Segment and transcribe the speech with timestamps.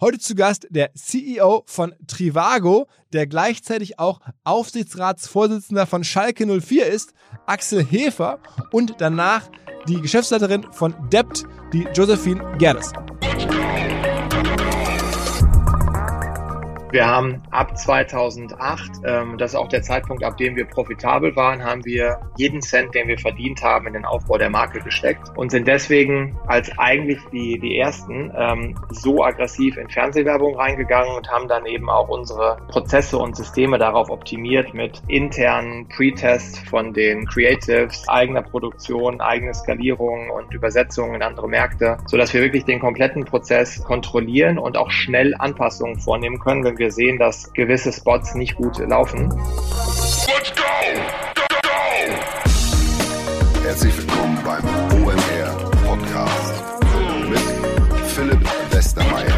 [0.00, 7.14] Heute zu Gast der CEO von Trivago, der gleichzeitig auch Aufsichtsratsvorsitzender von Schalke 04 ist,
[7.46, 8.38] Axel Hefer
[8.70, 9.50] und danach
[9.88, 11.42] die Geschäftsleiterin von Debt,
[11.72, 12.92] die Josephine Gerdes.
[16.98, 21.62] Wir haben ab 2008, ähm, das ist auch der Zeitpunkt, ab dem wir profitabel waren,
[21.62, 25.52] haben wir jeden Cent, den wir verdient haben, in den Aufbau der Marke gesteckt und
[25.52, 31.46] sind deswegen als eigentlich die, die ersten ähm, so aggressiv in Fernsehwerbung reingegangen und haben
[31.46, 38.08] dann eben auch unsere Prozesse und Systeme darauf optimiert mit internen Pre-Tests von den Creatives,
[38.08, 43.84] eigener Produktion, eigene Skalierung und Übersetzung in andere Märkte, sodass wir wirklich den kompletten Prozess
[43.84, 48.78] kontrollieren und auch schnell Anpassungen vornehmen können, wenn wir sehen, dass gewisse Spots nicht gut
[48.78, 49.28] laufen.
[49.30, 50.62] Let's go!
[51.34, 51.70] Go, go!
[53.62, 54.64] Herzlich willkommen beim
[55.02, 56.54] OMR Podcast
[57.28, 57.40] mit
[58.08, 59.34] Philipp Westermeier.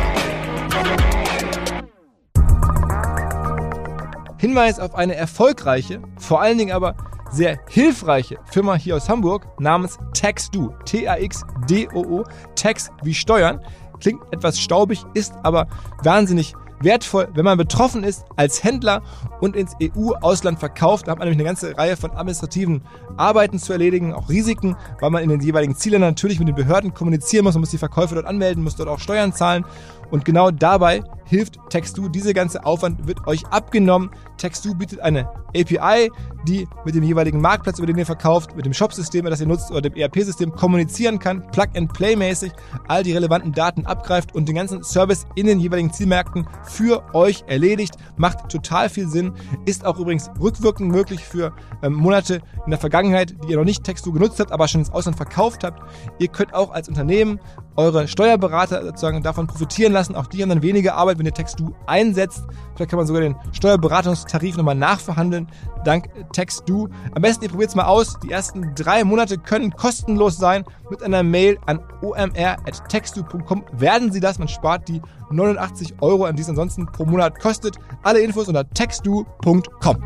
[4.39, 6.96] Hinweis auf eine erfolgreiche, vor allen Dingen aber
[7.30, 10.74] sehr hilfreiche Firma hier aus Hamburg namens TaxDo.
[10.85, 12.24] T-A-X-D-O-O.
[12.57, 13.65] Tax wie Steuern.
[14.01, 15.69] Klingt etwas staubig, ist aber
[16.02, 19.03] wahnsinnig wertvoll, wenn man betroffen ist als Händler
[19.41, 21.07] und ins EU-Ausland verkauft.
[21.07, 22.83] Da hat man nämlich eine ganze Reihe von administrativen
[23.17, 26.95] Arbeiten zu erledigen, auch Risiken, weil man in den jeweiligen Zielländern natürlich mit den Behörden
[26.95, 27.55] kommunizieren muss.
[27.55, 29.65] Man muss die Verkäufe dort anmelden, muss dort auch Steuern zahlen.
[30.11, 32.09] Und genau dabei hilft Textu.
[32.09, 34.11] Diese ganze Aufwand wird euch abgenommen.
[34.37, 36.11] Textu bietet eine API,
[36.47, 39.71] die mit dem jeweiligen Marktplatz, über den ihr verkauft, mit dem Shop-System, das ihr nutzt
[39.71, 42.53] oder dem ERP-System kommunizieren kann, Plug-and-Play-mäßig
[42.89, 47.45] all die relevanten Daten abgreift und den ganzen Service in den jeweiligen Zielmärkten für euch
[47.47, 47.95] erledigt.
[48.17, 49.33] Macht total viel Sinn.
[49.67, 53.85] Ist auch übrigens rückwirkend möglich für ähm, Monate in der Vergangenheit, die ihr noch nicht
[53.85, 55.81] Textu genutzt habt, aber schon ins Ausland verkauft habt.
[56.19, 57.39] Ihr könnt auch als Unternehmen
[57.77, 60.15] eure Steuerberater sozusagen davon profitieren lassen.
[60.15, 62.43] Auch die haben dann weniger Arbeit, wenn ihr Textu einsetzt.
[62.74, 65.47] Vielleicht kann man sogar den Steuerberatungstarif nochmal nachverhandeln,
[65.84, 66.88] dank Textu.
[67.15, 68.19] Am besten ihr probiert es mal aus.
[68.21, 70.65] Die ersten drei Monate können kostenlos sein.
[70.91, 74.39] Mit einer Mail an omr.textu.com werden sie das.
[74.39, 75.00] Man spart die
[75.31, 77.77] 89 Euro, an die es ansonsten pro Monat kostet.
[78.03, 79.97] Alle Infos unter textu.com.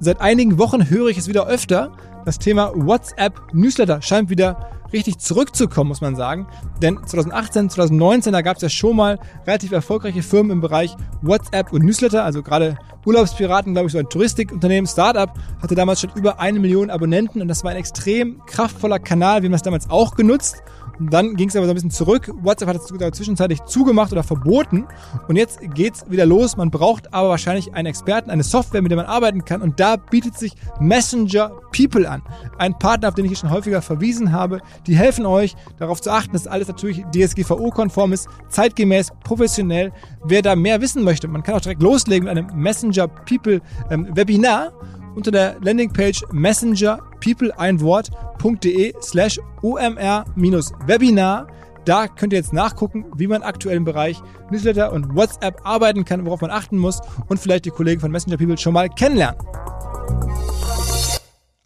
[0.00, 1.92] Seit einigen Wochen höre ich es wieder öfter.
[2.24, 6.46] Das Thema WhatsApp Newsletter scheint wieder richtig zurückzukommen, muss man sagen.
[6.80, 11.72] Denn 2018, 2019, da gab es ja schon mal relativ erfolgreiche Firmen im Bereich WhatsApp
[11.72, 12.24] und Newsletter.
[12.24, 16.90] Also gerade Urlaubspiraten, glaube ich, so ein Touristikunternehmen, Startup, hatte damals schon über eine Million
[16.90, 19.42] Abonnenten und das war ein extrem kraftvoller Kanal.
[19.42, 20.62] Wir haben das damals auch genutzt.
[21.00, 22.30] Dann ging es aber so ein bisschen zurück.
[22.42, 24.86] WhatsApp hat es zwischenzeitlich zugemacht oder verboten.
[25.28, 26.56] Und jetzt geht's wieder los.
[26.56, 29.62] Man braucht aber wahrscheinlich einen Experten, eine Software, mit der man arbeiten kann.
[29.62, 32.22] Und da bietet sich Messenger People an.
[32.58, 34.60] Ein Partner, auf den ich hier schon häufiger verwiesen habe.
[34.86, 39.92] Die helfen euch, darauf zu achten, dass alles natürlich DSGVO-konform ist, zeitgemäß, professionell.
[40.24, 44.08] Wer da mehr wissen möchte, man kann auch direkt loslegen mit einem Messenger People ähm,
[44.14, 44.72] Webinar
[45.14, 51.46] unter der Landingpage messengerpeopleeinwort.de slash omr-webinar.
[51.84, 56.24] Da könnt ihr jetzt nachgucken, wie man aktuell im Bereich Newsletter und WhatsApp arbeiten kann,
[56.24, 59.38] worauf man achten muss und vielleicht die Kollegen von Messenger People schon mal kennenlernen.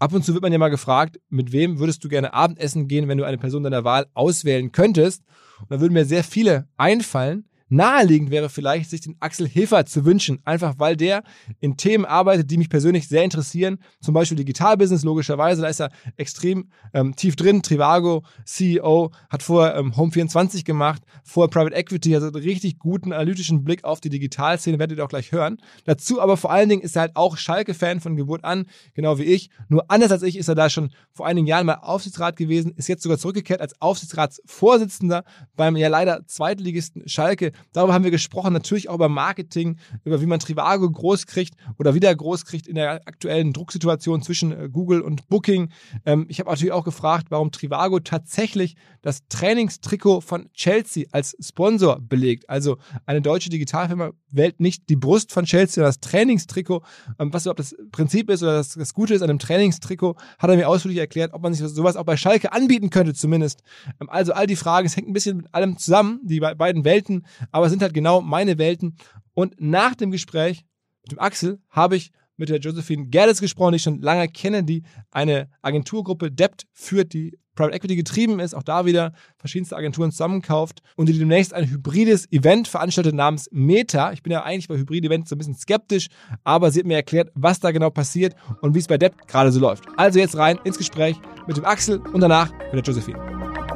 [0.00, 3.08] Ab und zu wird man ja mal gefragt, mit wem würdest du gerne Abendessen gehen,
[3.08, 5.24] wenn du eine Person deiner Wahl auswählen könntest?
[5.60, 7.47] Und da würden mir sehr viele einfallen.
[7.68, 11.22] Naheliegend wäre vielleicht, sich den Axel Hilfer zu wünschen, einfach weil der
[11.60, 13.78] in Themen arbeitet, die mich persönlich sehr interessieren.
[14.00, 17.62] Zum Beispiel Digitalbusiness, logischerweise, da ist er extrem ähm, tief drin.
[17.62, 23.64] Trivago, CEO, hat vorher ähm, Home24 gemacht, vorher Private Equity, also einen richtig guten analytischen
[23.64, 25.58] Blick auf die Digitalszene, werdet ihr auch gleich hören.
[25.84, 29.24] Dazu aber vor allen Dingen ist er halt auch Schalke-Fan von Geburt an, genau wie
[29.24, 29.50] ich.
[29.68, 32.88] Nur anders als ich ist er da schon vor einigen Jahren mal Aufsichtsrat gewesen, ist
[32.88, 35.24] jetzt sogar zurückgekehrt als Aufsichtsratsvorsitzender
[35.56, 37.52] beim ja leider Zweitligisten Schalke.
[37.72, 41.94] Darüber haben wir gesprochen, natürlich auch über Marketing, über wie man Trivago groß kriegt oder
[41.94, 45.70] wieder groß kriegt in der aktuellen Drucksituation zwischen äh, Google und Booking.
[46.04, 52.00] Ähm, ich habe natürlich auch gefragt, warum Trivago tatsächlich das Trainingstrikot von Chelsea als Sponsor
[52.00, 52.48] belegt.
[52.48, 56.82] Also eine deutsche Digitalfirma wählt nicht die Brust von Chelsea, sondern das Trainingstrikot.
[57.18, 60.50] Ähm, was überhaupt das Prinzip ist oder das, das Gute ist an einem Trainingstrikot, hat
[60.50, 63.62] er mir ausführlich erklärt, ob man sich sowas auch bei Schalke anbieten könnte zumindest.
[64.00, 67.24] Ähm, also all die Fragen, es hängt ein bisschen mit allem zusammen, die beiden Welten
[67.50, 68.96] aber es sind halt genau meine Welten.
[69.34, 70.64] Und nach dem Gespräch
[71.02, 74.64] mit dem Axel habe ich mit der Josephine Gerdes gesprochen, die ich schon lange kenne,
[74.64, 80.12] die eine Agenturgruppe Debt führt, die Private Equity getrieben ist, auch da wieder verschiedenste Agenturen
[80.12, 84.12] zusammenkauft und die demnächst ein hybrides Event veranstaltet namens Meta.
[84.12, 86.06] Ich bin ja eigentlich bei Hybrid-Events so ein bisschen skeptisch,
[86.44, 89.50] aber sie hat mir erklärt, was da genau passiert und wie es bei Debt gerade
[89.50, 89.86] so läuft.
[89.96, 91.16] Also jetzt rein ins Gespräch
[91.48, 93.67] mit dem Axel und danach mit der Josephine.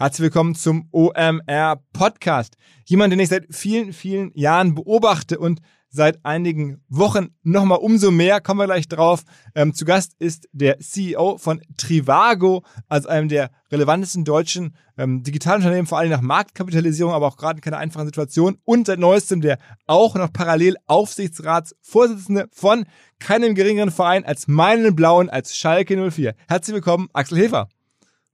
[0.00, 2.56] Herzlich willkommen zum OMR Podcast.
[2.86, 5.60] Jemand, den ich seit vielen, vielen Jahren beobachte und
[5.90, 9.24] seit einigen Wochen nochmal umso mehr, kommen wir gleich drauf.
[9.54, 15.84] Ähm, zu Gast ist der CEO von Trivago, also einem der relevantesten deutschen ähm, Digitalunternehmen,
[15.84, 18.56] vor allem nach Marktkapitalisierung, aber auch gerade in keiner einfachen Situation.
[18.64, 22.86] Und seit neuestem der auch noch parallel Aufsichtsratsvorsitzende von
[23.18, 26.34] keinem geringeren Verein als meinen Blauen, als Schalke 04.
[26.48, 27.68] Herzlich willkommen, Axel Hefer.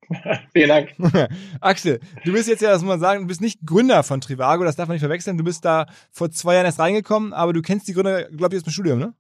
[0.53, 0.95] Vielen Dank.
[1.61, 4.65] Axel, du bist jetzt ja, das muss man sagen, du bist nicht Gründer von Trivago,
[4.65, 5.39] das darf man nicht verwechseln.
[5.39, 8.61] Du bist da vor zwei Jahren erst reingekommen, aber du kennst die Gründer, glaube ich,
[8.61, 9.15] aus dem Studium, ne?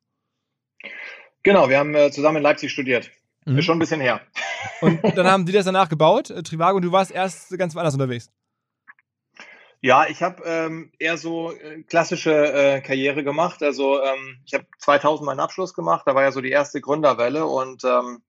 [1.43, 3.11] Genau, wir haben äh, zusammen in Leipzig studiert.
[3.45, 3.59] Mhm.
[3.59, 4.21] Ist schon ein bisschen her.
[4.81, 7.95] Und dann haben die das danach gebaut, äh, Trivago, und du warst erst ganz woanders
[7.95, 8.31] unterwegs.
[9.81, 13.63] Ja, ich habe ähm, eher so äh, klassische äh, Karriere gemacht.
[13.63, 17.47] Also ähm, ich habe 2000 meinen Abschluss gemacht, da war ja so die erste Gründerwelle
[17.47, 18.23] und ähm,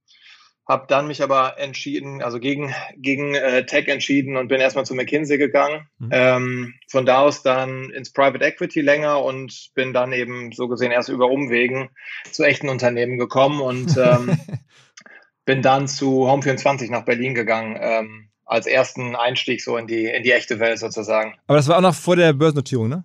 [0.68, 4.96] habe dann mich aber entschieden, also gegen, gegen äh, Tech entschieden und bin erstmal zu
[4.96, 5.88] McKinsey gegangen.
[5.98, 6.10] Mhm.
[6.12, 10.92] Ähm, von da aus dann ins Private Equity länger und bin dann eben so gesehen
[10.92, 11.90] erst über Umwegen
[12.32, 14.38] zu echten Unternehmen gekommen und ähm,
[15.46, 17.78] bin dann zu Home24 nach Berlin gegangen.
[17.80, 21.36] Ähm, als ersten Einstieg so in die, in die echte Welt sozusagen.
[21.48, 23.04] Aber das war auch noch vor der Börsennotierung, ne?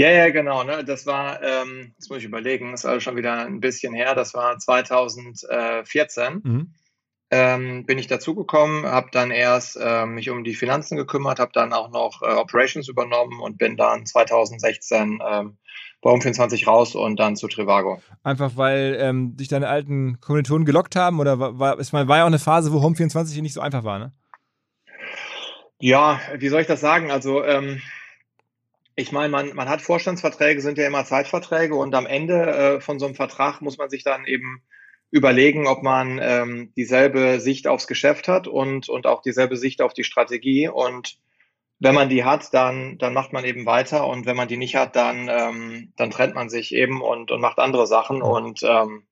[0.00, 0.64] Ja, ja, genau.
[0.64, 0.82] Ne?
[0.82, 4.32] Das war, ähm, das muss ich überlegen, das war schon wieder ein bisschen her, das
[4.32, 6.40] war 2014.
[6.42, 6.72] Mhm.
[7.30, 11.74] Ähm, bin ich dazugekommen, habe dann erst äh, mich um die Finanzen gekümmert, habe dann
[11.74, 15.58] auch noch äh, Operations übernommen und bin dann 2016 ähm,
[16.00, 18.00] bei Um24 raus und dann zu Trivago.
[18.22, 22.22] Einfach weil ähm, dich deine alten Kommilitonen gelockt haben oder war, war, es war ja
[22.22, 24.12] auch eine Phase, wo Home24 nicht so einfach war, ne?
[25.78, 27.10] Ja, wie soll ich das sagen?
[27.10, 27.82] Also ähm,
[28.96, 32.98] ich meine, man, man hat Vorstandsverträge, sind ja immer Zeitverträge und am Ende äh, von
[32.98, 34.62] so einem Vertrag muss man sich dann eben
[35.10, 39.92] überlegen, ob man ähm, dieselbe Sicht aufs Geschäft hat und, und auch dieselbe Sicht auf
[39.92, 40.68] die Strategie.
[40.68, 41.18] Und
[41.80, 44.76] wenn man die hat, dann, dann macht man eben weiter und wenn man die nicht
[44.76, 48.22] hat, dann, ähm, dann trennt man sich eben und, und macht andere Sachen.
[48.22, 49.04] Und ähm,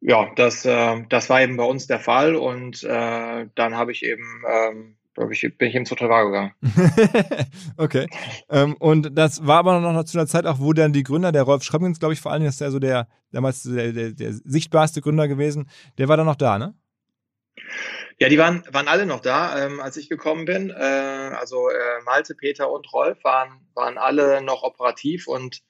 [0.00, 4.04] ja, das, äh, das war eben bei uns der Fall und äh, dann habe ich
[4.04, 6.54] eben ähm, glaube ich, bin ich eben zu Trivago gegangen.
[7.76, 8.08] okay.
[8.48, 11.42] Ähm, und das war aber noch zu einer Zeit auch, wo dann die Gründer, der
[11.42, 15.00] Rolf Schrömgens, glaube ich, vor allem ist ja so der, damals der, der, der sichtbarste
[15.00, 15.68] Gründer gewesen,
[15.98, 16.74] der war dann noch da, ne?
[18.18, 20.70] Ja, die waren, waren alle noch da, ähm, als ich gekommen bin.
[20.70, 25.62] Äh, also äh, Malte, Peter und Rolf waren, waren alle noch operativ und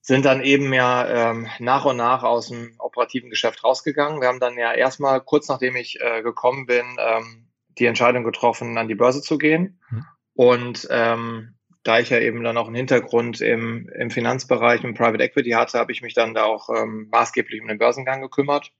[0.00, 4.20] sind dann eben ja ähm, nach und nach aus dem operativen Geschäft rausgegangen.
[4.20, 7.49] Wir haben dann ja erstmal, kurz nachdem ich äh, gekommen bin, ähm,
[7.80, 9.80] die Entscheidung getroffen, an die Börse zu gehen.
[9.90, 10.04] Mhm.
[10.34, 15.24] Und ähm, da ich ja eben dann auch einen Hintergrund im, im Finanzbereich, im Private
[15.24, 18.72] Equity hatte, habe ich mich dann da auch ähm, maßgeblich um den Börsengang gekümmert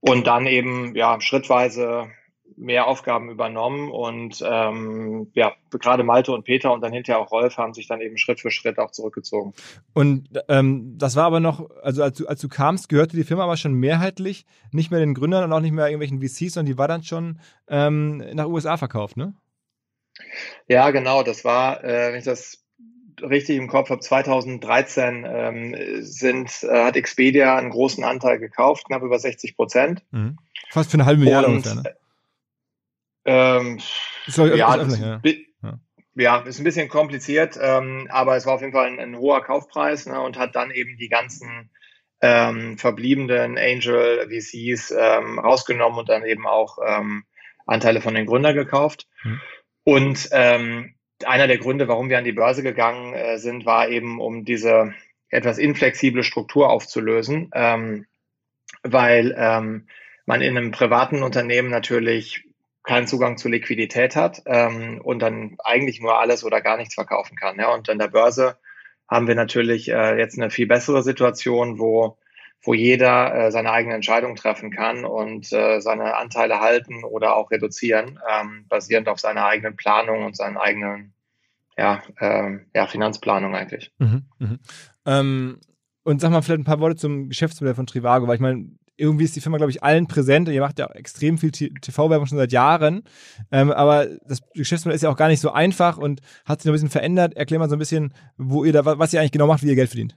[0.00, 2.10] und dann eben ja schrittweise
[2.56, 7.58] mehr Aufgaben übernommen und ähm, ja, gerade Malte und Peter und dann hinterher auch Rolf
[7.58, 9.52] haben sich dann eben Schritt für Schritt auch zurückgezogen.
[9.92, 13.44] Und ähm, das war aber noch, also als du, als du kamst, gehörte die Firma
[13.44, 16.78] aber schon mehrheitlich nicht mehr den Gründern und auch nicht mehr irgendwelchen VCs, sondern die
[16.78, 19.34] war dann schon ähm, nach USA verkauft, ne?
[20.66, 22.64] Ja, genau, das war, äh, wenn ich das
[23.22, 29.02] richtig im Kopf habe, 2013 ähm, sind, äh, hat Expedia einen großen Anteil gekauft, knapp
[29.02, 30.02] über 60 Prozent.
[30.10, 30.38] Mhm.
[30.70, 31.96] Fast für eine halbe Milliarde ungefähr, ne?
[33.26, 33.80] Ähm,
[34.26, 35.20] Sorry, ja, öffentlich, ja.
[35.62, 35.78] ja.
[36.14, 39.42] ja, ist ein bisschen kompliziert, ähm, aber es war auf jeden Fall ein, ein hoher
[39.42, 41.70] Kaufpreis ne, und hat dann eben die ganzen
[42.20, 47.24] ähm, verbliebenen Angel VCs ähm, rausgenommen und dann eben auch ähm,
[47.66, 49.06] Anteile von den Gründern gekauft.
[49.22, 49.40] Mhm.
[49.84, 54.20] Und ähm, einer der Gründe, warum wir an die Börse gegangen äh, sind, war eben,
[54.20, 54.94] um diese
[55.28, 58.06] etwas inflexible Struktur aufzulösen, ähm,
[58.82, 59.88] weil ähm,
[60.24, 62.45] man in einem privaten Unternehmen natürlich
[62.86, 67.36] keinen Zugang zu Liquidität hat ähm, und dann eigentlich nur alles oder gar nichts verkaufen
[67.36, 67.58] kann.
[67.58, 67.74] Ja?
[67.74, 68.56] Und an der Börse
[69.08, 72.16] haben wir natürlich äh, jetzt eine viel bessere Situation, wo,
[72.62, 77.50] wo jeder äh, seine eigene Entscheidung treffen kann und äh, seine Anteile halten oder auch
[77.50, 81.12] reduzieren, ähm, basierend auf seiner eigenen Planung und seinen eigenen
[81.76, 83.92] ja, ähm, ja, Finanzplanung eigentlich.
[83.98, 84.58] Mhm, mh.
[85.06, 85.60] ähm,
[86.04, 89.24] und sag mal vielleicht ein paar Worte zum Geschäftsmodell von Trivago, weil ich meine, irgendwie
[89.24, 90.48] ist die Firma, glaube ich, allen präsent.
[90.48, 93.04] Ihr macht ja extrem viel TV-Werbung schon seit Jahren.
[93.52, 96.72] Ähm, aber das Geschäftsmodell ist ja auch gar nicht so einfach und hat sich noch
[96.72, 97.36] ein bisschen verändert.
[97.36, 99.74] Erklär mal so ein bisschen, wo ihr da, was ihr eigentlich genau macht, wie ihr
[99.74, 100.16] Geld verdient.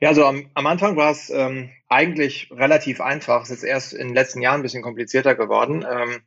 [0.00, 3.42] Ja, also am, am Anfang war es ähm, eigentlich relativ einfach.
[3.42, 5.84] Es ist erst in den letzten Jahren ein bisschen komplizierter geworden.
[5.88, 6.20] Ähm,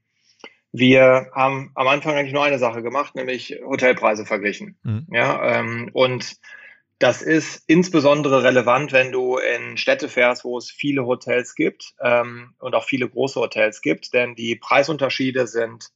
[0.72, 4.78] wir haben am Anfang eigentlich nur eine Sache gemacht, nämlich Hotelpreise verglichen.
[4.84, 5.08] Mhm.
[5.12, 6.38] Ja, ähm, und
[7.00, 12.54] Das ist insbesondere relevant, wenn du in Städte fährst, wo es viele Hotels gibt ähm,
[12.60, 15.92] und auch viele große Hotels gibt, denn die Preisunterschiede sind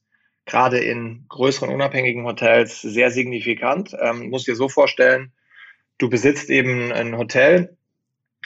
[0.46, 3.94] gerade in größeren unabhängigen Hotels sehr signifikant.
[4.00, 5.32] Ähm, musst dir so vorstellen,
[5.98, 7.76] du besitzt eben ein Hotel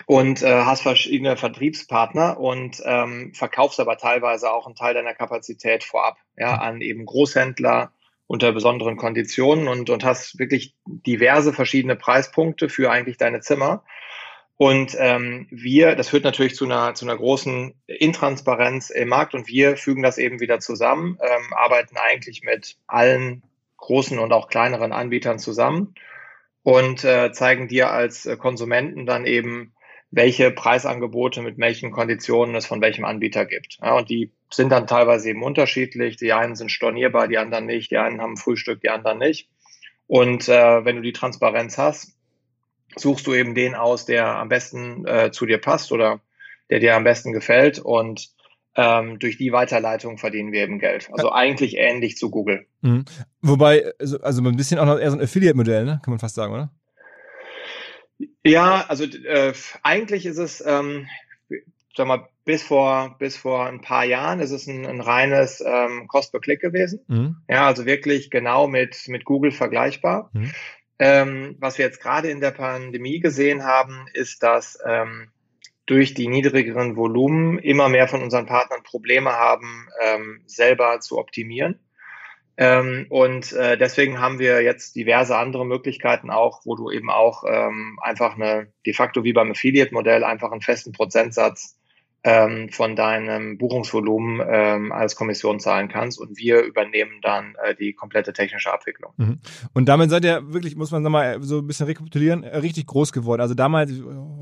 [0.06, 5.84] und äh, hast verschiedene Vertriebspartner und ähm, verkaufst aber teilweise auch einen Teil deiner Kapazität
[5.84, 7.92] vorab, ja, an eben Großhändler
[8.28, 13.82] unter besonderen Konditionen und, und hast wirklich diverse verschiedene Preispunkte für eigentlich deine Zimmer.
[14.58, 19.48] Und ähm, wir, das führt natürlich zu einer, zu einer großen Intransparenz im Markt und
[19.48, 23.42] wir fügen das eben wieder zusammen, ähm, arbeiten eigentlich mit allen
[23.76, 25.94] großen und auch kleineren Anbietern zusammen
[26.64, 29.72] und äh, zeigen dir als äh, Konsumenten dann eben,
[30.10, 33.78] welche Preisangebote mit welchen Konditionen es von welchem Anbieter gibt.
[33.82, 36.16] Ja, und die sind dann teilweise eben unterschiedlich.
[36.16, 37.90] Die einen sind stornierbar, die anderen nicht.
[37.90, 39.48] Die einen haben Frühstück, die anderen nicht.
[40.06, 42.16] Und äh, wenn du die Transparenz hast,
[42.96, 46.20] suchst du eben den aus, der am besten äh, zu dir passt oder
[46.70, 47.78] der dir am besten gefällt.
[47.78, 48.30] Und
[48.76, 51.10] ähm, durch die Weiterleitung verdienen wir eben Geld.
[51.12, 52.66] Also eigentlich ähnlich zu Google.
[52.80, 53.04] Mhm.
[53.42, 56.00] Wobei, also, also ein bisschen auch noch eher so ein Affiliate-Modell, ne?
[56.02, 56.70] kann man fast sagen, oder?
[58.44, 59.52] Ja, also äh,
[59.82, 61.08] eigentlich ist es, ähm,
[61.96, 66.06] sag mal, bis vor, bis vor ein paar Jahren ist es ein, ein reines ähm,
[66.08, 67.00] Cost per Click gewesen.
[67.08, 67.36] Mhm.
[67.48, 70.30] Ja, also wirklich genau mit, mit Google vergleichbar.
[70.32, 70.52] Mhm.
[70.98, 75.30] Ähm, was wir jetzt gerade in der Pandemie gesehen haben, ist, dass ähm,
[75.86, 81.78] durch die niedrigeren Volumen immer mehr von unseren Partnern Probleme haben, ähm, selber zu optimieren.
[82.60, 87.44] Ähm, und äh, deswegen haben wir jetzt diverse andere Möglichkeiten auch, wo du eben auch
[87.46, 91.77] ähm, einfach eine, de facto wie beim Affiliate-Modell, einfach einen festen Prozentsatz
[92.24, 97.92] ähm, von deinem Buchungsvolumen ähm, als Kommission zahlen kannst und wir übernehmen dann äh, die
[97.92, 99.12] komplette technische Abwicklung.
[99.16, 99.38] Mhm.
[99.72, 103.12] Und damit seid ihr wirklich, muss man mal so ein bisschen rekapitulieren, äh, richtig groß
[103.12, 103.40] geworden.
[103.40, 103.92] Also damals,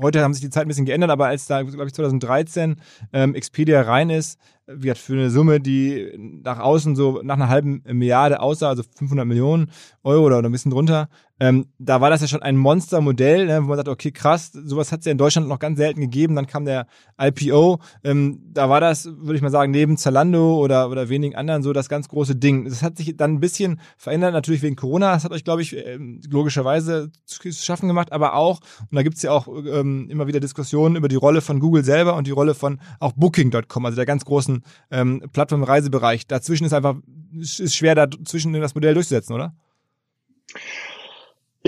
[0.01, 2.77] heute haben sich die Zeit ein bisschen geändert, aber als da, glaube ich, 2013
[3.13, 7.47] ähm, Expedia rein ist, wie hat für eine Summe, die nach außen so nach einer
[7.47, 9.71] halben Milliarde aussah, also 500 Millionen
[10.03, 13.67] Euro oder, ein bisschen drunter, ähm, da war das ja schon ein Monstermodell, ne, wo
[13.67, 16.35] man sagt, okay, krass, sowas hat es ja in Deutschland noch ganz selten gegeben.
[16.35, 16.87] Dann kam der
[17.19, 21.61] IPO, ähm, da war das, würde ich mal sagen, neben Zalando oder, oder wenigen anderen
[21.61, 22.65] so das ganz große Ding.
[22.65, 25.13] Das hat sich dann ein bisschen verändert, natürlich wegen Corona.
[25.13, 29.21] Das hat euch, glaube ich, ähm, logischerweise zu schaffen gemacht, aber auch, und da gibt's
[29.21, 32.55] ja auch ähm, immer wieder Diskussionen über die Rolle von Google selber und die Rolle
[32.55, 36.25] von auch Booking.com, also der ganz großen ähm, Plattform-Reisebereich.
[36.27, 36.95] Dazwischen ist einfach,
[37.37, 39.53] ist schwer, dazwischen das Modell durchzusetzen, oder?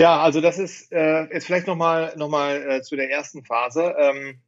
[0.00, 3.94] Ja, also das ist, äh, ist vielleicht nochmal noch mal, äh, zu der ersten Phase.
[3.98, 4.40] Ähm,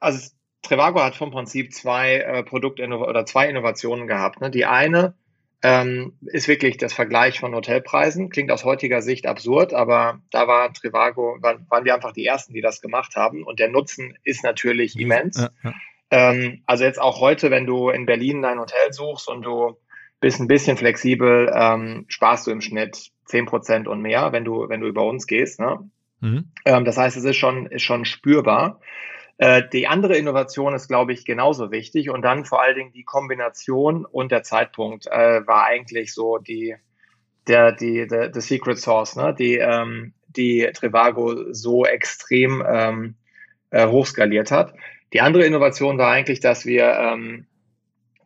[0.00, 0.28] also
[0.60, 4.42] Trivago hat vom Prinzip zwei äh, Produkte oder zwei Innovationen gehabt.
[4.42, 4.50] Ne?
[4.50, 5.14] Die eine
[5.62, 8.28] ähm, ist wirklich das Vergleich von Hotelpreisen.
[8.28, 12.52] Klingt aus heutiger Sicht absurd, aber da war Trivago, waren, waren wir einfach die Ersten,
[12.52, 13.44] die das gemacht haben.
[13.44, 15.38] Und der Nutzen ist natürlich immens.
[15.38, 15.74] Ja, ja.
[16.10, 19.78] Ähm, also jetzt auch heute, wenn du in Berlin dein Hotel suchst und du
[20.20, 24.68] bist ein bisschen flexibel, ähm, sparst du im Schnitt zehn Prozent und mehr, wenn du,
[24.68, 25.60] wenn du über uns gehst.
[25.60, 25.90] Ne?
[26.20, 26.52] Mhm.
[26.64, 28.80] Ähm, das heißt, es ist schon, ist schon spürbar.
[29.38, 32.10] Äh, die andere Innovation ist, glaube ich, genauso wichtig.
[32.10, 36.76] Und dann vor allen Dingen die Kombination und der Zeitpunkt äh, war eigentlich so die,
[37.46, 39.34] der, die, der, der Secret Source, ne?
[39.38, 43.14] die, ähm, die Trivago so extrem ähm,
[43.70, 44.74] äh, hochskaliert hat.
[45.12, 47.46] Die andere Innovation war eigentlich, dass wir, ähm,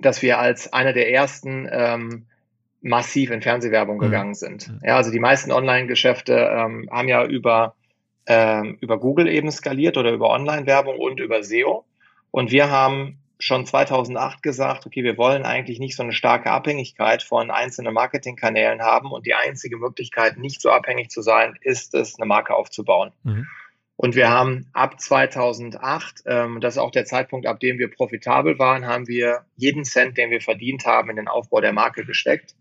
[0.01, 2.27] dass wir als einer der ersten ähm,
[2.83, 4.01] massiv in Fernsehwerbung mhm.
[4.01, 4.73] gegangen sind.
[4.83, 7.75] Ja, also die meisten Online-Geschäfte ähm, haben ja über,
[8.27, 11.85] ähm, über Google eben skaliert oder über Online-Werbung und über SEO.
[12.31, 17.23] Und wir haben schon 2008 gesagt, okay, wir wollen eigentlich nicht so eine starke Abhängigkeit
[17.23, 22.19] von einzelnen Marketingkanälen haben und die einzige Möglichkeit, nicht so abhängig zu sein, ist es,
[22.19, 23.13] eine Marke aufzubauen.
[23.23, 23.47] Mhm.
[24.03, 28.59] Und wir haben ab 2008, ähm, das ist auch der Zeitpunkt, ab dem wir profitabel
[28.59, 32.55] waren, haben wir jeden Cent, den wir verdient haben, in den Aufbau der Marke gesteckt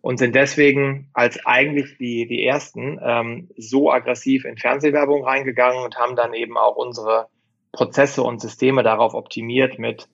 [0.00, 5.96] und sind deswegen als eigentlich die, die ersten ähm, so aggressiv in Fernsehwerbung reingegangen und
[5.96, 7.26] haben dann eben auch unsere
[7.72, 10.06] Prozesse und Systeme darauf optimiert mit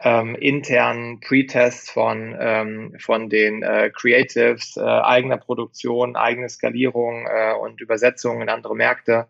[0.00, 7.52] ähm, internen Pre-Tests von, ähm, von den äh, Creatives, äh, eigener Produktion, eigene Skalierung äh,
[7.52, 9.26] und Übersetzung in andere Märkte,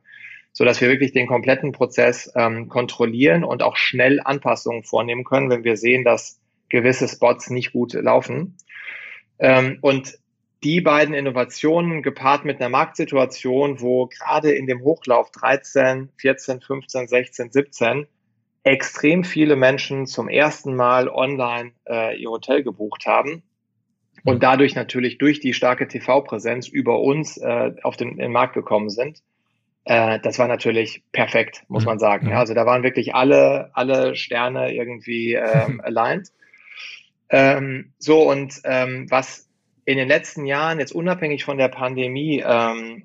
[0.52, 5.50] so dass wir wirklich den kompletten Prozess ähm, kontrollieren und auch schnell Anpassungen vornehmen können,
[5.50, 8.56] wenn wir sehen, dass gewisse Spots nicht gut laufen.
[9.38, 10.18] Ähm, und
[10.62, 17.08] die beiden Innovationen gepaart mit einer Marktsituation, wo gerade in dem Hochlauf 13, 14, 15,
[17.08, 18.06] 16, 17
[18.62, 23.42] extrem viele Menschen zum ersten Mal online äh, ihr Hotel gebucht haben
[24.24, 28.90] und dadurch natürlich durch die starke TV-Präsenz über uns äh, auf den, den Markt gekommen
[28.90, 29.22] sind,
[29.84, 31.86] äh, das war natürlich perfekt, muss Mhm.
[31.86, 32.26] man sagen.
[32.26, 32.32] Mhm.
[32.32, 36.28] Ja, also da waren wirklich alle, alle Sterne irgendwie ähm, aligned.
[37.28, 39.48] Ähm, so, und ähm, was
[39.84, 43.04] in den letzten Jahren, jetzt unabhängig von der Pandemie, ähm,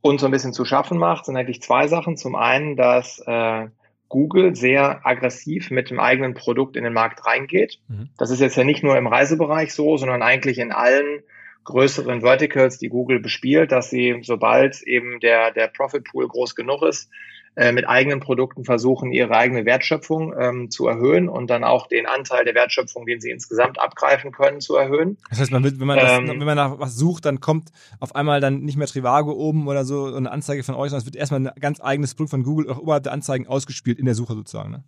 [0.00, 2.16] uns so ein bisschen zu schaffen macht, sind eigentlich zwei Sachen.
[2.16, 3.68] Zum einen, dass äh,
[4.08, 7.78] Google sehr aggressiv mit dem eigenen Produkt in den Markt reingeht.
[7.88, 8.10] Mhm.
[8.18, 11.22] Das ist jetzt ja nicht nur im Reisebereich so, sondern eigentlich in allen
[11.64, 16.82] größeren Verticals, die Google bespielt, dass sie, sobald eben der, der Profit Pool groß genug
[16.82, 17.10] ist,
[17.54, 22.06] äh, mit eigenen Produkten versuchen, ihre eigene Wertschöpfung ähm, zu erhöhen und dann auch den
[22.06, 25.18] Anteil der Wertschöpfung, den sie insgesamt abgreifen können, zu erhöhen.
[25.28, 27.68] Das heißt, man wird, wenn man, das, Ähm, wenn man nach was sucht, dann kommt
[28.00, 31.04] auf einmal dann nicht mehr Trivago oben oder so eine Anzeige von euch, sondern es
[31.04, 34.14] wird erstmal ein ganz eigenes Produkt von Google auch überhalb der Anzeigen ausgespielt in der
[34.14, 34.70] Suche sozusagen.
[34.70, 34.84] Ne?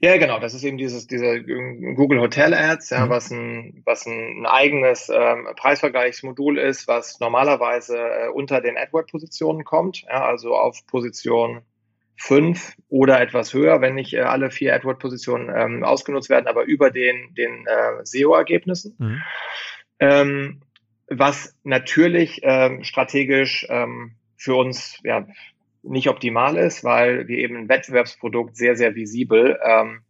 [0.00, 0.38] Ja, genau.
[0.38, 3.10] Das ist eben dieses, diese Google Hotel Ads, ja, Mhm.
[3.10, 10.02] was ein, was ein, eigenes ähm, Preisvergleichsmodul ist, was normalerweise äh, unter den AdWord-Positionen kommt,
[10.02, 11.62] ja, also auf Position
[12.16, 16.90] 5 oder etwas höher, wenn nicht äh, alle vier AdWord-Positionen ähm, ausgenutzt werden, aber über
[16.90, 18.94] den, den äh, SEO-Ergebnissen.
[18.98, 19.22] Mhm.
[20.00, 20.60] Ähm,
[21.08, 25.26] was natürlich ähm, strategisch ähm, für uns ja,
[25.82, 30.00] nicht optimal ist, weil wir eben ein Wettbewerbsprodukt sehr, sehr visibel ähm,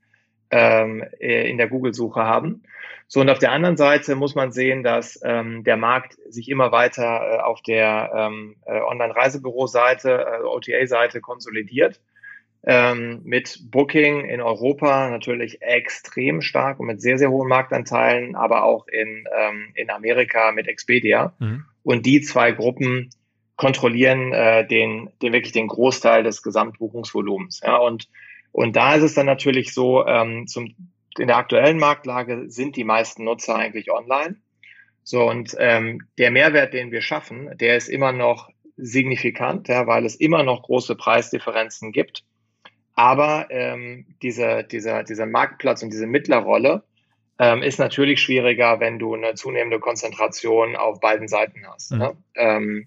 [0.51, 2.63] ähm, äh, in der Google-Suche haben.
[3.11, 6.73] So, und auf der anderen Seite muss man sehen, dass ähm, der Markt sich immer
[6.73, 12.01] weiter äh, auf der ähm, äh, Online-Reisebüro-Seite, äh, OTA-Seite konsolidiert.
[12.65, 18.65] Ähm, mit Booking in Europa natürlich extrem stark und mit sehr, sehr hohen Marktanteilen, aber
[18.65, 21.33] auch in, ähm, in Amerika mit Expedia.
[21.39, 21.65] Mhm.
[21.85, 23.09] Und die zwei Gruppen
[23.59, 27.61] kontrollieren äh, den, den wirklich den Großteil des Gesamtbuchungsvolumens.
[27.63, 28.09] Ja, und,
[28.53, 30.75] und da ist es dann natürlich so, ähm, zum,
[31.19, 34.37] in der aktuellen Marktlage sind die meisten Nutzer eigentlich online.
[35.03, 40.07] So, und ähm, der Mehrwert, den wir schaffen, der ist immer noch signifikant, ja, weil
[40.07, 42.25] es immer noch große Preisdifferenzen gibt.
[42.95, 46.85] Aber ähm, diese, dieser, dieser Marktplatz und diese Mittlerrolle
[47.41, 51.91] ähm, ist natürlich schwieriger, wenn du eine zunehmende Konzentration auf beiden Seiten hast.
[51.91, 51.99] Mhm.
[51.99, 52.17] Ne?
[52.37, 52.87] Ähm,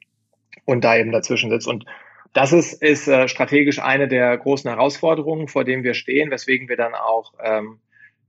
[0.66, 1.68] und da eben dazwischen sitzt.
[1.68, 1.86] Und
[2.34, 6.78] das ist, ist äh, strategisch eine der großen Herausforderungen, vor denen wir stehen, weswegen wir
[6.78, 7.80] dann auch ähm,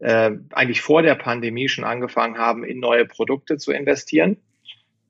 [0.00, 4.38] äh, eigentlich vor der Pandemie schon angefangen haben, in neue Produkte zu investieren,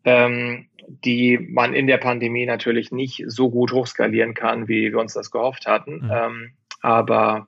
[0.05, 5.15] ähm, die man in der Pandemie natürlich nicht so gut hochskalieren kann, wie wir uns
[5.15, 6.05] das gehofft hatten.
[6.05, 6.11] Mhm.
[6.13, 7.47] Ähm, aber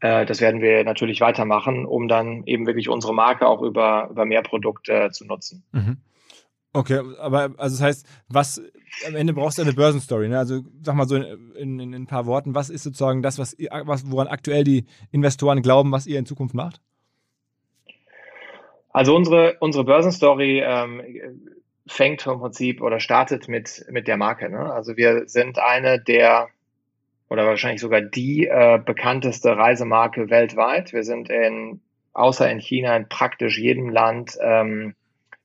[0.00, 4.26] äh, das werden wir natürlich weitermachen, um dann eben wirklich unsere Marke auch über, über
[4.26, 5.64] mehr Produkte zu nutzen.
[5.72, 5.96] Mhm.
[6.76, 8.60] Okay, aber also das heißt, was
[9.06, 10.38] am Ende brauchst du eine Börsenstory, ne?
[10.38, 13.56] Also sag mal so in, in, in ein paar Worten, was ist sozusagen das, was,
[13.84, 16.80] was woran aktuell die Investoren glauben, was ihr in Zukunft macht?
[18.90, 21.00] Also unsere, unsere Börsenstory ähm,
[21.86, 24.50] fängt im Prinzip oder startet mit, mit der Marke.
[24.50, 24.72] Ne?
[24.72, 26.48] Also wir sind eine der
[27.28, 30.92] oder wahrscheinlich sogar die äh, bekannteste Reisemarke weltweit.
[30.92, 31.80] Wir sind in,
[32.12, 34.94] außer in China, in praktisch jedem Land ähm,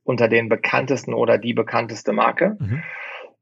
[0.09, 2.57] unter den bekanntesten oder die bekannteste Marke.
[2.59, 2.83] Mhm.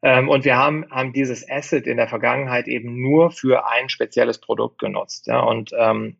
[0.04, 4.40] Ähm, und wir haben, haben dieses Asset in der Vergangenheit eben nur für ein spezielles
[4.40, 5.28] Produkt genutzt.
[5.28, 5.40] Ja?
[5.40, 6.18] Und ähm,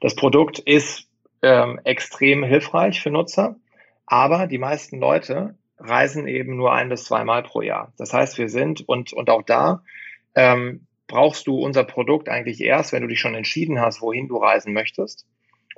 [0.00, 1.08] das Produkt ist
[1.42, 3.56] ähm, extrem hilfreich für Nutzer,
[4.06, 7.92] aber die meisten Leute reisen eben nur ein bis zweimal pro Jahr.
[7.96, 9.82] Das heißt, wir sind und, und auch da
[10.34, 14.36] ähm, brauchst du unser Produkt eigentlich erst, wenn du dich schon entschieden hast, wohin du
[14.36, 15.26] reisen möchtest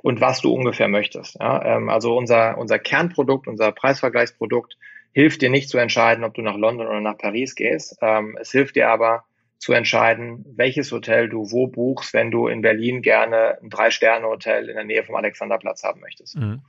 [0.01, 1.37] und was du ungefähr möchtest.
[1.39, 1.63] Ja?
[1.63, 4.77] Ähm, also unser, unser Kernprodukt, unser Preisvergleichsprodukt
[5.13, 7.97] hilft dir nicht zu entscheiden, ob du nach London oder nach Paris gehst.
[8.01, 9.25] Ähm, es hilft dir aber
[9.57, 14.75] zu entscheiden, welches Hotel du wo buchst, wenn du in Berlin gerne ein Drei-Sterne-Hotel in
[14.75, 16.37] der Nähe vom Alexanderplatz haben möchtest.
[16.37, 16.61] Mhm.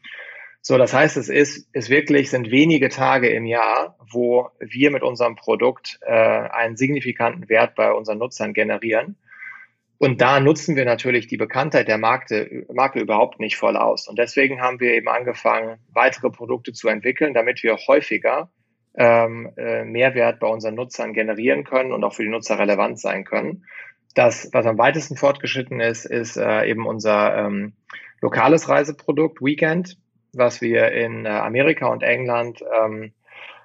[0.60, 5.02] So, das heißt, es ist, ist wirklich, sind wenige Tage im Jahr, wo wir mit
[5.02, 9.16] unserem Produkt äh, einen signifikanten Wert bei unseren Nutzern generieren.
[9.98, 14.06] Und da nutzen wir natürlich die Bekanntheit der Marke, Marke überhaupt nicht voll aus.
[14.06, 18.48] Und deswegen haben wir eben angefangen, weitere Produkte zu entwickeln, damit wir häufiger
[18.96, 23.24] ähm, äh, Mehrwert bei unseren Nutzern generieren können und auch für die Nutzer relevant sein
[23.24, 23.64] können.
[24.14, 27.72] Das, was am weitesten fortgeschritten ist, ist äh, eben unser ähm,
[28.20, 29.98] lokales Reiseprodukt Weekend,
[30.32, 33.12] was wir in äh, Amerika und England ähm,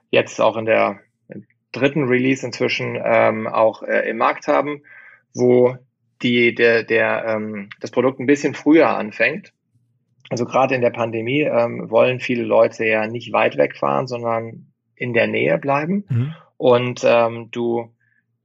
[0.10, 1.00] jetzt auch in der
[1.72, 4.84] dritten Release inzwischen ähm, auch äh, im Markt haben,
[5.34, 5.76] wo
[6.24, 9.54] die, der, der, ähm, das Produkt ein bisschen früher anfängt.
[10.30, 15.14] Also gerade in der Pandemie ähm, wollen viele Leute ja nicht weit wegfahren, sondern in
[15.14, 16.06] der Nähe bleiben.
[16.10, 16.36] Mhm.
[16.58, 17.94] Und ähm, du,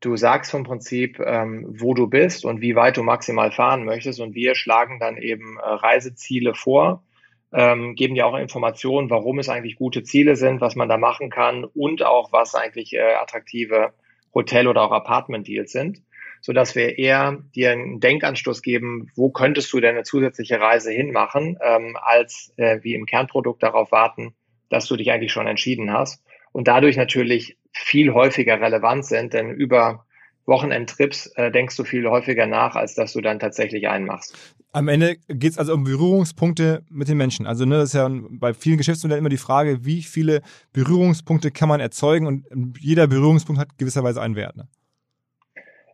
[0.01, 4.21] du sagst vom Prinzip, ähm, wo du bist und wie weit du maximal fahren möchtest.
[4.21, 7.05] Und wir schlagen dann eben äh, Reiseziele vor,
[7.53, 11.31] ähm, geben dir auch Informationen, warum es eigentlich gute Ziele sind, was man da machen
[11.31, 13.95] kann und auch was eigentlich äh, attraktive
[14.35, 16.03] Hotel- oder auch Apartment-Deals sind,
[16.41, 20.91] so dass wir eher dir einen Denkanstoß geben, wo könntest du denn eine zusätzliche Reise
[20.91, 24.35] hinmachen, ähm, als äh, wie im Kernprodukt darauf warten,
[24.69, 26.23] dass du dich eigentlich schon entschieden hast
[26.53, 30.05] und dadurch natürlich viel häufiger relevant sind, denn über
[30.47, 34.37] Wochenendtrips äh, denkst du viel häufiger nach, als dass du dann tatsächlich einen machst.
[34.73, 37.47] Am Ende geht es also um Berührungspunkte mit den Menschen.
[37.47, 41.69] Also ne, das ist ja bei vielen Geschäftsmodellen immer die Frage, wie viele Berührungspunkte kann
[41.69, 42.47] man erzeugen und
[42.81, 44.57] jeder Berührungspunkt hat gewisserweise einen Wert.
[44.57, 44.69] Ne?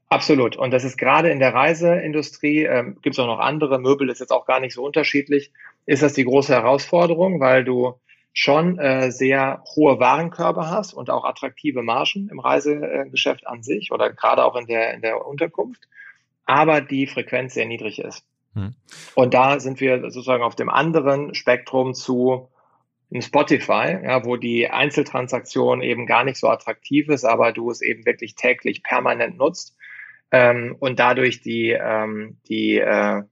[0.08, 0.56] Absolut.
[0.56, 4.20] Und das ist gerade in der Reiseindustrie, ähm, gibt es auch noch andere, Möbel ist
[4.20, 5.50] jetzt auch gar nicht so unterschiedlich,
[5.86, 7.94] ist das die große Herausforderung, weil du
[8.32, 14.12] schon äh, sehr hohe Warenkörbe hast und auch attraktive Margen im Reisegeschäft an sich oder
[14.12, 15.82] gerade auch in der, in der Unterkunft,
[16.44, 18.24] aber die Frequenz sehr niedrig ist.
[18.54, 18.74] Hm.
[19.14, 22.48] Und da sind wir sozusagen auf dem anderen Spektrum zu
[23.20, 28.04] Spotify, ja, wo die Einzeltransaktion eben gar nicht so attraktiv ist, aber du es eben
[28.04, 29.76] wirklich täglich permanent nutzt
[30.30, 33.22] ähm, und dadurch die, ähm, die äh,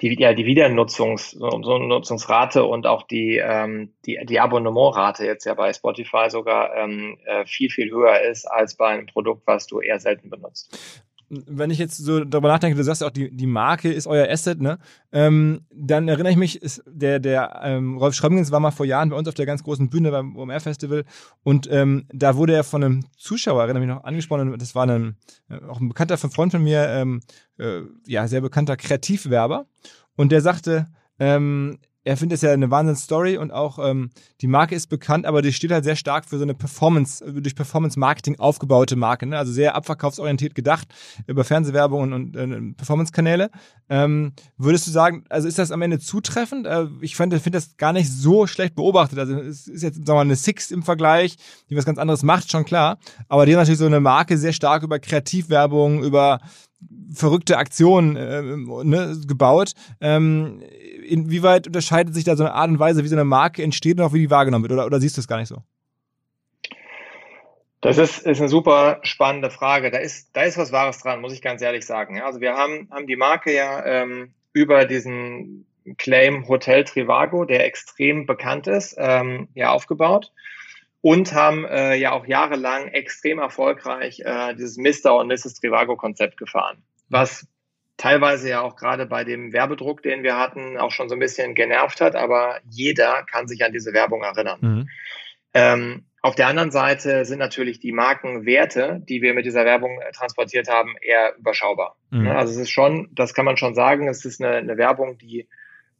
[0.00, 5.54] die, ja, die Wiedernutzungs, so Nutzungsrate und auch die, ähm, die, die Abonnementrate jetzt ja
[5.54, 9.80] bei Spotify sogar ähm, äh, viel, viel höher ist als bei einem Produkt, was du
[9.80, 13.46] eher selten benutzt wenn ich jetzt so darüber nachdenke, du sagst ja auch, die, die
[13.46, 14.78] Marke ist euer Asset, ne?
[15.12, 19.10] Ähm, dann erinnere ich mich, ist der, der ähm, Rolf Schrömgens war mal vor Jahren
[19.10, 21.04] bei uns auf der ganz großen Bühne beim OMR Festival
[21.42, 25.16] und ähm, da wurde er von einem Zuschauer, erinnere mich noch, angesprochen, das war ein,
[25.50, 27.20] äh, auch ein bekannter Freund von mir, ähm,
[27.58, 29.66] äh, ja, sehr bekannter Kreativwerber
[30.16, 30.86] und der sagte,
[31.18, 34.08] ähm, er findet es ja eine Wahnsinns-Story und auch ähm,
[34.40, 37.54] die Marke ist bekannt, aber die steht halt sehr stark für so eine Performance, durch
[37.54, 39.36] Performance-Marketing aufgebaute Marke, ne?
[39.36, 40.88] also sehr abverkaufsorientiert gedacht
[41.26, 43.50] über Fernsehwerbung und, und äh, Performance-Kanäle.
[43.90, 46.66] Ähm, würdest du sagen, also ist das am Ende zutreffend?
[46.66, 49.18] Äh, ich finde find das gar nicht so schlecht beobachtet.
[49.18, 51.36] Also es ist jetzt, sagen wir mal, eine Six im Vergleich,
[51.68, 52.96] die was ganz anderes macht, schon klar.
[53.28, 56.40] Aber die haben natürlich so eine Marke sehr stark über Kreativwerbung, über
[57.12, 59.72] verrückte Aktionen äh, ne, gebaut.
[60.00, 60.62] Ähm,
[61.06, 64.04] inwieweit unterscheidet sich da so eine Art und Weise, wie so eine Marke entsteht und
[64.04, 64.72] auch wie die wahrgenommen wird?
[64.72, 65.62] Oder, oder siehst du es gar nicht so?
[67.80, 69.90] Das ist, ist eine super spannende Frage.
[69.90, 72.20] Da ist, da ist was Wahres dran, muss ich ganz ehrlich sagen.
[72.20, 78.26] Also wir haben, haben die Marke ja ähm, über diesen Claim Hotel Trivago, der extrem
[78.26, 80.32] bekannt ist, ähm, ja aufgebaut
[81.00, 85.16] und haben äh, ja auch jahrelang extrem erfolgreich äh, dieses Mr.
[85.16, 85.54] und Mrs.
[85.60, 87.46] Trivago Konzept gefahren, was
[87.96, 91.54] teilweise ja auch gerade bei dem Werbedruck, den wir hatten, auch schon so ein bisschen
[91.54, 94.58] genervt hat, aber jeder kann sich an diese Werbung erinnern.
[94.60, 94.88] Mhm.
[95.54, 100.12] Ähm, auf der anderen Seite sind natürlich die Markenwerte, die wir mit dieser Werbung äh,
[100.12, 101.96] transportiert haben, eher überschaubar.
[102.10, 102.24] Mhm.
[102.24, 105.18] Ne, also es ist schon, das kann man schon sagen, es ist eine, eine Werbung,
[105.18, 105.48] die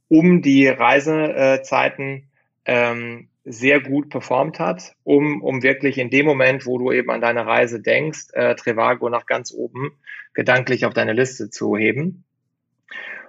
[0.08, 2.30] um die Reisezeiten
[2.64, 7.20] ähm, sehr gut performt hat, um, um wirklich in dem Moment, wo du eben an
[7.20, 9.92] deine Reise denkst, äh, Trevago nach ganz oben
[10.34, 12.24] gedanklich auf deine Liste zu heben.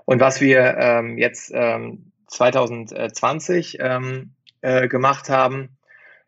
[0.06, 5.78] Und was wir ähm, jetzt ähm, 2020 ähm, äh, gemacht haben,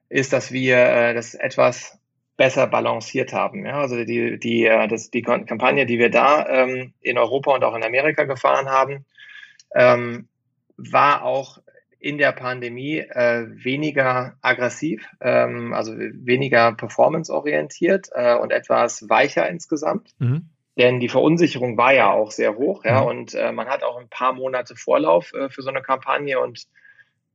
[0.09, 1.99] ist, dass wir äh, das etwas
[2.37, 3.65] besser balanciert haben.
[3.65, 3.79] Ja?
[3.79, 7.75] Also die, die, äh, das, die Kampagne, die wir da ähm, in Europa und auch
[7.75, 9.05] in Amerika gefahren haben,
[9.75, 10.27] ähm,
[10.77, 11.59] war auch
[12.01, 20.09] in der Pandemie äh, weniger aggressiv, ähm, also weniger performanceorientiert äh, und etwas weicher insgesamt.
[20.17, 20.49] Mhm.
[20.77, 23.07] Denn die Verunsicherung war ja auch sehr hoch, ja, mhm.
[23.07, 26.65] und äh, man hat auch ein paar Monate Vorlauf äh, für so eine Kampagne und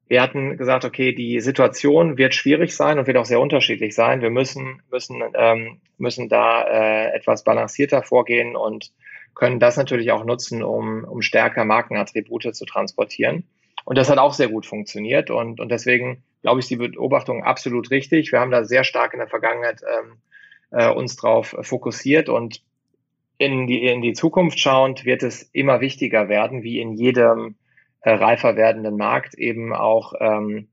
[0.09, 4.20] wir hatten gesagt, okay, die Situation wird schwierig sein und wird auch sehr unterschiedlich sein.
[4.20, 8.92] Wir müssen müssen ähm, müssen da äh, etwas balancierter vorgehen und
[9.35, 13.44] können das natürlich auch nutzen, um um stärker Markenattribute zu transportieren.
[13.87, 15.31] Und das hat auch sehr gut funktioniert.
[15.31, 18.33] Und, und deswegen glaube ich, die Beobachtung absolut richtig.
[18.33, 20.16] Wir haben da sehr stark in der Vergangenheit ähm,
[20.72, 22.62] äh, uns drauf fokussiert und
[23.38, 27.55] in die, in die Zukunft schauend wird es immer wichtiger werden, wie in jedem
[28.01, 30.66] äh, reifer werdenden Markt eben auch ähm,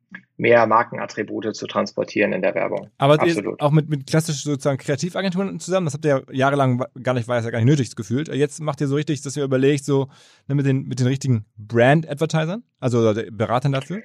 [0.44, 2.90] mehr Markenattribute zu transportieren in der Werbung.
[2.98, 3.18] Aber
[3.60, 7.38] auch mit, mit klassischen sozusagen Kreativagenturen zusammen, das habt ihr ja jahrelang gar nicht, war
[7.38, 8.28] es ja gar nicht nötig gefühlt.
[8.28, 10.10] Jetzt macht ihr so richtig, dass ihr überlegt, so
[10.48, 14.02] ne, mit, den, mit den richtigen Brand-Advertisern, also Beratern dafür?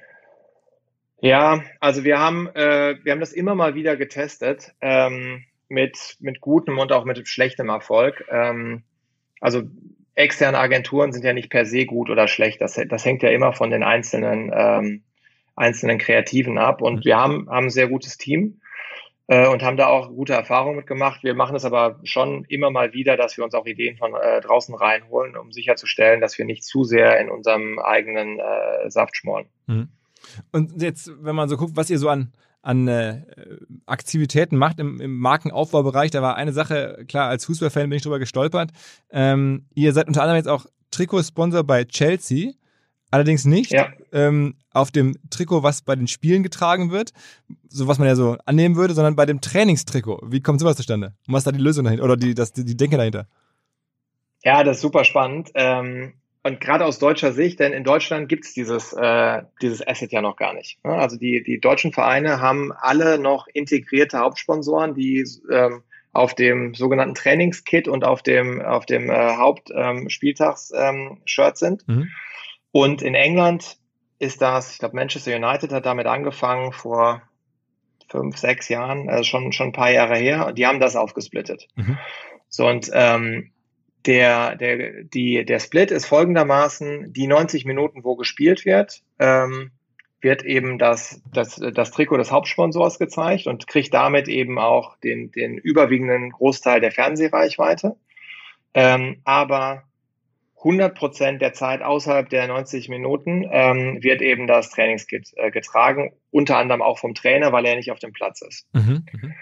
[1.19, 6.39] Ja, also wir haben, äh, wir haben das immer mal wieder getestet, ähm, mit, mit
[6.39, 8.23] gutem und auch mit schlechtem Erfolg.
[8.31, 8.83] Ähm,
[9.41, 9.63] also
[10.15, 12.61] externe Agenturen sind ja nicht per se gut oder schlecht.
[12.61, 15.03] Das, das hängt ja immer von den einzelnen ähm,
[15.59, 16.81] einzelnen Kreativen ab.
[16.81, 17.05] Und mhm.
[17.05, 18.61] wir haben, haben ein sehr gutes Team
[19.27, 21.23] äh, und haben da auch gute Erfahrungen mitgemacht.
[21.23, 24.41] Wir machen es aber schon immer mal wieder, dass wir uns auch Ideen von äh,
[24.41, 29.45] draußen reinholen, um sicherzustellen, dass wir nicht zu sehr in unserem eigenen äh, Saft schmoren.
[29.67, 29.89] Mhm.
[30.51, 33.21] Und jetzt, wenn man so guckt, was ihr so an, an äh,
[33.85, 36.11] Aktivitäten macht im, im Markenaufbaubereich.
[36.11, 38.71] Da war eine Sache, klar, als Fußballfan bin ich drüber gestolpert.
[39.11, 42.53] Ähm, ihr seid unter anderem jetzt auch Trikotsponsor bei Chelsea.
[43.11, 43.89] Allerdings nicht Ja.
[44.11, 47.11] ähm, auf dem Trikot, was bei den Spielen getragen wird,
[47.69, 50.21] so was man ja so annehmen würde, sondern bei dem Trainingstrikot.
[50.27, 51.13] Wie kommt sowas zustande?
[51.27, 53.27] Und was ist da die Lösung dahinter oder die, das, die, die Denke dahinter?
[54.43, 55.49] Ja, das ist super spannend.
[55.55, 60.21] Ähm, und gerade aus deutscher Sicht, denn in Deutschland gibt's dieses, äh, dieses Asset ja
[60.21, 60.77] noch gar nicht.
[60.85, 60.93] ne?
[60.93, 65.81] Also die, die deutschen Vereine haben alle noch integrierte Hauptsponsoren, die ähm,
[66.13, 71.87] auf dem sogenannten Trainingskit und auf dem, auf dem äh, Hauptspieltags-Shirt ähm, Shirt sind.
[71.87, 72.07] Mhm.
[72.71, 73.77] Und in England
[74.19, 77.21] ist das, ich glaube, Manchester United hat damit angefangen vor
[78.09, 80.47] fünf, sechs Jahren, also schon, schon ein paar Jahre her.
[80.47, 81.67] Und die haben das aufgesplittet.
[81.75, 81.97] Mhm.
[82.49, 83.51] So, und ähm,
[84.05, 89.71] der, der, die, der Split ist folgendermaßen, die 90 Minuten, wo gespielt wird, ähm,
[90.21, 95.31] wird eben das, das, das Trikot des Hauptsponsors gezeigt und kriegt damit eben auch den,
[95.31, 97.95] den überwiegenden Großteil der Fernsehreichweite.
[98.73, 99.83] Ähm, aber
[100.59, 106.11] 100 Prozent der Zeit außerhalb der 90 Minuten ähm, wird eben das Trainingskit äh, getragen,
[106.31, 108.67] unter anderem auch vom Trainer, weil er nicht auf dem Platz ist.
[108.73, 109.05] Mhm.
[109.11, 109.33] Mhm.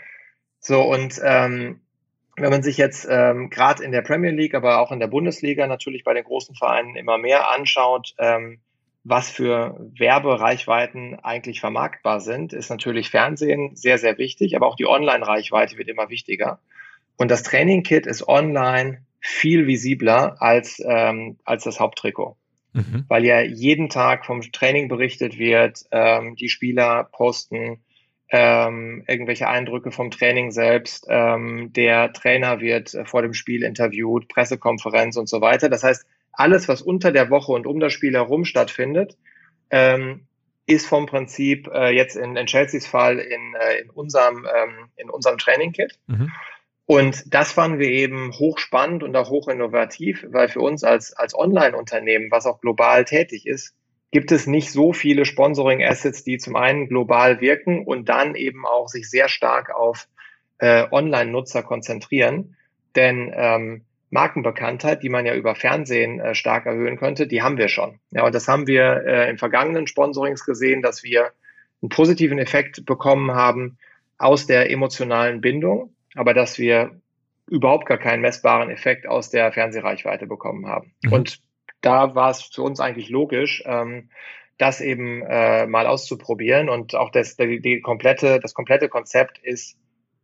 [0.60, 1.82] So, und ähm,
[2.36, 5.65] wenn man sich jetzt ähm, gerade in der Premier League, aber auch in der Bundesliga
[5.65, 8.60] natürlich bei den großen Vereinen immer mehr anschaut, ähm,
[9.03, 14.86] was für Werbereichweiten eigentlich vermarktbar sind, ist natürlich Fernsehen sehr, sehr wichtig, aber auch die
[14.86, 16.60] Online-Reichweite wird immer wichtiger.
[17.15, 22.38] Und das Training-Kit ist online viel visibler als, ähm, als das Haupttrikot
[22.78, 23.06] Mhm.
[23.08, 27.84] weil ja jeden Tag vom Training berichtet wird, ähm, die Spieler posten
[28.30, 34.28] ähm, irgendwelche Eindrücke vom Training selbst, ähm, der Trainer wird äh, vor dem Spiel interviewt,
[34.28, 35.70] Pressekonferenz und so weiter.
[35.70, 39.18] Das heißt, alles, was unter der Woche und um das Spiel herum stattfindet,
[39.72, 40.28] ähm,
[40.68, 45.10] ist vom Prinzip äh, jetzt in, in Chelseas Fall in, äh, in unserem, ähm, in
[45.10, 45.98] unserem Training-Kit.
[46.08, 46.32] Mhm.
[46.88, 52.32] Und das fanden wir eben hochspannend und auch hochinnovativ, weil für uns als, als Online-Unternehmen,
[52.32, 53.76] was auch global tätig ist,
[54.12, 58.88] gibt es nicht so viele Sponsoring-Assets, die zum einen global wirken und dann eben auch
[58.88, 60.08] sich sehr stark auf
[60.60, 62.56] äh, Online-Nutzer konzentrieren.
[62.95, 67.67] Denn ähm, Markenbekanntheit, die man ja über Fernsehen äh, stark erhöhen könnte, die haben wir
[67.67, 68.00] schon.
[68.12, 71.32] Ja, und das haben wir äh, in vergangenen Sponsorings gesehen, dass wir
[71.82, 73.78] einen positiven Effekt bekommen haben
[74.17, 76.99] aus der emotionalen Bindung aber dass wir
[77.49, 80.93] überhaupt gar keinen messbaren Effekt aus der Fernsehreichweite bekommen haben.
[81.03, 81.13] Mhm.
[81.13, 81.39] Und
[81.82, 84.10] da war es für uns eigentlich logisch, ähm,
[84.58, 86.69] das eben äh, mal auszuprobieren.
[86.69, 89.77] Und auch das, die, die komplette, das komplette Konzept ist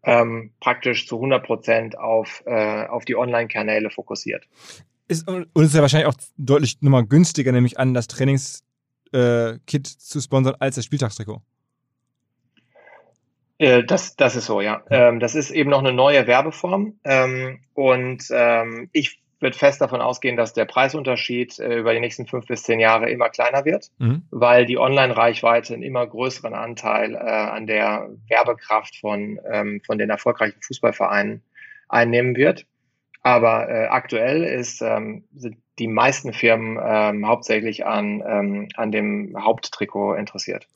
[0.03, 4.47] ähm, praktisch zu 100 Prozent auf, äh, auf die Online-Kanäle fokussiert.
[5.07, 8.63] Ist, und es ist ja wahrscheinlich auch deutlich nochmal günstiger, nämlich an das Trainingskit
[9.13, 11.41] äh, zu sponsern als das Spieltagstrikot.
[13.57, 14.81] Äh, Das, das ist so, ja.
[14.89, 16.99] Ähm, das ist eben noch eine neue Werbeform.
[17.03, 22.25] Ähm, und ähm, ich würde fest davon ausgehen, dass der Preisunterschied äh, über die nächsten
[22.27, 24.23] fünf bis zehn Jahre immer kleiner wird, Mhm.
[24.31, 30.09] weil die Online-Reichweite einen immer größeren Anteil äh, an der Werbekraft von, ähm, von den
[30.09, 31.43] erfolgreichen Fußballvereinen
[31.89, 32.65] einnehmen wird.
[33.21, 38.21] Aber äh, aktuell ist, ähm, sind die meisten Firmen ähm, hauptsächlich an,
[38.75, 40.67] an dem Haupttrikot interessiert.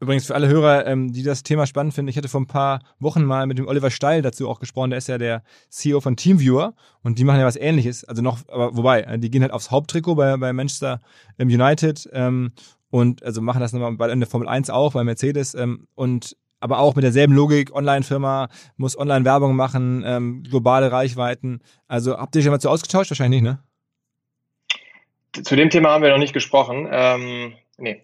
[0.00, 2.80] Übrigens für alle Hörer, ähm, die das Thema spannend finden, ich hatte vor ein paar
[2.98, 6.16] Wochen mal mit dem Oliver Steil dazu auch gesprochen, der ist ja der CEO von
[6.16, 9.52] Teamviewer und die machen ja was ähnliches, also noch, aber wobei, äh, die gehen halt
[9.52, 11.02] aufs Haupttrikot bei, bei Manchester
[11.38, 12.52] ähm, United ähm,
[12.88, 16.34] und also machen das nochmal bei in der Formel 1 auch, bei Mercedes ähm, und
[16.60, 21.60] aber auch mit derselben Logik, Online-Firma muss Online-Werbung machen, ähm, globale Reichweiten.
[21.88, 23.10] Also habt ihr euch schon mal zu ausgetauscht?
[23.10, 23.62] Wahrscheinlich nicht, ne?
[25.42, 26.86] Zu dem Thema haben wir noch nicht gesprochen.
[26.90, 28.02] Ähm, nee.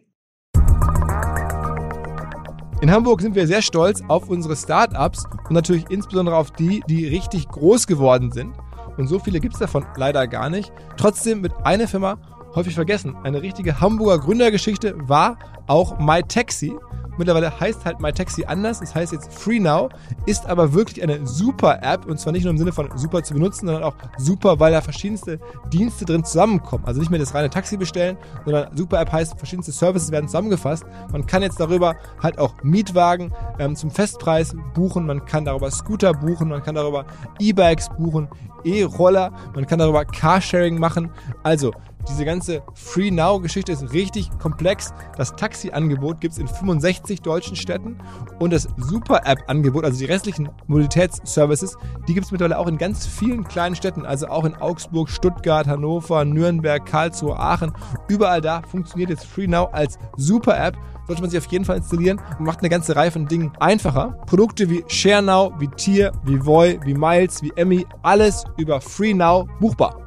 [2.83, 7.07] In Hamburg sind wir sehr stolz auf unsere Startups und natürlich insbesondere auf die, die
[7.07, 8.55] richtig groß geworden sind.
[8.99, 10.71] Und so viele gibt es davon leider gar nicht.
[10.99, 12.19] Trotzdem wird eine Firma
[12.57, 13.17] häufig vergessen.
[13.23, 16.75] Eine richtige Hamburger Gründergeschichte war auch MyTaxi.
[17.19, 18.83] Mittlerweile heißt halt MyTaxi anders.
[18.83, 19.91] Es heißt jetzt FreeNow,
[20.27, 23.35] ist aber wirklich eine super App und zwar nicht nur im Sinne von super zu
[23.35, 25.39] benutzen, sondern auch super, weil da verschiedenste
[25.73, 26.85] Dienste drin zusammenkommen.
[26.85, 30.85] Also nicht mehr das reine Taxi bestellen, sondern super App heißt, verschiedenste Services werden zusammengefasst.
[31.11, 36.13] Man kann jetzt darüber halt auch Mietwagen ähm, zum Festpreis buchen, man kann darüber Scooter
[36.13, 37.07] buchen, man kann darüber
[37.39, 38.29] E-Bikes buchen,
[38.65, 41.11] E-Roller, man kann darüber Carsharing machen.
[41.43, 41.73] Also
[42.09, 44.93] diese ganze Free Now-Geschichte ist richtig komplex.
[45.17, 47.99] Das Taxi-Angebot gibt es in 65 deutschen Städten
[48.39, 51.77] und das Super-App-Angebot, also die restlichen Mobilitätsservices,
[52.09, 55.67] die gibt es mittlerweile auch in ganz vielen kleinen Städten, also auch in Augsburg, Stuttgart,
[55.67, 57.73] Hannover, Nürnberg, Karlsruhe, Aachen.
[58.09, 62.21] Überall da funktioniert jetzt Free Now als Super-App sollte man sich auf jeden Fall installieren
[62.39, 64.19] und macht eine ganze Reihe von Dingen einfacher.
[64.27, 70.07] Produkte wie ShareNow, wie Tier, wie Voy, wie Miles, wie Emmy, alles über FreeNow buchbar.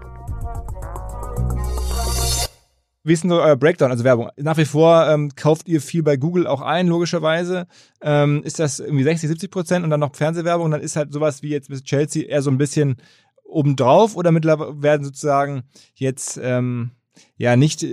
[3.03, 4.29] Wie ist denn so euer Breakdown, also Werbung?
[4.37, 7.67] Nach wie vor ähm, kauft ihr viel bei Google auch ein, logischerweise.
[8.01, 11.41] Ähm, ist das irgendwie 60, 70 Prozent und dann noch Fernsehwerbung dann ist halt sowas
[11.41, 12.97] wie jetzt mit Chelsea eher so ein bisschen
[13.43, 15.63] obendrauf oder mittlerweile werden sozusagen
[15.95, 16.91] jetzt ähm,
[17.37, 17.85] ja nicht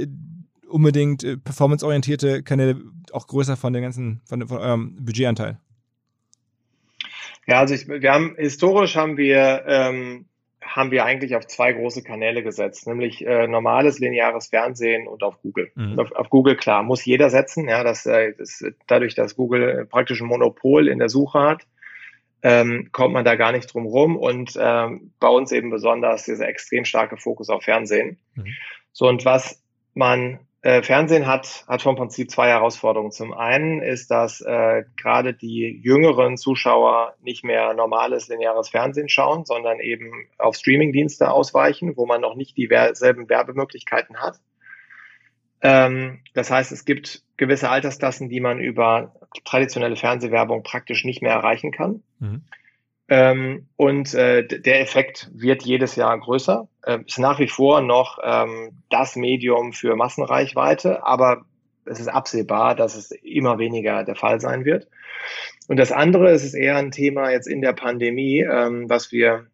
[0.68, 2.80] unbedingt äh, performanceorientierte Kanäle
[3.12, 5.58] auch größer von den ganzen, von, von eurem Budgetanteil?
[7.46, 10.26] Ja, also ich, wir haben historisch haben wir ähm,
[10.66, 15.40] haben wir eigentlich auf zwei große Kanäle gesetzt, nämlich äh, normales lineares Fernsehen und auf
[15.42, 15.70] Google.
[15.74, 15.98] Mhm.
[15.98, 20.20] Auf, auf, Google klar muss jeder setzen, ja, das, äh, das dadurch, dass Google praktisch
[20.20, 21.66] ein Monopol in der Suche hat,
[22.42, 26.48] ähm, kommt man da gar nicht drum rum und ähm, bei uns eben besonders dieser
[26.48, 28.18] extrem starke Fokus auf Fernsehen.
[28.34, 28.46] Mhm.
[28.92, 29.62] So und was
[29.94, 33.12] man äh, Fernsehen hat, hat vom Prinzip zwei Herausforderungen.
[33.12, 39.44] Zum einen ist, dass äh, gerade die jüngeren Zuschauer nicht mehr normales lineares Fernsehen schauen,
[39.44, 44.40] sondern eben auf Streamingdienste ausweichen, wo man noch nicht dieselben Werbemöglichkeiten hat.
[45.62, 51.32] Ähm, das heißt, es gibt gewisse Altersklassen, die man über traditionelle Fernsehwerbung praktisch nicht mehr
[51.32, 52.02] erreichen kann.
[52.18, 52.42] Mhm.
[53.08, 56.68] Ähm, und äh, der Effekt wird jedes Jahr größer.
[56.82, 61.44] Äh, ist nach wie vor noch ähm, das Medium für Massenreichweite, aber
[61.84, 64.88] es ist absehbar, dass es immer weniger der Fall sein wird.
[65.68, 69.46] Und das andere, es ist eher ein Thema jetzt in der Pandemie, ähm, was wir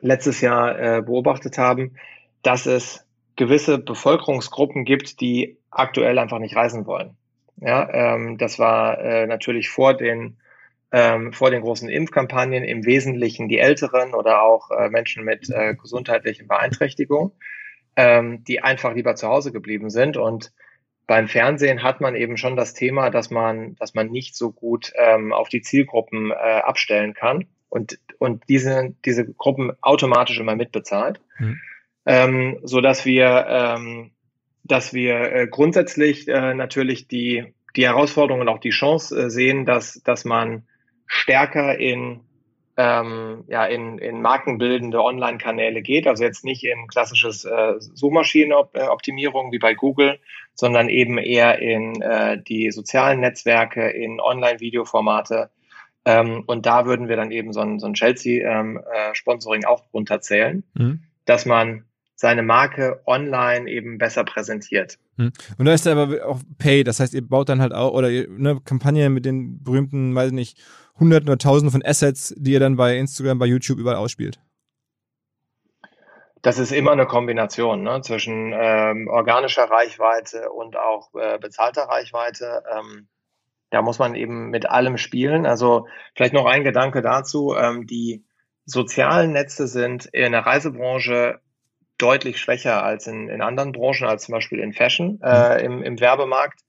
[0.00, 1.96] letztes Jahr äh, beobachtet haben,
[2.42, 7.16] dass es gewisse Bevölkerungsgruppen gibt, die aktuell einfach nicht reisen wollen.
[7.58, 10.36] Ja, ähm, das war äh, natürlich vor den
[10.92, 15.74] ähm, vor den großen Impfkampagnen im Wesentlichen die Älteren oder auch äh, Menschen mit äh,
[15.74, 17.32] gesundheitlichen Beeinträchtigungen,
[17.96, 20.16] ähm, die einfach lieber zu Hause geblieben sind.
[20.16, 20.52] Und
[21.06, 24.92] beim Fernsehen hat man eben schon das Thema, dass man, dass man nicht so gut
[24.96, 31.20] ähm, auf die Zielgruppen äh, abstellen kann und, und diese, diese Gruppen automatisch immer mitbezahlt.
[31.38, 31.60] Mhm.
[32.06, 34.12] Ähm, so dass wir, ähm,
[34.62, 39.66] dass wir äh, grundsätzlich äh, natürlich die, die Herausforderung und auch die Chance äh, sehen,
[39.66, 40.66] dass, dass man
[41.06, 42.20] stärker in
[42.78, 49.58] ähm, ja, in, in markenbildende Online-Kanäle geht, also jetzt nicht in klassisches äh, Suchmaschinenoptimierung wie
[49.58, 50.18] bei Google,
[50.54, 55.50] sondern eben eher in äh, die sozialen Netzwerke, in Online-Videoformate.
[56.04, 59.84] Ähm, und da würden wir dann eben so ein, so ein Chelsea-Sponsoring ähm, äh, auch
[59.94, 61.00] runterzählen, mhm.
[61.24, 61.84] dass man
[62.16, 64.98] seine Marke online eben besser präsentiert.
[65.18, 65.32] Hm.
[65.58, 68.60] Und da ist aber auch Pay, das heißt, ihr baut dann halt auch, oder eine
[68.64, 70.58] Kampagne mit den berühmten, weiß nicht,
[70.98, 74.40] Hunderten oder Tausenden von Assets, die ihr dann bei Instagram, bei YouTube überall ausspielt?
[76.40, 82.62] Das ist immer eine Kombination ne, zwischen ähm, organischer Reichweite und auch äh, bezahlter Reichweite.
[82.72, 83.08] Ähm,
[83.70, 85.44] da muss man eben mit allem spielen.
[85.44, 87.54] Also vielleicht noch ein Gedanke dazu.
[87.58, 88.24] Ähm, die
[88.64, 91.40] sozialen Netze sind in der Reisebranche
[91.98, 96.00] deutlich schwächer als in, in anderen Branchen, als zum Beispiel in Fashion äh, im, im
[96.00, 96.60] Werbemarkt,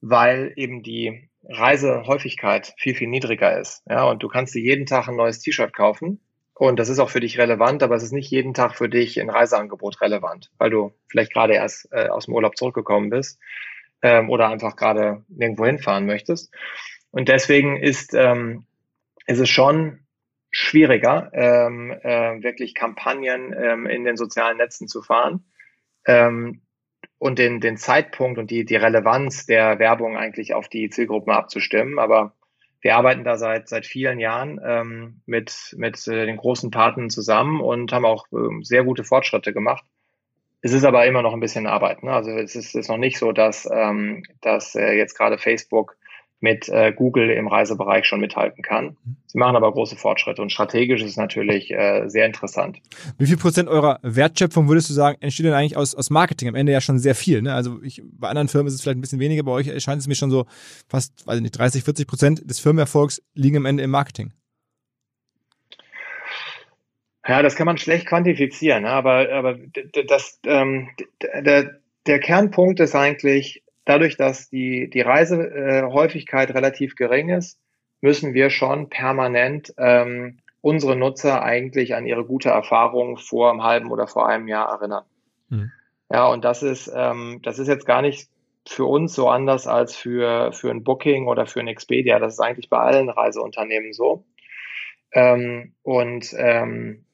[0.00, 3.82] weil eben die Reisehäufigkeit viel, viel niedriger ist.
[3.88, 6.20] Ja, und du kannst dir jeden Tag ein neues T-Shirt kaufen.
[6.54, 9.20] Und das ist auch für dich relevant, aber es ist nicht jeden Tag für dich
[9.20, 13.38] ein Reiseangebot relevant, weil du vielleicht gerade erst äh, aus dem Urlaub zurückgekommen bist
[14.02, 16.52] ähm, oder einfach gerade nirgendwo hinfahren möchtest.
[17.12, 18.64] Und deswegen ist, ähm,
[19.26, 20.00] ist es schon
[20.50, 25.44] schwieriger, ähm, äh, wirklich Kampagnen ähm, in den sozialen Netzen zu fahren.
[26.06, 26.62] Ähm,
[27.18, 31.98] und den, den Zeitpunkt und die, die Relevanz der Werbung eigentlich auf die Zielgruppen abzustimmen.
[31.98, 32.34] Aber
[32.80, 37.60] wir arbeiten da seit, seit vielen Jahren ähm, mit, mit äh, den großen Partnern zusammen
[37.60, 39.84] und haben auch ähm, sehr gute Fortschritte gemacht.
[40.60, 42.02] Es ist aber immer noch ein bisschen Arbeit.
[42.02, 42.12] Ne?
[42.12, 45.96] Also es ist, ist noch nicht so, dass, ähm, dass äh, jetzt gerade Facebook
[46.40, 48.96] mit äh, Google im Reisebereich schon mithalten kann.
[49.26, 52.78] Sie machen aber große Fortschritte und strategisch ist es natürlich äh, sehr interessant.
[53.18, 56.48] Wie viel Prozent eurer Wertschöpfung würdest du sagen, entsteht denn eigentlich aus, aus Marketing?
[56.48, 57.42] Am Ende ja schon sehr viel.
[57.42, 57.52] Ne?
[57.54, 60.06] Also ich, bei anderen Firmen ist es vielleicht ein bisschen weniger, bei euch erscheint es
[60.06, 60.46] mir schon so
[60.88, 64.32] fast, weiß ich nicht, 30, 40 Prozent des Firmenerfolgs liegen am Ende im Marketing.
[67.26, 68.90] Ja, das kann man schlecht quantifizieren, ne?
[68.90, 69.58] aber, aber
[70.06, 70.88] das, ähm,
[71.20, 77.58] der, der Kernpunkt ist eigentlich, dadurch, dass die, die Reisehäufigkeit relativ gering ist,
[78.00, 83.90] müssen wir schon permanent ähm, unsere Nutzer eigentlich an ihre gute Erfahrung vor einem halben
[83.90, 85.04] oder vor einem Jahr erinnern.
[85.48, 85.72] Mhm.
[86.10, 88.28] Ja, und das ist, ähm, das ist jetzt gar nicht
[88.66, 92.18] für uns so anders als für, für ein Booking oder für ein Expedia.
[92.18, 94.24] Das ist eigentlich bei allen Reiseunternehmen so.
[95.12, 97.06] Ähm, und ähm,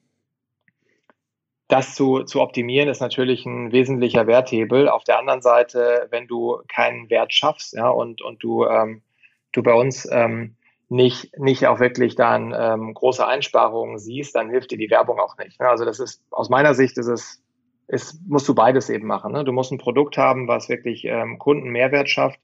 [1.75, 4.89] das zu, zu optimieren ist natürlich ein wesentlicher Werthebel.
[4.89, 9.03] Auf der anderen Seite, wenn du keinen Wert schaffst, ja, und, und du, ähm,
[9.51, 10.55] du bei uns ähm,
[10.89, 15.37] nicht, nicht auch wirklich dann ähm, große Einsparungen siehst, dann hilft dir die Werbung auch
[15.37, 15.59] nicht.
[15.59, 15.69] Ne?
[15.69, 17.43] Also das ist, aus meiner Sicht ist es,
[17.89, 19.33] ist, musst du beides eben machen.
[19.33, 19.43] Ne?
[19.43, 22.39] Du musst ein Produkt haben, was wirklich ähm, Kunden Mehrwert schafft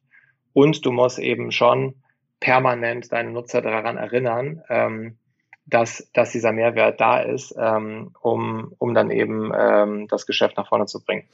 [0.55, 1.95] und du musst eben schon
[2.41, 5.18] permanent deine Nutzer daran erinnern, ähm,
[5.67, 10.69] dass, dass dieser Mehrwert da ist, ähm, um, um dann eben ähm, das Geschäft nach
[10.69, 11.25] vorne zu bringen.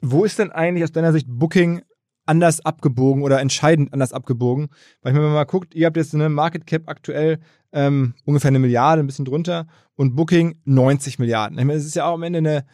[0.00, 1.82] Wo ist denn eigentlich aus deiner Sicht Booking
[2.26, 4.68] anders abgebogen oder entscheidend anders abgebogen?
[5.02, 7.40] Weil wenn man mal guckt, ihr habt jetzt eine Market Cap aktuell
[7.72, 9.66] ähm, ungefähr eine Milliarde, ein bisschen drunter
[9.96, 11.58] und Booking 90 Milliarden.
[11.58, 12.64] Ich meine, es ist ja auch am Ende eine,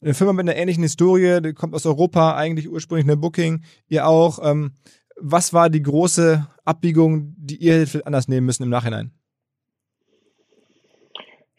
[0.00, 4.06] eine Firma mit einer ähnlichen Historie, die kommt aus Europa, eigentlich ursprünglich eine Booking, ihr
[4.06, 4.38] auch.
[4.42, 4.72] Ähm,
[5.18, 9.12] was war die große Abbiegung, die ihr anders nehmen müssen im Nachhinein?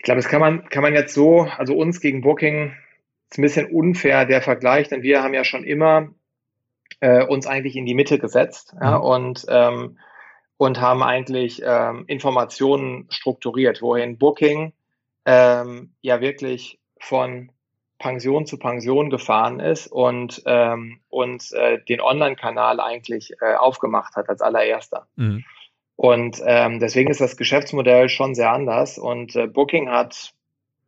[0.08, 2.72] Ich glaube, das kann man, kann man jetzt so, also uns gegen Booking
[3.30, 6.08] ist ein bisschen unfair der Vergleich, denn wir haben ja schon immer
[7.02, 9.04] äh, uns eigentlich in die Mitte gesetzt ja, mhm.
[9.04, 9.98] und, ähm,
[10.56, 14.72] und haben eigentlich ähm, Informationen strukturiert, wohin Booking
[15.26, 17.52] ähm, ja wirklich von
[18.00, 24.30] Pension zu Pension gefahren ist und, ähm, und äh, den Online-Kanal eigentlich äh, aufgemacht hat
[24.30, 25.06] als allererster.
[25.18, 25.44] Mhm.
[25.98, 29.00] Und ähm, deswegen ist das Geschäftsmodell schon sehr anders.
[29.00, 30.34] Und äh, Booking hat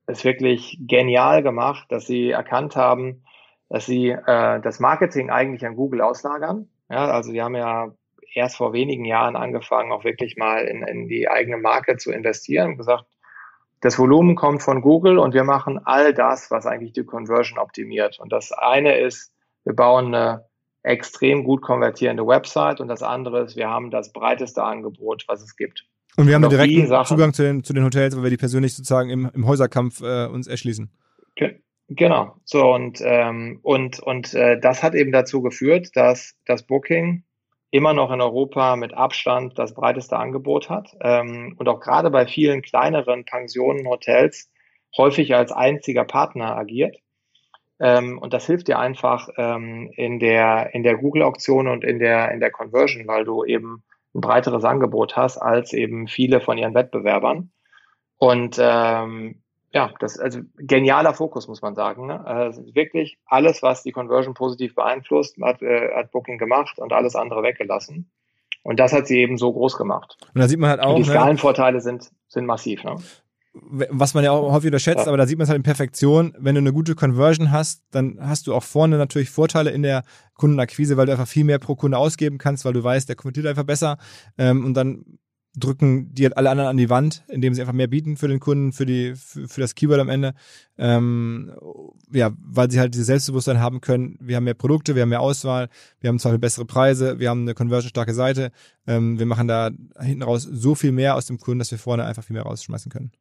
[0.05, 3.23] es wirklich genial gemacht, dass sie erkannt haben,
[3.69, 6.69] dass sie äh, das Marketing eigentlich an Google auslagern.
[6.89, 7.91] Ja, also die haben ja
[8.33, 12.71] erst vor wenigen Jahren angefangen, auch wirklich mal in, in die eigene Marke zu investieren
[12.71, 13.05] und gesagt,
[13.81, 18.19] das Volumen kommt von Google und wir machen all das, was eigentlich die Conversion optimiert.
[18.19, 19.33] Und das eine ist,
[19.63, 20.48] wir bauen eine
[20.83, 25.55] extrem gut konvertierende Website und das andere ist, wir haben das breiteste Angebot, was es
[25.55, 25.85] gibt.
[26.15, 28.75] Und wir haben und direkten Zugang zu den, zu den Hotels, weil wir die persönlich
[28.75, 30.91] sozusagen im, im Häuserkampf äh, uns erschließen.
[31.89, 32.35] Genau.
[32.45, 37.23] So und ähm, und und äh, das hat eben dazu geführt, dass das Booking
[37.71, 42.27] immer noch in Europa mit Abstand das breiteste Angebot hat ähm, und auch gerade bei
[42.27, 44.51] vielen kleineren Pensionen, Hotels
[44.97, 46.97] häufig als einziger Partner agiert.
[47.79, 52.31] Ähm, und das hilft dir einfach ähm, in der, in der Google-Auktion und in der,
[52.31, 56.73] in der Conversion, weil du eben ein breiteres Angebot hast als eben viele von ihren
[56.73, 57.51] Wettbewerbern.
[58.17, 62.07] Und ähm, ja, das ist also genialer Fokus, muss man sagen.
[62.07, 62.25] Ne?
[62.25, 67.15] Also wirklich alles, was die Conversion positiv beeinflusst, hat, äh, hat Booking gemacht und alles
[67.15, 68.11] andere weggelassen.
[68.63, 70.17] Und das hat sie eben so groß gemacht.
[70.33, 70.95] Und da sieht man halt auch.
[70.95, 71.81] Und die ne, Skalenvorteile ne?
[71.81, 72.83] sind, sind massiv.
[72.83, 72.97] Ne?
[73.53, 76.33] Was man ja auch häufig unterschätzt, aber da sieht man es halt in Perfektion.
[76.37, 80.03] Wenn du eine gute Conversion hast, dann hast du auch vorne natürlich Vorteile in der
[80.35, 83.47] Kundenakquise, weil du einfach viel mehr pro Kunde ausgeben kannst, weil du weißt, der konvertiert
[83.47, 83.97] einfach besser.
[84.37, 85.03] Ähm, und dann
[85.55, 88.39] drücken die halt alle anderen an die Wand, indem sie einfach mehr bieten für den
[88.39, 90.33] Kunden, für die, für, für das Keyword am Ende.
[90.77, 91.51] Ähm,
[92.11, 94.17] ja, weil sie halt dieses Selbstbewusstsein haben können.
[94.21, 95.69] Wir haben mehr Produkte, wir haben mehr Auswahl,
[95.99, 98.51] wir haben zwar bessere Preise, wir haben eine conversion-starke Seite.
[98.85, 102.05] Ähm, wir machen da hinten raus so viel mehr aus dem Kunden, dass wir vorne
[102.05, 103.11] einfach viel mehr rausschmeißen können.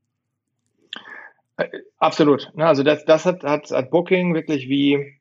[1.59, 2.51] Äh, absolut.
[2.57, 5.19] Also das, das hat, hat, hat Booking wirklich wie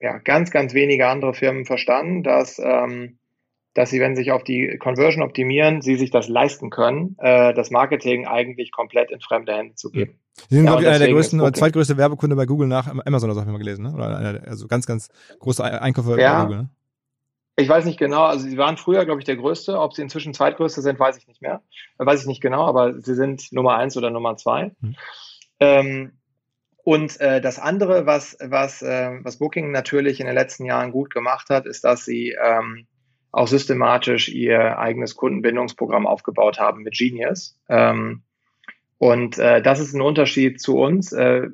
[0.00, 3.18] ja, ganz, ganz wenige andere Firmen verstanden, dass ähm,
[3.74, 7.52] dass sie, wenn sie sich auf die Conversion optimieren, sie sich das leisten können, äh,
[7.52, 10.18] das Marketing eigentlich komplett in fremde Hände zu geben.
[10.48, 13.28] Sie sind, ja, glaube ich, einer der größten oder zweitgrößte Werbekunde bei Google nach Amazon,
[13.28, 13.92] das habe ich mal gelesen, ne?
[13.92, 15.08] Oder einer, also ganz, ganz
[15.40, 16.58] große Einkäufe ja, bei Google.
[16.62, 16.68] Ne?
[17.56, 19.78] Ich weiß nicht genau, also sie waren früher, glaube ich, der größte.
[19.78, 21.62] Ob sie inzwischen zweitgrößte sind, weiß ich nicht mehr.
[21.98, 24.72] Weiß ich nicht genau, aber sie sind Nummer eins oder Nummer zwei.
[24.80, 24.96] Hm.
[25.64, 26.12] Ähm,
[26.84, 31.10] und äh, das andere, was, was, äh, was Booking natürlich in den letzten Jahren gut
[31.10, 32.86] gemacht hat, ist, dass sie ähm,
[33.32, 37.58] auch systematisch ihr eigenes Kundenbindungsprogramm aufgebaut haben mit Genius.
[37.68, 38.22] Ähm,
[38.98, 41.12] und äh, das ist ein Unterschied zu uns.
[41.12, 41.48] Äh,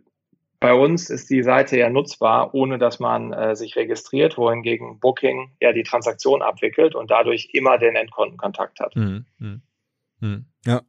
[0.59, 5.53] bei uns ist die Seite ja nutzbar, ohne dass man äh, sich registriert, wohingegen Booking
[5.61, 8.95] ja die Transaktion abwickelt und dadurch immer den Endkundenkontakt hat.
[8.95, 9.63] Hm, hm,
[10.21, 10.45] hm.
[10.67, 10.83] Ja.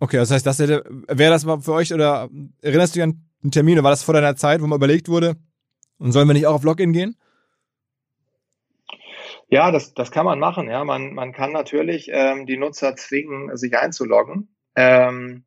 [0.00, 2.28] Okay, das heißt, das wäre das mal für euch oder
[2.60, 5.08] erinnerst du dich an einen Termin oder war das vor deiner Zeit, wo mal überlegt
[5.08, 5.36] wurde,
[5.98, 7.16] und sollen wir nicht auch auf Login gehen?
[9.48, 10.68] Ja, das, das kann man machen.
[10.68, 14.54] Ja, man, man kann natürlich ähm, die Nutzer zwingen, sich einzuloggen.
[14.74, 15.44] Ähm,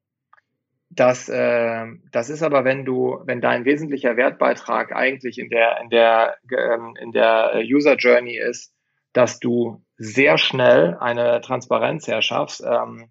[0.89, 5.89] das, äh, das ist aber, wenn du, wenn dein wesentlicher Wertbeitrag eigentlich in der, in
[5.89, 8.73] der, ähm, in der User Journey ist,
[9.13, 13.09] dass du sehr schnell eine Transparenz herschaffst, ähm,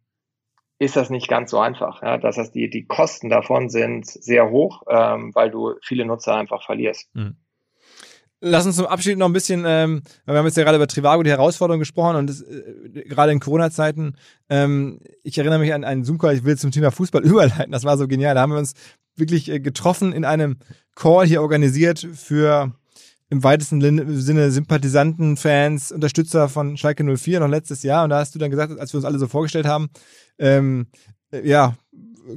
[0.78, 2.02] ist das nicht ganz so einfach.
[2.02, 2.18] Ja?
[2.18, 6.64] Das heißt, die, die Kosten davon sind sehr hoch, ähm, weil du viele Nutzer einfach
[6.64, 7.08] verlierst.
[7.14, 7.36] Mhm.
[8.40, 11.22] Lass uns zum Abschied noch ein bisschen, ähm, wir haben jetzt ja gerade über Trivago,
[11.22, 14.16] die Herausforderungen gesprochen und das, äh, gerade in Corona-Zeiten,
[14.50, 17.96] ähm, ich erinnere mich an einen Zoom-Call, ich will zum Thema Fußball überleiten, das war
[17.96, 18.74] so genial, da haben wir uns
[19.16, 20.58] wirklich äh, getroffen in einem
[20.94, 22.74] Call hier organisiert für
[23.28, 23.80] im weitesten
[24.20, 28.50] Sinne Sympathisanten, Fans, Unterstützer von Schalke 04 noch letztes Jahr und da hast du dann
[28.50, 29.88] gesagt, als wir uns alle so vorgestellt haben,
[30.38, 30.86] ähm,
[31.30, 31.76] äh, ja,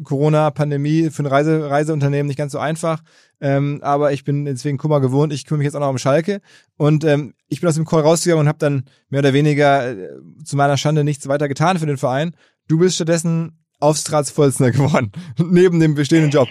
[0.04, 3.02] Corona, Pandemie für ein Reise, Reiseunternehmen nicht ganz so einfach.
[3.42, 5.34] Ähm, aber ich bin deswegen Kummer gewohnt.
[5.34, 6.42] Ich kümmere mich jetzt auch noch um Schalke.
[6.78, 10.10] Und ähm, ich bin aus dem Call rausgegangen und habe dann mehr oder weniger äh,
[10.44, 12.36] zu meiner Schande nichts weiter getan für den Verein.
[12.68, 16.48] Du bist stattdessen Aufsichtsratsvorsitzender geworden, neben dem bestehenden Job.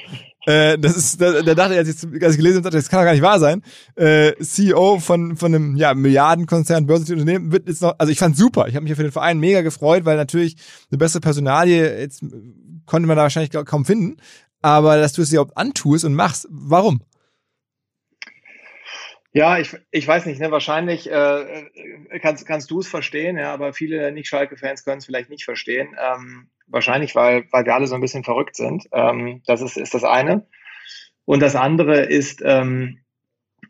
[0.49, 3.01] Äh, das ist, da, da dachte ich, als ich, als ich gelesen habe, das kann
[3.01, 3.63] doch gar nicht wahr sein.
[3.97, 8.35] Äh, CEO von von einem ja Milliardenkonzern, börslichen Unternehmen wird jetzt noch, also ich fand
[8.35, 8.67] super.
[8.67, 10.57] Ich habe mich für den Verein mega gefreut, weil natürlich
[10.91, 12.25] eine bessere Personalie jetzt
[12.87, 14.17] konnte man da wahrscheinlich kaum finden.
[14.63, 17.03] Aber dass du es dir überhaupt antust und machst, warum?
[19.35, 21.67] Ja, ich, ich weiß nicht, ne, wahrscheinlich äh,
[22.23, 25.95] kannst, kannst du es verstehen, ja, aber viele Nicht-Schalke-Fans können es vielleicht nicht verstehen.
[26.01, 28.89] Ähm, wahrscheinlich, weil, weil wir alle so ein bisschen verrückt sind.
[28.93, 30.47] Ähm, das ist, ist das eine.
[31.25, 33.05] Und das andere ist, ähm,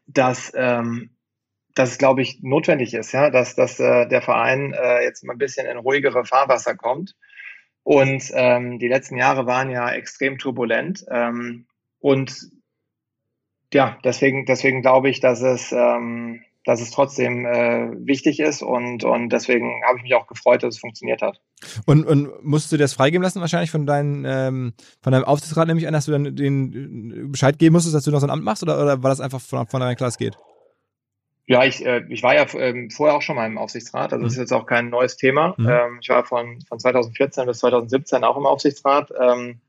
[0.07, 1.11] dass, ähm,
[1.75, 5.33] dass es, glaube ich, notwendig ist, ja, dass, dass äh, der Verein äh, jetzt mal
[5.35, 7.15] ein bisschen in ruhigere Fahrwasser kommt
[7.89, 11.07] und ähm, die letzten Jahre waren ja extrem turbulent.
[11.11, 11.67] Ähm,
[12.01, 12.37] und
[13.73, 19.05] ja, deswegen, deswegen glaube ich, dass es, ähm, dass es trotzdem äh, wichtig ist und,
[19.05, 21.41] und deswegen habe ich mich auch gefreut, dass es funktioniert hat.
[21.87, 25.87] Und, und musst du das freigeben lassen wahrscheinlich von, deinen, ähm, von deinem Aufsichtsrat, nämlich
[25.87, 28.63] an, dass du dann den Bescheid geben musstest, dass du noch so ein Amt machst
[28.63, 30.39] oder, oder war das einfach von, von deiner Klasse geht?
[31.47, 34.35] Ja, ich, äh, ich war ja ähm, vorher auch schon mal im Aufsichtsrat, also das
[34.35, 34.43] ist mhm.
[34.43, 35.55] jetzt auch kein neues Thema.
[35.57, 35.69] Mhm.
[35.69, 39.61] Ähm, ich war von, von 2014 bis 2017 auch im Aufsichtsrat ähm,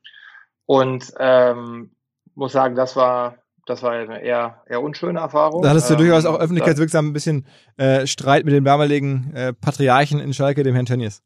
[0.65, 1.91] und ähm,
[2.35, 3.37] muss sagen, das war
[3.69, 5.61] das war eine eher, eher unschöne Erfahrung.
[5.61, 7.45] Da hattest du ähm, durchaus auch öffentlichkeitswirksam ein bisschen
[7.77, 11.21] äh, Streit mit dem damaligen äh, Patriarchen in Schalke, dem Herrn Tönnies.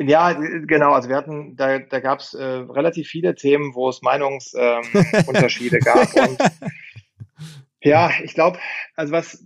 [0.00, 0.92] Ja, genau.
[0.92, 5.82] Also wir hatten, da, da gab es äh, relativ viele Themen, wo es Meinungsunterschiede ähm,
[5.84, 6.14] gab.
[6.14, 6.38] Und
[7.82, 8.58] ja, ich glaube,
[8.96, 9.44] also was,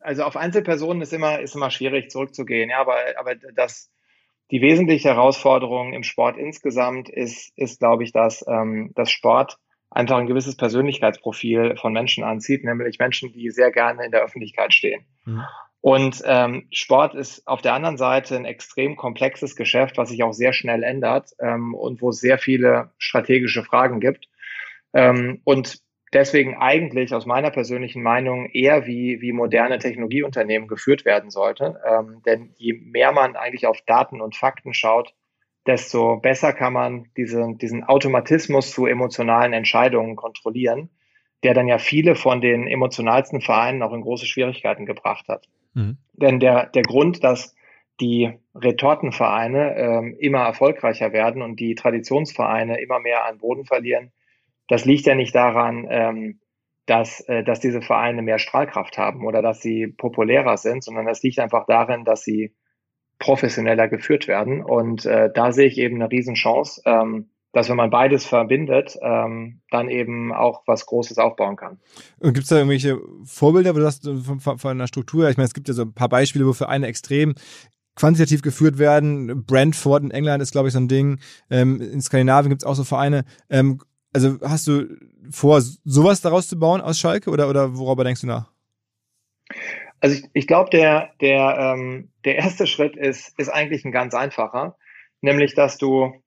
[0.00, 2.68] also auf Einzelpersonen ist immer, ist immer schwierig zurückzugehen.
[2.68, 3.90] Ja, aber, aber das,
[4.50, 9.56] die wesentliche Herausforderung im Sport insgesamt ist, ist, glaube ich, dass, ähm, dass Sport
[9.90, 14.74] einfach ein gewisses Persönlichkeitsprofil von Menschen anzieht, nämlich Menschen, die sehr gerne in der Öffentlichkeit
[14.74, 15.06] stehen.
[15.24, 15.44] Mhm.
[15.82, 20.32] Und ähm, Sport ist auf der anderen Seite ein extrem komplexes Geschäft, was sich auch
[20.32, 24.28] sehr schnell ändert ähm, und wo es sehr viele strategische Fragen gibt.
[24.94, 25.80] Ähm, und
[26.12, 31.80] deswegen eigentlich aus meiner persönlichen Meinung eher wie, wie moderne Technologieunternehmen geführt werden sollte.
[31.84, 35.14] Ähm, denn je mehr man eigentlich auf Daten und Fakten schaut,
[35.66, 40.90] desto besser kann man diese, diesen Automatismus zu emotionalen Entscheidungen kontrollieren,
[41.42, 45.48] der dann ja viele von den emotionalsten Vereinen auch in große Schwierigkeiten gebracht hat.
[45.74, 45.98] Mhm.
[46.12, 47.54] Denn der, der Grund, dass
[48.00, 54.12] die Retortenvereine ähm, immer erfolgreicher werden und die Traditionsvereine immer mehr an Boden verlieren,
[54.68, 56.40] das liegt ja nicht daran, ähm,
[56.86, 61.22] dass, äh, dass diese Vereine mehr Strahlkraft haben oder dass sie populärer sind, sondern das
[61.22, 62.54] liegt einfach darin, dass sie
[63.18, 64.64] professioneller geführt werden.
[64.64, 69.60] Und äh, da sehe ich eben eine Riesenchance, ähm, dass wenn man beides verbindet, ähm,
[69.70, 71.78] dann eben auch was Großes aufbauen kann.
[72.20, 75.28] Gibt es da irgendwelche Vorbilder, wo du hast von, von, von einer Struktur?
[75.28, 77.34] Ich meine, es gibt ja so ein paar Beispiele, wo für eine extrem
[77.94, 79.44] quantitativ geführt werden.
[79.44, 81.20] Brentford in England ist, glaube ich, so ein Ding.
[81.50, 83.24] Ähm, in Skandinavien gibt es auch so Vereine.
[83.50, 83.80] Ähm,
[84.14, 84.88] also hast du
[85.30, 88.50] vor, sowas daraus zu bauen aus Schalke oder, oder worüber denkst du nach?
[90.00, 94.14] Also ich, ich glaube, der, der, ähm, der erste Schritt ist, ist eigentlich ein ganz
[94.14, 94.76] einfacher,
[95.20, 96.21] nämlich dass du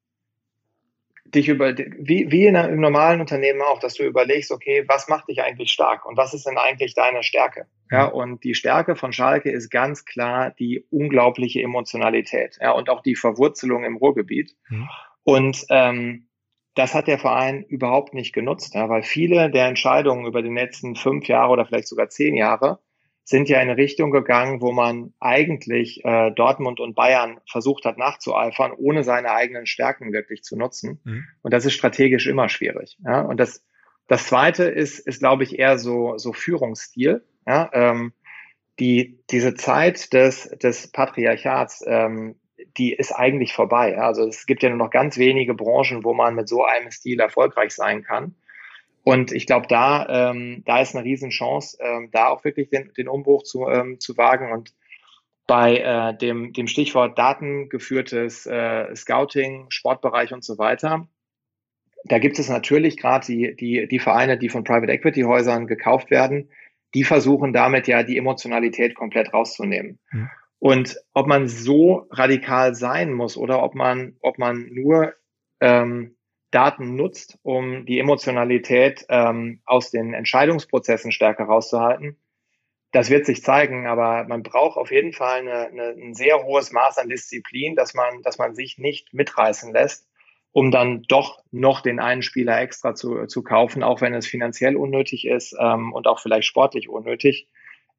[1.35, 5.27] dich über, wie, wie in einem normalen Unternehmen auch, dass du überlegst, okay, was macht
[5.27, 7.67] dich eigentlich stark und was ist denn eigentlich deine Stärke?
[7.91, 13.01] Ja, und die Stärke von Schalke ist ganz klar die unglaubliche Emotionalität, ja, und auch
[13.01, 14.55] die Verwurzelung im Ruhrgebiet.
[14.69, 14.89] Mhm.
[15.23, 16.27] Und ähm,
[16.75, 20.95] das hat der Verein überhaupt nicht genutzt, ja, weil viele der Entscheidungen über die letzten
[20.95, 22.79] fünf Jahre oder vielleicht sogar zehn Jahre
[23.27, 27.97] sind ja in eine Richtung gegangen, wo man eigentlich äh, Dortmund und Bayern versucht hat
[27.97, 31.01] nachzueifern, ohne seine eigenen Stärken wirklich zu nutzen.
[31.03, 31.25] Mhm.
[31.41, 32.97] Und das ist strategisch immer schwierig.
[33.03, 33.21] Ja?
[33.21, 33.65] Und das,
[34.07, 37.25] das Zweite ist, ist glaube ich, eher so, so Führungsstil.
[37.47, 37.71] Ja?
[37.73, 38.13] Ähm,
[38.79, 42.35] die, diese Zeit des, des Patriarchats, ähm,
[42.77, 43.97] die ist eigentlich vorbei.
[43.97, 47.19] Also es gibt ja nur noch ganz wenige Branchen, wo man mit so einem Stil
[47.19, 48.35] erfolgreich sein kann.
[49.05, 53.07] Und ich glaube, da, ähm, da ist eine Riesenchance, ähm, da auch wirklich den, den
[53.07, 54.51] Umbruch zu, ähm, zu wagen.
[54.51, 54.73] Und
[55.45, 61.07] bei äh, dem, dem Stichwort datengeführtes äh, Scouting, Sportbereich und so weiter,
[62.05, 66.09] da gibt es natürlich gerade die, die, die Vereine, die von Private Equity Häusern gekauft
[66.09, 66.49] werden,
[66.95, 69.99] die versuchen damit ja die Emotionalität komplett rauszunehmen.
[70.11, 70.29] Mhm.
[70.57, 75.13] Und ob man so radikal sein muss oder ob man, ob man nur
[75.61, 76.14] ähm,
[76.55, 82.17] Daten nutzt, um die Emotionalität ähm, aus den Entscheidungsprozessen stärker rauszuhalten,
[82.95, 86.71] das wird sich zeigen, aber man braucht auf jeden Fall eine, eine, ein sehr hohes
[86.71, 90.07] Maß an Disziplin, dass man, dass man sich nicht mitreißen lässt,
[90.53, 94.77] um dann doch noch den einen Spieler extra zu, zu kaufen, auch wenn es finanziell
[94.77, 97.49] unnötig ist ähm, und auch vielleicht sportlich unnötig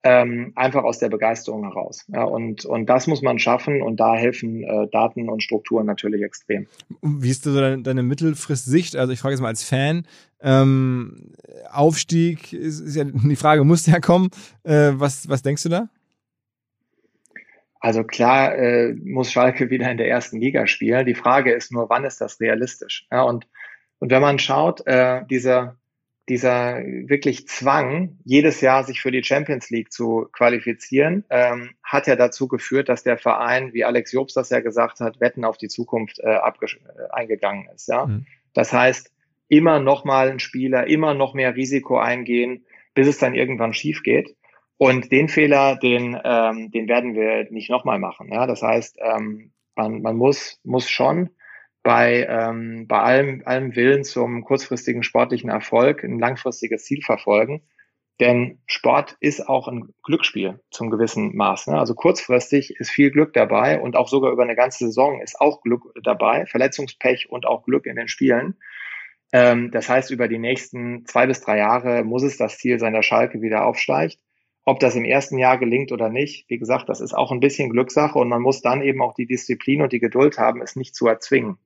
[0.07, 2.05] ähm, einfach aus der Begeisterung heraus.
[2.07, 6.23] Ja, und, und das muss man schaffen und da helfen äh, Daten und Strukturen natürlich
[6.23, 6.69] extrem.
[7.03, 8.95] Wie ist so deine, deine Mittelfristsicht?
[8.95, 10.07] Also ich frage jetzt mal als Fan,
[10.41, 11.33] ähm,
[11.73, 14.31] Aufstieg ist, ist ja die Frage, muss ja kommen.
[14.63, 15.89] Äh, was, was denkst du da?
[17.81, 21.05] Also klar äh, muss Schalke wieder in der ersten Liga spielen.
[21.05, 23.09] Die Frage ist nur, wann ist das realistisch?
[23.11, 23.49] Ja, und,
[23.99, 25.77] und wenn man schaut, äh, dieser
[26.29, 32.17] dieser wirklich Zwang, jedes Jahr sich für die Champions League zu qualifizieren, ähm, hat ja
[32.17, 35.69] dazu geführt, dass der Verein, wie Alex Jobs das ja gesagt hat, Wetten auf die
[35.69, 37.89] Zukunft äh, äh, eingegangen ist.
[37.89, 38.07] Ja?
[38.07, 38.27] Mhm.
[38.55, 39.13] Das heißt,
[39.49, 44.03] immer noch mal ein Spieler, immer noch mehr Risiko eingehen, bis es dann irgendwann schief
[44.03, 44.37] geht.
[44.79, 48.33] Und den Fehler, den, ähm, den werden wir nicht nochmal machen.
[48.33, 48.47] Ja?
[48.47, 51.31] Das heißt, ähm, man, man muss, muss schon
[51.87, 57.63] bei, ähm, bei allem, allem Willen zum kurzfristigen sportlichen Erfolg ein langfristiges Ziel verfolgen.
[58.19, 61.69] Denn Sport ist auch ein Glücksspiel zum gewissen Maß.
[61.69, 61.79] Ne?
[61.79, 65.61] Also kurzfristig ist viel Glück dabei und auch sogar über eine ganze Saison ist auch
[65.61, 68.57] Glück dabei, Verletzungspech und auch Glück in den Spielen.
[69.33, 72.95] Ähm, das heißt, über die nächsten zwei bis drei Jahre muss es das Ziel sein,
[72.95, 74.19] dass Schalke wieder aufsteigt.
[74.65, 77.71] Ob das im ersten Jahr gelingt oder nicht, wie gesagt, das ist auch ein bisschen
[77.71, 80.97] Glückssache und man muss dann eben auch die Disziplin und die Geduld haben, es nicht
[80.97, 81.59] zu erzwingen.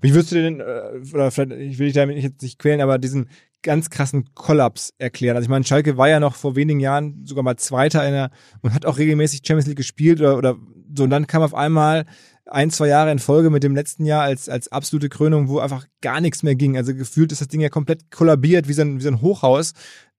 [0.00, 2.98] Wie würdest du denn, äh, oder vielleicht, ich will dich damit jetzt nicht quälen, aber
[2.98, 3.28] diesen
[3.62, 5.36] ganz krassen Kollaps erklären?
[5.36, 8.30] Also ich meine, Schalke war ja noch vor wenigen Jahren sogar mal Zweiter in der,
[8.60, 10.56] und hat auch regelmäßig Champions League gespielt oder, oder
[10.94, 12.04] so, und dann kam auf einmal
[12.46, 15.86] ein, zwei Jahre in Folge mit dem letzten Jahr als, als absolute Krönung, wo einfach
[16.00, 16.76] gar nichts mehr ging.
[16.76, 19.72] Also gefühlt ist das Ding ja komplett kollabiert, wie so ein, wie so ein Hochhaus.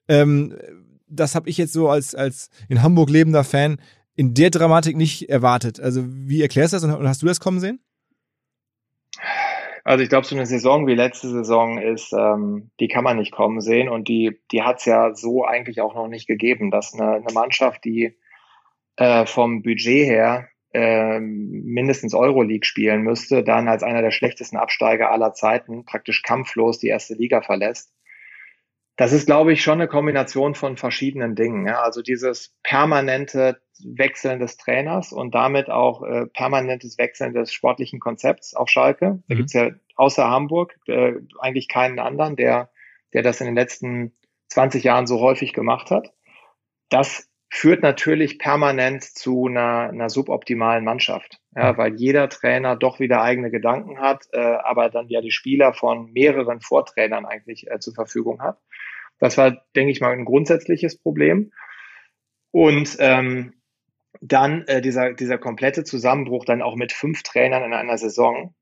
[0.08, 0.56] Ähm,
[1.08, 3.78] das habe ich jetzt so als, als in Hamburg lebender Fan
[4.16, 5.80] in der Dramatik nicht erwartet.
[5.80, 7.80] Also wie erklärst du das und hast du das kommen sehen?
[9.84, 13.34] Also ich glaube, so eine Saison wie letzte Saison ist, ähm, die kann man nicht
[13.34, 16.94] kommen sehen und die, die hat es ja so eigentlich auch noch nicht gegeben, dass
[16.94, 18.18] eine, eine Mannschaft, die
[18.96, 25.12] äh, vom Budget her äh, mindestens Euroleague spielen müsste, dann als einer der schlechtesten Absteiger
[25.12, 27.94] aller Zeiten praktisch kampflos die erste Liga verlässt.
[28.96, 31.66] Das ist, glaube ich, schon eine Kombination von verschiedenen Dingen.
[31.68, 31.82] Ja?
[31.82, 38.56] Also dieses permanente Wechseln des Trainers und damit auch äh, permanentes Wechseln des sportlichen Konzepts
[38.56, 39.24] auf Schalke.
[39.28, 39.38] Da mhm.
[39.38, 42.70] gibt's ja außer Hamburg äh, eigentlich keinen anderen, der,
[43.14, 44.14] der das in den letzten
[44.50, 46.14] 20 Jahren so häufig gemacht hat.
[46.89, 53.22] Das führt natürlich permanent zu einer, einer suboptimalen Mannschaft, ja, weil jeder Trainer doch wieder
[53.22, 57.93] eigene Gedanken hat, äh, aber dann ja die Spieler von mehreren Vortrainern eigentlich äh, zur
[57.93, 58.58] Verfügung hat.
[59.20, 61.51] Das war, denke ich mal, ein grundsätzliches Problem.
[62.49, 63.54] Und ähm,
[64.20, 68.56] dann äh, dieser, dieser komplette Zusammenbruch dann auch mit fünf Trainern in einer Saison.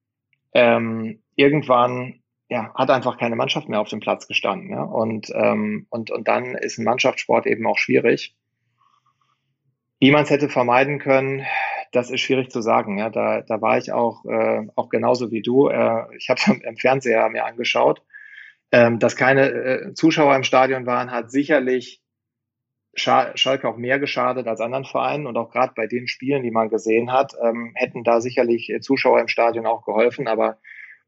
[0.54, 4.70] Ähm, irgendwann ja, hat einfach keine Mannschaft mehr auf dem Platz gestanden.
[4.70, 4.84] Ja?
[4.84, 8.36] Und, ähm, und, und dann ist ein Mannschaftssport eben auch schwierig.
[10.02, 11.46] Wie man es hätte vermeiden können,
[11.92, 12.98] das ist schwierig zu sagen.
[12.98, 13.12] Ja?
[13.12, 15.68] Da, da war ich auch, äh, auch genauso wie du.
[15.68, 18.02] Äh, ich habe es im Fernseher mir angeschaut.
[18.72, 22.02] Ähm, dass keine äh, Zuschauer im Stadion waren, hat sicherlich
[22.96, 26.70] Schalke auch mehr geschadet als anderen Vereinen und auch gerade bei den Spielen, die man
[26.70, 30.28] gesehen hat, ähm, hätten da sicherlich äh, Zuschauer im Stadion auch geholfen.
[30.28, 30.58] Aber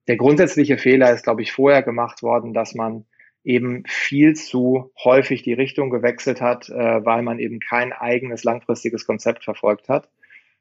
[0.07, 3.05] der grundsätzliche Fehler ist, glaube ich, vorher gemacht worden, dass man
[3.43, 9.05] eben viel zu häufig die Richtung gewechselt hat, äh, weil man eben kein eigenes langfristiges
[9.05, 10.09] Konzept verfolgt hat.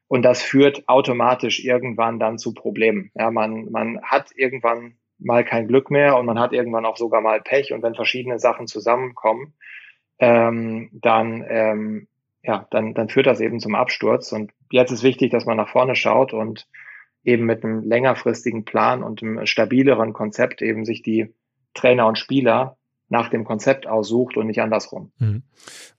[0.08, 3.10] Und das führt automatisch irgendwann dann zu Problemen.
[3.14, 7.20] Ja, man, man hat irgendwann mal kein Glück mehr und man hat irgendwann auch sogar
[7.20, 7.72] mal Pech.
[7.72, 9.54] Und wenn verschiedene Sachen zusammenkommen,
[10.18, 12.08] ähm, dann, ähm,
[12.42, 14.32] ja, dann, dann führt das eben zum Absturz.
[14.32, 16.68] Und jetzt ist wichtig, dass man nach vorne schaut und
[17.24, 21.32] eben mit einem längerfristigen Plan und einem stabileren Konzept eben sich die
[21.74, 22.76] Trainer und Spieler
[23.08, 25.12] nach dem Konzept aussucht und nicht andersrum.
[25.18, 25.42] Mhm.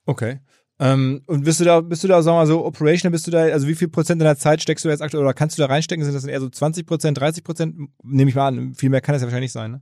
[0.05, 0.39] Okay.
[0.79, 3.31] Ähm, und bist du da, bist du da, sagen wir mal so, operational, bist du
[3.31, 5.67] da, also wie viel Prozent deiner Zeit steckst du jetzt aktuell oder kannst du da
[5.67, 6.03] reinstecken?
[6.03, 7.75] Sind das eher so 20 Prozent, 30 Prozent?
[8.03, 9.81] Nehme ich mal an, viel mehr kann das ja wahrscheinlich sein, ne?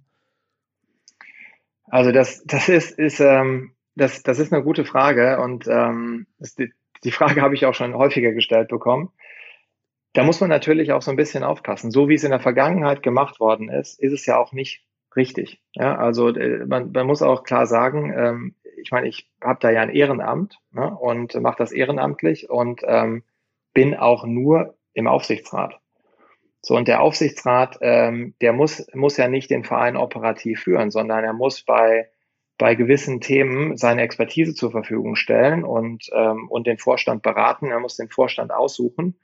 [1.85, 6.25] Also das, das ist, ist ähm, das, das ist eine gute Frage und ähm,
[6.57, 6.71] die,
[7.03, 9.11] die Frage habe ich auch schon häufiger gestellt bekommen.
[10.13, 11.91] Da muss man natürlich auch so ein bisschen aufpassen.
[11.91, 14.83] So wie es in der Vergangenheit gemacht worden ist, ist es ja auch nicht
[15.15, 15.61] richtig.
[15.73, 19.69] Ja, also äh, man, man muss auch klar sagen, ähm, ich meine, ich habe da
[19.69, 23.23] ja ein Ehrenamt ne, und mache das ehrenamtlich und ähm,
[23.73, 25.79] bin auch nur im Aufsichtsrat.
[26.61, 31.23] So, und der Aufsichtsrat, ähm, der muss, muss ja nicht den Verein operativ führen, sondern
[31.23, 32.09] er muss bei,
[32.57, 37.67] bei gewissen Themen seine Expertise zur Verfügung stellen und, ähm, und den Vorstand beraten.
[37.67, 39.19] Er muss den Vorstand aussuchen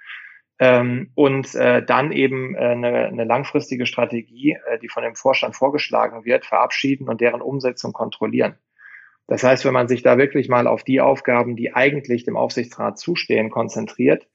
[0.59, 5.55] ähm, und äh, dann eben äh, eine, eine langfristige Strategie, äh, die von dem Vorstand
[5.55, 8.57] vorgeschlagen wird, verabschieden und deren Umsetzung kontrollieren.
[9.27, 12.97] Das heißt, wenn man sich da wirklich mal auf die Aufgaben, die eigentlich dem Aufsichtsrat
[12.97, 14.27] zustehen, konzentriert,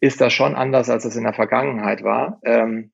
[0.00, 2.40] ist das schon anders, als es in der Vergangenheit war.
[2.42, 2.90] Ähm,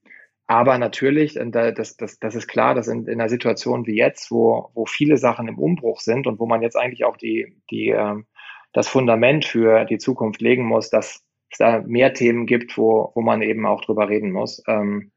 [0.47, 4.71] aber natürlich, das, das, das ist klar, dass in, in einer Situation wie jetzt, wo,
[4.75, 8.27] wo viele Sachen im Umbruch sind und wo man jetzt eigentlich auch die, die, ähm,
[8.73, 13.21] das Fundament für die Zukunft legen muss, dass es da mehr Themen gibt, wo, wo
[13.21, 14.63] man eben auch drüber reden muss.
[14.67, 15.11] Ähm,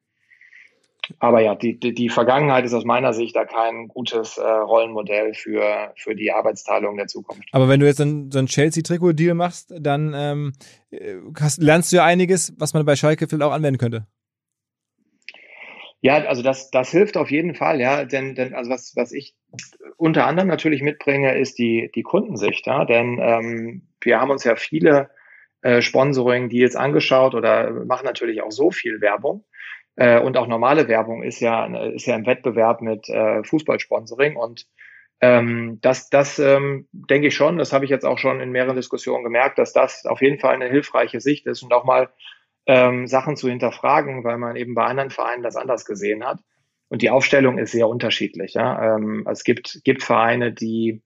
[1.19, 5.34] aber ja, die, die, die Vergangenheit ist aus meiner Sicht da kein gutes äh, Rollenmodell
[5.34, 7.43] für, für die Arbeitsteilung der Zukunft.
[7.51, 10.53] Aber wenn du jetzt ein, so einen Chelsea-Trikot-Deal machst, dann ähm,
[11.39, 14.07] hast, lernst du ja einiges, was man bei Schalke vielleicht auch anwenden könnte.
[16.01, 18.05] Ja, also das, das hilft auf jeden Fall, ja.
[18.05, 19.36] Denn, denn also was, was ich
[19.97, 22.86] unter anderem natürlich mitbringe, ist die, die Kundensicht, ja.
[22.86, 25.09] Denn ähm, wir haben uns ja viele
[25.62, 29.45] äh, Sponsoring-Deals angeschaut oder machen natürlich auch so viel Werbung.
[29.95, 34.36] Äh, und auch normale Werbung ist ja, ist ja im Wettbewerb mit äh, Fußballsponsoring.
[34.36, 34.68] Und
[35.22, 38.76] ähm, das, das ähm, denke ich schon, das habe ich jetzt auch schon in mehreren
[38.76, 42.09] Diskussionen gemerkt, dass das auf jeden Fall eine hilfreiche Sicht ist und auch mal
[42.66, 46.39] ähm, Sachen zu hinterfragen, weil man eben bei anderen Vereinen das anders gesehen hat.
[46.89, 48.55] Und die Aufstellung ist sehr unterschiedlich.
[48.55, 48.95] Ja?
[48.95, 51.01] Ähm, es gibt, gibt Vereine, die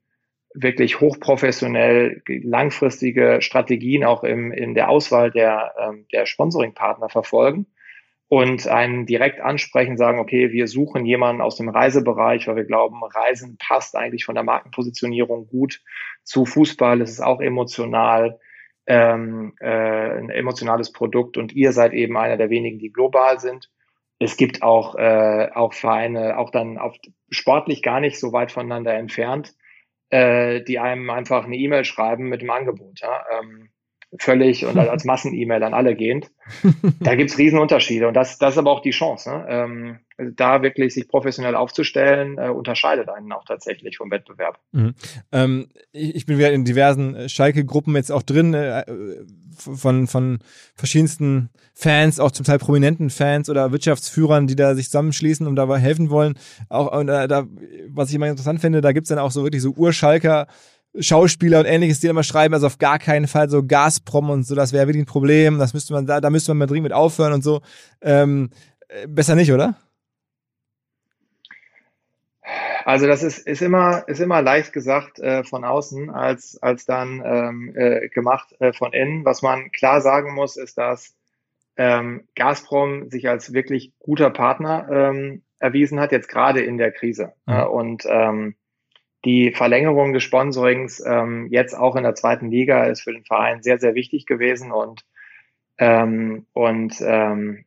[0.55, 7.67] wirklich hochprofessionell langfristige Strategien auch im, in der Auswahl der, ähm, der Sponsoring-Partner verfolgen
[8.27, 13.03] und einen direkt ansprechen, sagen, okay, wir suchen jemanden aus dem Reisebereich, weil wir glauben,
[13.03, 15.81] Reisen passt eigentlich von der Markenpositionierung gut
[16.23, 17.01] zu Fußball.
[17.01, 18.39] Es ist auch emotional,
[18.87, 23.69] ähm, äh, ein emotionales Produkt und ihr seid eben einer der wenigen, die global sind.
[24.19, 26.95] Es gibt auch, äh, auch Vereine, auch dann auf,
[27.29, 29.53] sportlich gar nicht so weit voneinander entfernt,
[30.63, 32.99] die einem einfach eine E-Mail schreiben mit dem Angebot.
[32.99, 33.25] Ja?
[33.39, 33.69] Ähm,
[34.19, 36.31] völlig und als Massen-E-Mail an alle gehend.
[36.99, 39.29] Da gibt's Riesenunterschiede und das, das ist aber auch die Chance.
[39.29, 39.45] Ne?
[39.49, 44.59] Ähm, da wirklich sich professionell aufzustellen, äh, unterscheidet einen auch tatsächlich vom Wettbewerb.
[44.71, 44.93] Mhm.
[45.31, 48.85] Ähm, ich, ich, bin wieder in diversen äh, Schalke-Gruppen jetzt auch drin, äh,
[49.57, 50.39] von, von
[50.75, 55.79] verschiedensten Fans, auch zum Teil prominenten Fans oder Wirtschaftsführern, die da sich zusammenschließen und dabei
[55.79, 56.35] helfen wollen.
[56.69, 57.45] Auch und, äh, da,
[57.89, 60.47] was ich immer interessant finde, da gibt's dann auch so wirklich so Urschalker,
[60.99, 64.55] Schauspieler und ähnliches, die immer schreiben, also auf gar keinen Fall so Gazprom und so,
[64.55, 66.93] das wäre wirklich ein Problem, das müsste man, da, da müsste man mal dringend mit
[66.93, 67.61] aufhören und so.
[68.01, 68.49] Ähm,
[68.87, 69.75] äh, besser nicht, oder?
[72.85, 77.23] Also das ist, ist immer ist immer leicht gesagt äh, von außen als als dann
[77.25, 79.25] ähm, äh, gemacht äh, von innen.
[79.25, 81.15] Was man klar sagen muss, ist, dass
[81.77, 87.33] ähm, Gazprom sich als wirklich guter Partner ähm, erwiesen hat, jetzt gerade in der Krise.
[87.47, 87.63] Mhm.
[87.63, 88.55] und ähm,
[89.25, 93.63] die Verlängerung des Sponsorings ähm, jetzt auch in der zweiten Liga ist für den Verein
[93.63, 95.05] sehr, sehr wichtig gewesen und
[95.77, 97.65] ähm, und ähm,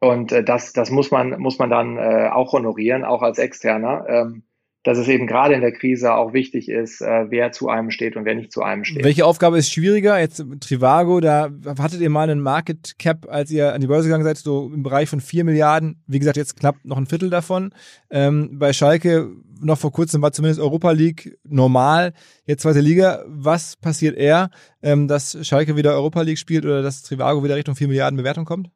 [0.00, 4.04] und äh, das, das muss man, muss man dann äh, auch honorieren, auch als Externer.
[4.08, 4.42] Ähm,
[4.88, 8.16] dass es eben gerade in der Krise auch wichtig ist, äh, wer zu einem steht
[8.16, 9.04] und wer nicht zu einem steht.
[9.04, 10.18] Welche Aufgabe ist schwieriger?
[10.18, 14.24] Jetzt Trivago, da hattet ihr mal einen Market Cap, als ihr an die Börse gegangen
[14.24, 16.02] seid, so im Bereich von vier Milliarden.
[16.06, 17.74] Wie gesagt, jetzt knapp noch ein Viertel davon.
[18.08, 19.28] Ähm, bei Schalke
[19.60, 22.14] noch vor kurzem war zumindest Europa League normal,
[22.46, 23.22] jetzt zweite Liga.
[23.26, 24.48] Was passiert eher,
[24.82, 28.46] ähm, dass Schalke wieder Europa League spielt oder dass Trivago wieder Richtung vier Milliarden Bewertung
[28.46, 28.70] kommt?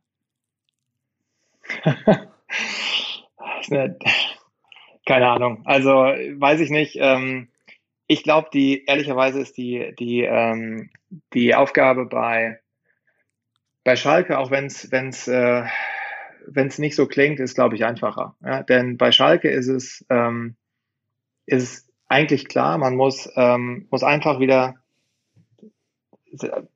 [5.06, 5.62] Keine Ahnung.
[5.64, 6.96] Also weiß ich nicht.
[7.00, 7.48] Ähm,
[8.06, 10.90] ich glaube, die ehrlicherweise ist die die ähm,
[11.32, 12.60] die Aufgabe bei
[13.84, 15.64] bei Schalke, auch wenn es wenn es äh,
[16.78, 18.36] nicht so klingt, ist glaube ich einfacher.
[18.44, 18.62] Ja?
[18.62, 20.56] Denn bei Schalke ist es ähm,
[21.46, 24.76] ist es eigentlich klar, man muss ähm, muss einfach wieder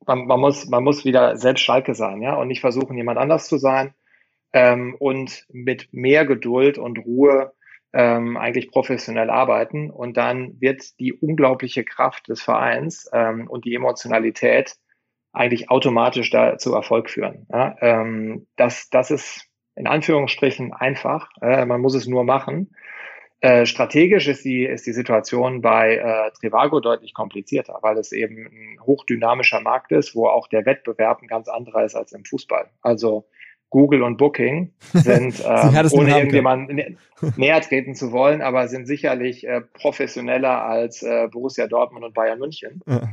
[0.05, 3.47] man, man muss man muss wieder selbst Schalke sein, ja, und nicht versuchen jemand anders
[3.47, 3.93] zu sein
[4.53, 7.53] ähm, und mit mehr Geduld und Ruhe
[7.97, 9.89] ähm, eigentlich professionell arbeiten.
[9.89, 14.75] Und dann wird die unglaubliche Kraft des Vereins ähm, und die Emotionalität
[15.33, 17.47] eigentlich automatisch da zu Erfolg führen.
[17.51, 21.29] Ja, ähm, das, das ist in Anführungsstrichen einfach.
[21.41, 22.75] Äh, man muss es nur machen.
[23.39, 28.45] Äh, strategisch ist die, ist die Situation bei äh, Trivago deutlich komplizierter, weil es eben
[28.45, 32.69] ein hochdynamischer Markt ist, wo auch der Wettbewerb ein ganz anderer ist als im Fußball.
[32.81, 33.25] Also
[33.69, 36.97] Google und Booking sind, ähm, ohne irgendjemanden
[37.35, 42.39] näher treten zu wollen, aber sind sicherlich äh, professioneller als äh, Borussia Dortmund und Bayern
[42.39, 42.81] München.
[42.87, 43.09] Ja.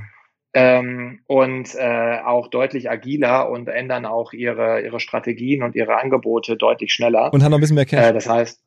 [0.57, 6.57] Ähm, und äh, auch deutlich agiler und ändern auch ihre, ihre Strategien und ihre Angebote
[6.57, 7.33] deutlich schneller.
[7.33, 8.07] Und haben noch ein bisschen mehr Cash.
[8.07, 8.61] Äh, das heißt,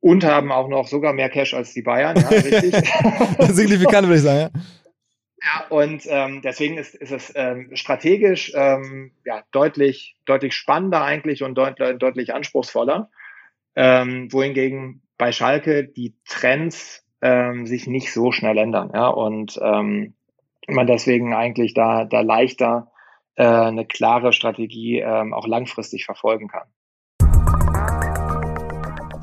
[0.00, 2.74] und haben auch noch sogar mehr Cash als die Bayern, ja, richtig.
[3.40, 4.60] Signifikant, würde ich sagen, ja.
[5.46, 11.44] Ja, und ähm, deswegen ist, ist es ähm, strategisch ähm, ja, deutlich, deutlich spannender eigentlich
[11.44, 13.10] und deut deutlich anspruchsvoller.
[13.76, 18.90] Ähm, wohingegen bei Schalke die Trends ähm, sich nicht so schnell ändern.
[18.92, 20.14] Ja, und ähm,
[20.66, 22.90] man deswegen eigentlich da, da leichter
[23.36, 26.66] äh, eine klare Strategie ähm, auch langfristig verfolgen kann.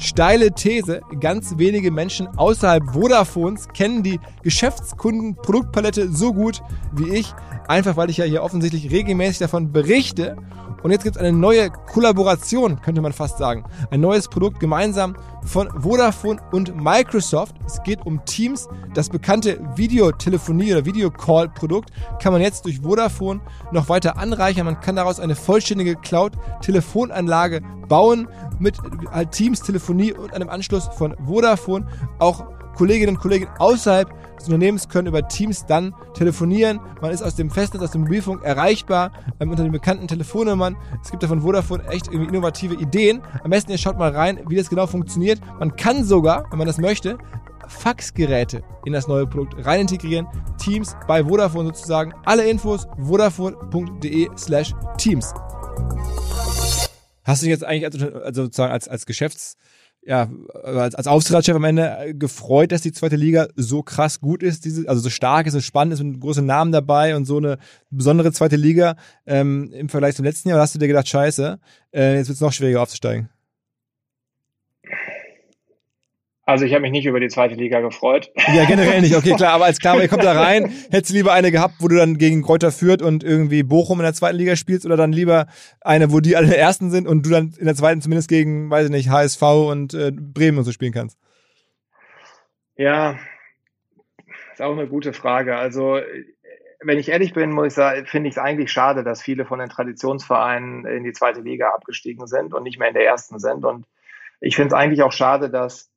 [0.03, 7.33] Steile These, ganz wenige Menschen außerhalb Vodafones kennen die Geschäftskunden-Produktpalette so gut wie ich,
[7.69, 10.35] einfach weil ich ja hier offensichtlich regelmäßig davon berichte
[10.83, 13.63] und jetzt gibt es eine neue Kollaboration, könnte man fast sagen.
[13.89, 17.55] Ein neues Produkt gemeinsam von Vodafone und Microsoft.
[17.65, 18.67] Es geht um Teams.
[18.93, 24.65] Das bekannte Videotelefonie- oder Videocall-Produkt kann man jetzt durch Vodafone noch weiter anreichern.
[24.65, 28.27] Man kann daraus eine vollständige Cloud-Telefonanlage bauen
[28.59, 28.77] mit
[29.11, 31.87] halt Teams, Telefonie und einem Anschluss von Vodafone.
[32.19, 32.45] Auch
[32.75, 36.79] Kolleginnen und Kollegen außerhalb des Unternehmens können über Teams dann telefonieren.
[37.01, 40.75] Man ist aus dem Festnetz, aus dem Mobilfunk erreichbar ähm, unter den bekannten Telefonnummern.
[41.03, 43.21] Es gibt da von Vodafone echt irgendwie innovative Ideen.
[43.43, 45.39] Am besten ihr schaut mal rein, wie das genau funktioniert.
[45.59, 47.17] Man kann sogar, wenn man das möchte,
[47.67, 50.27] Faxgeräte in das neue Produkt rein integrieren.
[50.57, 52.13] Teams bei Vodafone sozusagen.
[52.25, 55.33] Alle Infos vodafone.de slash Teams.
[57.23, 59.55] Hast du dich jetzt eigentlich also, also sozusagen als, als Geschäfts-
[60.05, 60.29] ja,
[60.63, 64.65] als, als Aufsichtsratschef am Ende äh, gefreut, dass die zweite Liga so krass gut ist,
[64.65, 67.57] diese, also so stark ist, so spannend ist, mit großen Namen dabei und so eine
[67.89, 68.95] besondere zweite Liga
[69.25, 70.57] ähm, im Vergleich zum letzten Jahr?
[70.57, 71.59] Oder hast du dir gedacht, scheiße,
[71.93, 73.29] äh, jetzt wird es noch schwieriger aufzusteigen?
[76.45, 78.29] Also ich habe mich nicht über die zweite Liga gefreut.
[78.53, 79.15] Ja, generell nicht.
[79.15, 81.87] Okay, klar, aber als klar, ihr kommt da rein, hättest du lieber eine gehabt, wo
[81.87, 85.13] du dann gegen Kräuter führt und irgendwie Bochum in der zweiten Liga spielst oder dann
[85.13, 85.47] lieber
[85.79, 88.85] eine, wo die alle ersten sind und du dann in der zweiten zumindest gegen, weiß
[88.85, 91.17] ich nicht, HSV und äh, Bremen und so spielen kannst?
[92.75, 93.17] Ja,
[94.51, 95.55] ist auch eine gute Frage.
[95.55, 95.99] Also
[96.81, 99.59] wenn ich ehrlich bin, muss ich sagen, finde ich es eigentlich schade, dass viele von
[99.59, 103.63] den Traditionsvereinen in die zweite Liga abgestiegen sind und nicht mehr in der ersten sind.
[103.63, 103.85] Und
[104.41, 105.92] ich finde es eigentlich auch schade, dass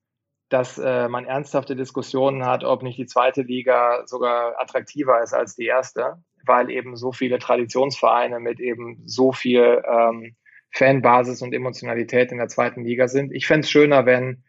[0.49, 5.57] dass äh, man ernsthafte Diskussionen hat, ob nicht die zweite Liga sogar attraktiver ist als
[5.57, 10.37] die erste, weil eben so viele Traditionsvereine mit eben so viel ähm,
[10.71, 13.33] Fanbasis und Emotionalität in der zweiten Liga sind.
[13.33, 14.45] Ich fände es schöner, wenn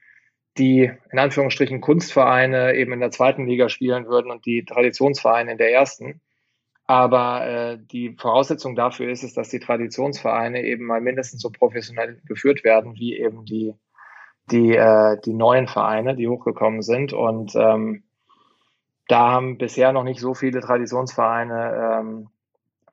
[0.58, 5.58] die in Anführungsstrichen Kunstvereine eben in der zweiten Liga spielen würden und die Traditionsvereine in
[5.58, 6.22] der ersten.
[6.86, 12.22] Aber äh, die Voraussetzung dafür ist es, dass die Traditionsvereine eben mal mindestens so professionell
[12.26, 13.74] geführt werden wie eben die
[14.52, 17.14] die, äh, die neuen Vereine, die hochgekommen sind.
[17.14, 18.04] Und ähm,
[19.08, 22.30] da haben bisher noch nicht so viele Traditionsvereine ähm,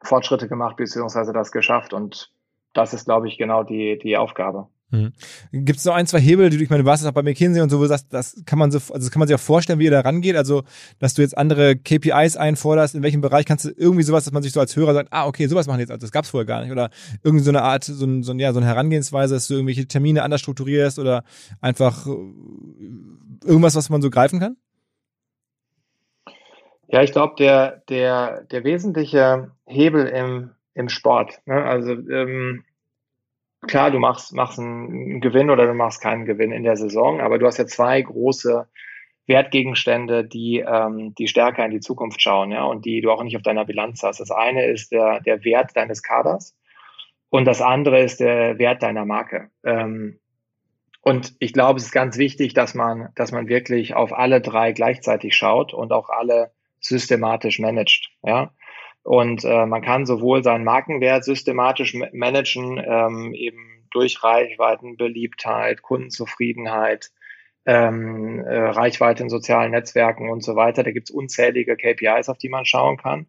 [0.02, 1.92] Fortschritte gemacht, beziehungsweise das geschafft.
[1.92, 2.32] Und
[2.72, 4.68] das ist, glaube ich, genau die, die Aufgabe.
[4.94, 5.12] Mhm.
[5.64, 7.22] Gibt es so ein, zwei Hebel, die du, ich meine, du warst jetzt auch bei
[7.22, 9.40] McKinsey und so, wo du sagst, das kann man so, also kann man sich auch
[9.40, 10.36] vorstellen, wie ihr da rangeht.
[10.36, 10.62] Also,
[11.00, 14.42] dass du jetzt andere KPIs einforderst, in welchem Bereich kannst du irgendwie sowas, dass man
[14.42, 16.62] sich so als Hörer sagt, ah, okay, sowas machen jetzt, also das gab's vorher gar
[16.62, 16.70] nicht.
[16.70, 16.90] Oder
[17.22, 19.88] irgendwie so eine Art, so, ein, so, ein, ja, so eine Herangehensweise, dass du irgendwelche
[19.88, 21.24] Termine anders strukturierst oder
[21.60, 22.10] einfach äh,
[23.44, 24.56] irgendwas, was man so greifen kann?
[26.86, 31.64] Ja, ich glaube, der, der, der wesentliche Hebel im, im Sport, ne?
[31.64, 32.64] also ähm,
[33.66, 37.38] klar, du machst, machst einen Gewinn oder du machst keinen Gewinn in der Saison, aber
[37.38, 38.68] du hast ja zwei große
[39.26, 43.36] Wertgegenstände, die, ähm, die stärker in die Zukunft schauen, ja, und die du auch nicht
[43.36, 44.20] auf deiner Bilanz hast.
[44.20, 46.56] Das eine ist der, der Wert deines Kaders
[47.30, 49.50] und das andere ist der Wert deiner Marke.
[49.64, 50.20] Ähm,
[51.00, 54.72] und ich glaube, es ist ganz wichtig, dass man, dass man wirklich auf alle drei
[54.72, 58.52] gleichzeitig schaut und auch alle systematisch managt, ja.
[59.04, 67.10] Und äh, man kann sowohl seinen Markenwert systematisch managen, ähm, eben durch Reichweiten, Beliebtheit, Kundenzufriedenheit,
[67.66, 70.82] ähm, äh, Reichweite in sozialen Netzwerken und so weiter.
[70.82, 73.26] Da gibt's unzählige KPIs, auf die man schauen kann.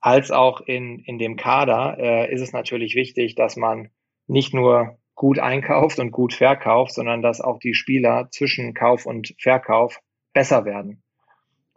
[0.00, 3.90] Als auch in, in dem Kader äh, ist es natürlich wichtig, dass man
[4.28, 9.34] nicht nur gut einkauft und gut verkauft, sondern dass auch die Spieler zwischen Kauf und
[9.40, 9.98] Verkauf
[10.32, 11.02] besser werden.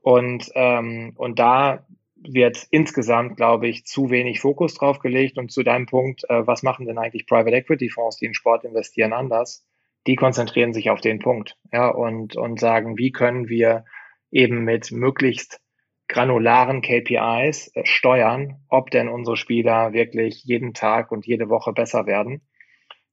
[0.03, 1.85] Und, ähm, und da
[2.23, 5.37] wird insgesamt, glaube ich, zu wenig Fokus drauf gelegt.
[5.37, 8.63] Und zu deinem Punkt, äh, was machen denn eigentlich Private Equity Fonds, die in Sport
[8.63, 9.65] investieren, anders?
[10.07, 13.85] Die konzentrieren sich auf den Punkt, ja, und, und sagen, wie können wir
[14.31, 15.61] eben mit möglichst
[16.07, 22.05] granularen KPIs äh, steuern, ob denn unsere Spieler wirklich jeden Tag und jede Woche besser
[22.05, 22.41] werden.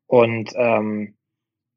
[0.06, 1.16] Und ähm,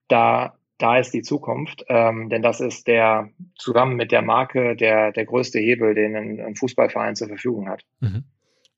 [0.08, 5.12] da, da ist die Zukunft, ähm, denn das ist der zusammen mit der Marke der,
[5.12, 7.84] der größte Hebel, den ein, ein Fußballverein zur Verfügung hat.
[8.00, 8.24] Mhm.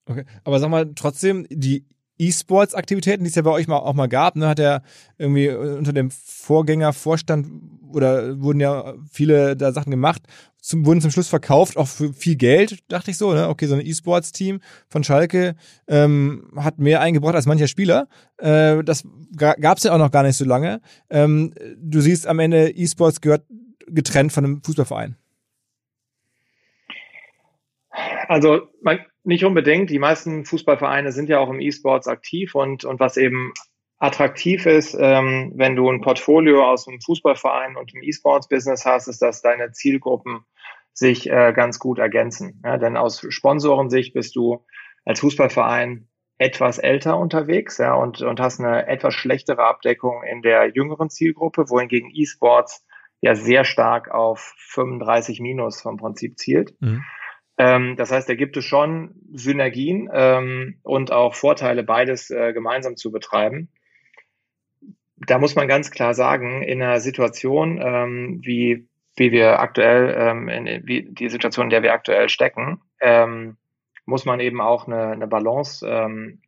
[0.05, 1.85] Okay, aber sag mal trotzdem, die
[2.19, 4.83] E-Sports-Aktivitäten, die es ja bei euch mal, auch mal gab, ne, hat er
[5.17, 7.47] irgendwie unter dem Vorgängervorstand
[7.89, 10.21] oder wurden ja viele da Sachen gemacht,
[10.63, 13.49] zum, wurden zum Schluss verkauft, auch für viel Geld, dachte ich so, ne?
[13.49, 15.55] Okay, so ein E-Sports-Team von Schalke
[15.89, 18.07] ähm, hat mehr eingebracht als mancher Spieler.
[18.37, 19.03] Äh, das
[19.35, 20.79] gab es ja auch noch gar nicht so lange.
[21.09, 23.43] Ähm, du siehst am Ende, E-Sports gehört
[23.87, 25.17] getrennt von einem Fußballverein.
[28.29, 29.89] Also man, nicht unbedingt.
[29.89, 33.51] Die meisten Fußballvereine sind ja auch im E-Sports aktiv und, und was eben
[34.03, 39.21] attraktiv ist, ähm, wenn du ein Portfolio aus einem Fußballverein und einem E-Sports-Business hast, ist,
[39.21, 40.45] dass deine Zielgruppen
[40.93, 42.61] sich äh, ganz gut ergänzen.
[42.63, 44.65] Ja, denn aus Sponsorensicht bist du
[45.05, 50.71] als Fußballverein etwas älter unterwegs ja, und, und hast eine etwas schlechtere Abdeckung in der
[50.73, 52.85] jüngeren Zielgruppe, wohingegen E-Sports
[53.21, 56.75] ja sehr stark auf 35 minus vom Prinzip zielt.
[56.81, 57.03] Mhm.
[57.57, 62.97] Ähm, das heißt, da gibt es schon Synergien ähm, und auch Vorteile, beides äh, gemeinsam
[62.97, 63.69] zu betreiben.
[65.15, 70.49] Da muss man ganz klar sagen, in einer Situation, ähm, wie, wie wir aktuell, ähm,
[70.49, 73.57] in, wie die Situation, in der wir aktuell stecken, ähm,
[74.05, 76.41] muss man eben auch eine, eine Balance ähm,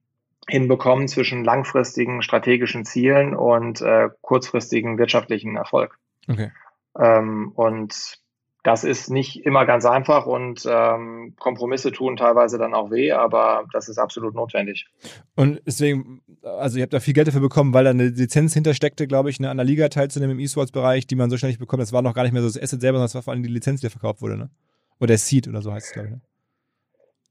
[0.48, 5.98] hinbekommen zwischen langfristigen strategischen Zielen und äh, kurzfristigen wirtschaftlichen Erfolg.
[6.28, 6.52] Okay.
[6.98, 8.20] Ähm, und
[8.66, 13.68] das ist nicht immer ganz einfach und ähm, Kompromisse tun teilweise dann auch weh, aber
[13.72, 14.88] das ist absolut notwendig.
[15.36, 19.06] Und deswegen, also ihr habt da viel Geld dafür bekommen, weil da eine Lizenz hintersteckte,
[19.06, 21.84] glaube ich, eine an der Liga teilzunehmen im E-Sports-Bereich, die man so schnell nicht bekommt.
[21.84, 23.44] Das war noch gar nicht mehr so das Asset selber, sondern das war vor allem
[23.44, 24.50] die Lizenz, die verkauft wurde, ne?
[25.00, 26.14] Oder der Seed oder so heißt es, glaube ich.
[26.16, 26.22] Ne?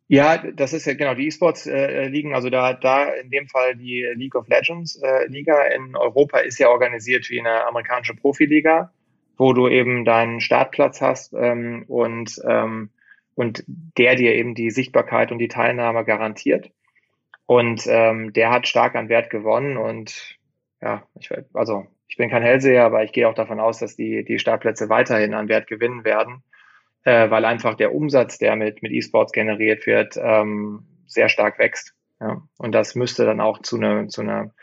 [0.07, 3.75] Ja, das ist ja genau die E-Sports äh, liegen, also da da in dem Fall
[3.75, 8.93] die League of Legends äh, Liga in Europa ist ja organisiert wie eine amerikanische Profiliga
[9.37, 12.91] wo du eben deinen Startplatz hast ähm, und, ähm,
[13.35, 16.71] und der dir eben die Sichtbarkeit und die Teilnahme garantiert.
[17.47, 20.39] Und ähm, der hat stark an Wert gewonnen und
[20.81, 24.25] ja, ich, also ich bin kein Hellseher, aber ich gehe auch davon aus, dass die,
[24.25, 26.43] die Startplätze weiterhin an Wert gewinnen werden,
[27.05, 31.95] äh, weil einfach der Umsatz, der mit, mit E-Sports generiert wird, ähm, sehr stark wächst.
[32.21, 32.43] Ja.
[32.57, 34.55] Und das müsste dann auch zu einer zu einer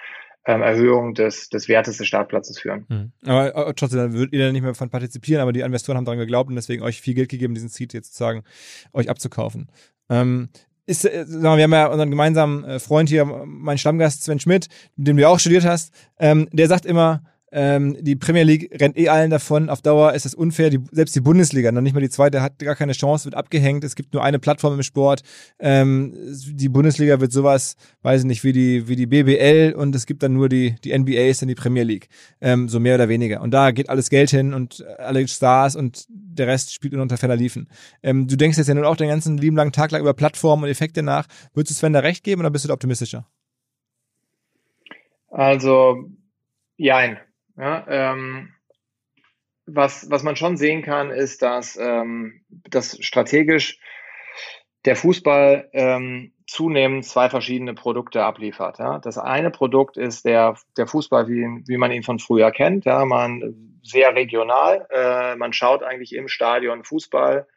[0.45, 2.85] ähm, Erhöhung des, des Wertes des Startplatzes führen.
[2.89, 3.11] Mhm.
[3.25, 6.05] Aber äh, trotzdem, dann würdet ihr dann nicht mehr von partizipieren, aber die Investoren haben
[6.05, 8.43] daran geglaubt und deswegen euch viel Geld gegeben, diesen Seed jetzt sozusagen
[8.93, 9.69] euch abzukaufen.
[10.09, 10.49] Ähm,
[10.87, 14.67] ist, äh, wir, wir haben ja unseren gemeinsamen äh, Freund hier, mein Stammgast Sven Schmidt,
[14.95, 18.97] mit dem du auch studiert hast, ähm, der sagt immer, ähm, die Premier League rennt
[18.97, 19.69] eh allen davon.
[19.69, 20.69] Auf Dauer ist das unfair.
[20.69, 23.83] Die, selbst die Bundesliga, noch nicht mal die zweite, hat gar keine Chance, wird abgehängt.
[23.83, 25.21] Es gibt nur eine Plattform im Sport.
[25.59, 26.13] Ähm,
[26.53, 30.23] die Bundesliga wird sowas, weiß ich nicht, wie die, wie die BBL und es gibt
[30.23, 32.07] dann nur die, die NBA ist dann die Premier League.
[32.39, 33.41] Ähm, so mehr oder weniger.
[33.41, 37.35] Und da geht alles Geld hin und alle Stars und der Rest spielt unter ferner
[37.35, 37.67] Liefen.
[38.01, 40.63] Ähm, du denkst jetzt ja nun auch den ganzen lieben langen Tag lang über Plattformen
[40.63, 41.27] und Effekte nach.
[41.53, 43.27] Würdest du Sven da recht geben oder bist du da optimistischer?
[45.29, 46.09] Also,
[46.77, 47.17] jein.
[47.57, 48.53] Ja, ähm,
[49.65, 53.79] was, was man schon sehen kann, ist, dass, ähm, dass strategisch
[54.85, 58.79] der Fußball ähm, zunehmend zwei verschiedene Produkte abliefert.
[58.79, 58.99] Ja.
[58.99, 62.85] Das eine Produkt ist der, der Fußball, wie, wie man ihn von früher kennt.
[62.85, 63.05] Ja.
[63.05, 64.87] Man sehr regional.
[64.89, 67.47] Äh, man schaut eigentlich im Stadion Fußball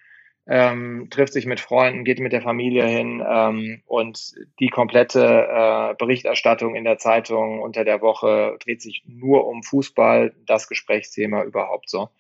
[0.47, 5.95] ähm, trifft sich mit Freunden, geht mit der Familie hin ähm, und die komplette äh,
[5.99, 11.89] Berichterstattung in der Zeitung unter der Woche dreht sich nur um Fußball, das Gesprächsthema überhaupt
[11.89, 12.11] so.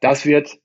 [0.00, 0.58] Das wird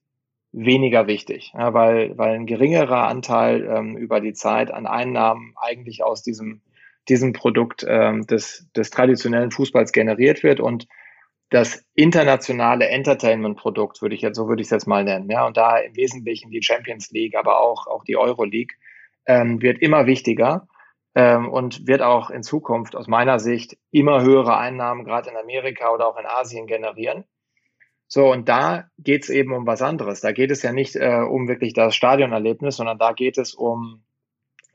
[0.51, 6.03] weniger wichtig, ja, weil, weil ein geringerer Anteil ähm, über die Zeit an Einnahmen eigentlich
[6.03, 6.61] aus diesem,
[7.07, 10.87] diesem Produkt ähm, des, des traditionellen Fußballs generiert wird und
[11.49, 15.29] das internationale Entertainment-Produkt, würde ich jetzt, so würde ich es jetzt mal nennen.
[15.29, 18.77] Ja, und da im Wesentlichen die Champions League, aber auch, auch die Euro League,
[19.25, 20.67] ähm, wird immer wichtiger
[21.15, 25.91] ähm, und wird auch in Zukunft aus meiner Sicht immer höhere Einnahmen, gerade in Amerika
[25.91, 27.25] oder auch in Asien generieren.
[28.07, 30.21] So, und da geht es eben um was anderes.
[30.21, 34.03] Da geht es ja nicht äh, um wirklich das Stadionerlebnis, sondern da geht es um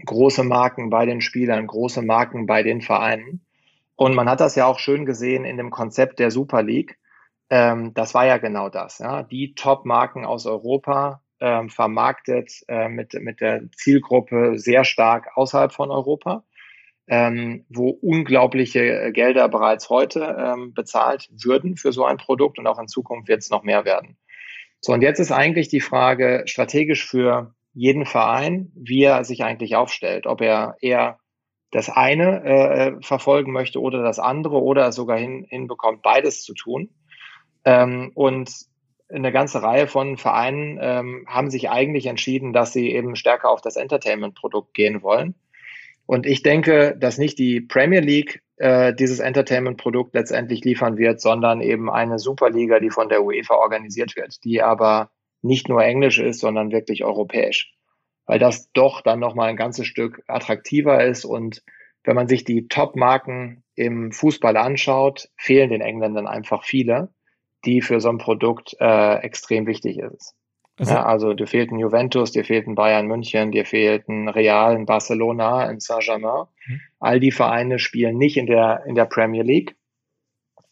[0.04, 3.43] große Marken bei den Spielern, große Marken bei den Vereinen.
[3.96, 6.98] Und man hat das ja auch schön gesehen in dem Konzept der Super League.
[7.50, 8.98] Ähm, das war ja genau das.
[8.98, 9.22] Ja?
[9.22, 15.90] Die Top-Marken aus Europa ähm, vermarktet äh, mit, mit der Zielgruppe sehr stark außerhalb von
[15.90, 16.44] Europa,
[17.06, 22.78] ähm, wo unglaubliche Gelder bereits heute ähm, bezahlt würden für so ein Produkt und auch
[22.78, 24.16] in Zukunft wird es noch mehr werden.
[24.80, 29.76] So, und jetzt ist eigentlich die Frage strategisch für jeden Verein, wie er sich eigentlich
[29.76, 31.18] aufstellt, ob er eher
[31.74, 36.90] das eine äh, verfolgen möchte oder das andere oder sogar hin, hinbekommt, beides zu tun.
[37.64, 38.48] Ähm, und
[39.08, 43.60] eine ganze Reihe von Vereinen ähm, haben sich eigentlich entschieden, dass sie eben stärker auf
[43.60, 45.34] das Entertainment-Produkt gehen wollen.
[46.06, 51.60] Und ich denke, dass nicht die Premier League äh, dieses Entertainment-Produkt letztendlich liefern wird, sondern
[51.60, 55.10] eben eine Superliga, die von der UEFA organisiert wird, die aber
[55.42, 57.74] nicht nur englisch ist, sondern wirklich europäisch.
[58.26, 61.62] Weil das doch dann nochmal ein ganzes Stück attraktiver ist und
[62.04, 67.10] wenn man sich die Top-Marken im Fußball anschaut, fehlen den Engländern einfach viele
[67.64, 70.34] die für so ein Produkt äh, extrem wichtig ist.
[70.76, 74.28] Also, ja, also dir fehlt ein Juventus, dir fehlt ein Bayern München, dir fehlt ein
[74.28, 76.46] Real, ein Barcelona, ein Saint-Germain.
[76.66, 76.80] Mhm.
[76.98, 79.76] All die Vereine spielen nicht in der, in der Premier League.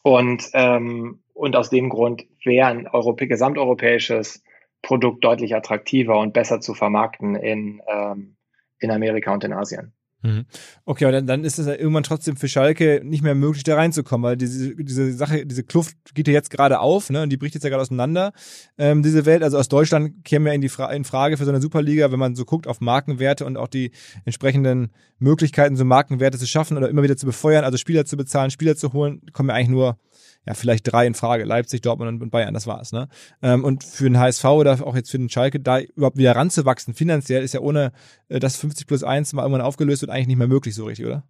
[0.03, 4.43] Und, ähm, und aus dem Grund wäre ein Europä gesamteuropäisches
[4.83, 8.37] Produkt deutlich attraktiver und besser zu vermarkten in, ähm,
[8.79, 9.93] in Amerika und in Asien.
[10.23, 10.47] Mhm.
[10.85, 13.75] Okay, aber dann, dann ist es ja irgendwann trotzdem für Schalke nicht mehr möglich, da
[13.75, 17.23] reinzukommen, weil diese, diese Sache, diese Kluft geht ja jetzt gerade auf, ne?
[17.23, 18.33] Und die bricht jetzt ja gerade auseinander,
[18.79, 19.43] ähm, diese Welt.
[19.43, 22.21] Also aus Deutschland käme ja in die Fra in Frage für so eine Superliga, wenn
[22.21, 23.91] man so guckt auf Markenwerte und auch die
[24.25, 28.53] entsprechenden Möglichkeiten, so Markenwerte zu schaffen oder immer wieder zu befeuern, also Spieler zu bezahlen,
[28.53, 29.99] Spieler zu holen, kommen ja eigentlich nur
[30.47, 31.45] ja, vielleicht drei in Frage.
[31.45, 32.93] Leipzig, Dortmund und Bayern, das war's.
[32.93, 33.09] Ne?
[33.43, 36.95] Ähm, und für den HSV oder auch jetzt für den Schalke, da überhaupt wieder ranzuwachsen,
[36.95, 37.93] finanziell, ist ja ohne
[38.29, 41.07] äh, das 50 plus 1 mal irgendwann aufgelöst wird, eigentlich nicht mehr möglich so richtig,
[41.07, 41.25] oder?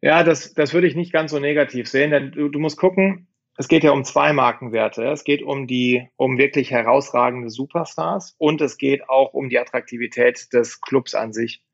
[0.00, 3.26] Ja, das, das würde ich nicht ganz so negativ sehen, denn du, du musst gucken,
[3.56, 5.04] es geht ja um zwei Markenwerte.
[5.10, 10.52] Es geht um die, um wirklich herausragende Superstars und es geht auch um die Attraktivität
[10.52, 11.64] des Clubs an sich.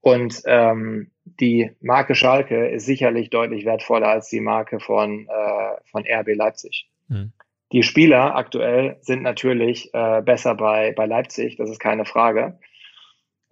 [0.00, 6.04] Und ähm, die Marke Schalke ist sicherlich deutlich wertvoller als die Marke von, äh, von
[6.06, 6.88] RB Leipzig.
[7.08, 7.32] Mhm.
[7.72, 12.58] Die Spieler aktuell sind natürlich äh, besser bei, bei Leipzig, das ist keine Frage.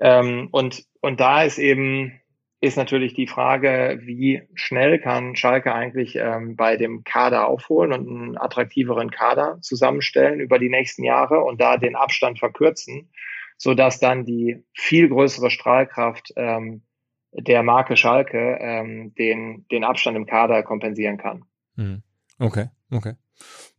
[0.01, 2.21] Ähm, und, und da ist eben,
[2.61, 8.09] ist natürlich die Frage, wie schnell kann Schalke eigentlich ähm, bei dem Kader aufholen und
[8.09, 13.13] einen attraktiveren Kader zusammenstellen über die nächsten Jahre und da den Abstand verkürzen,
[13.57, 16.83] so dass dann die viel größere Strahlkraft ähm,
[17.41, 21.45] der Marke Schalke ähm, den, den Abstand im Kader kompensieren kann.
[21.77, 22.03] Hm.
[22.39, 23.15] Okay, okay.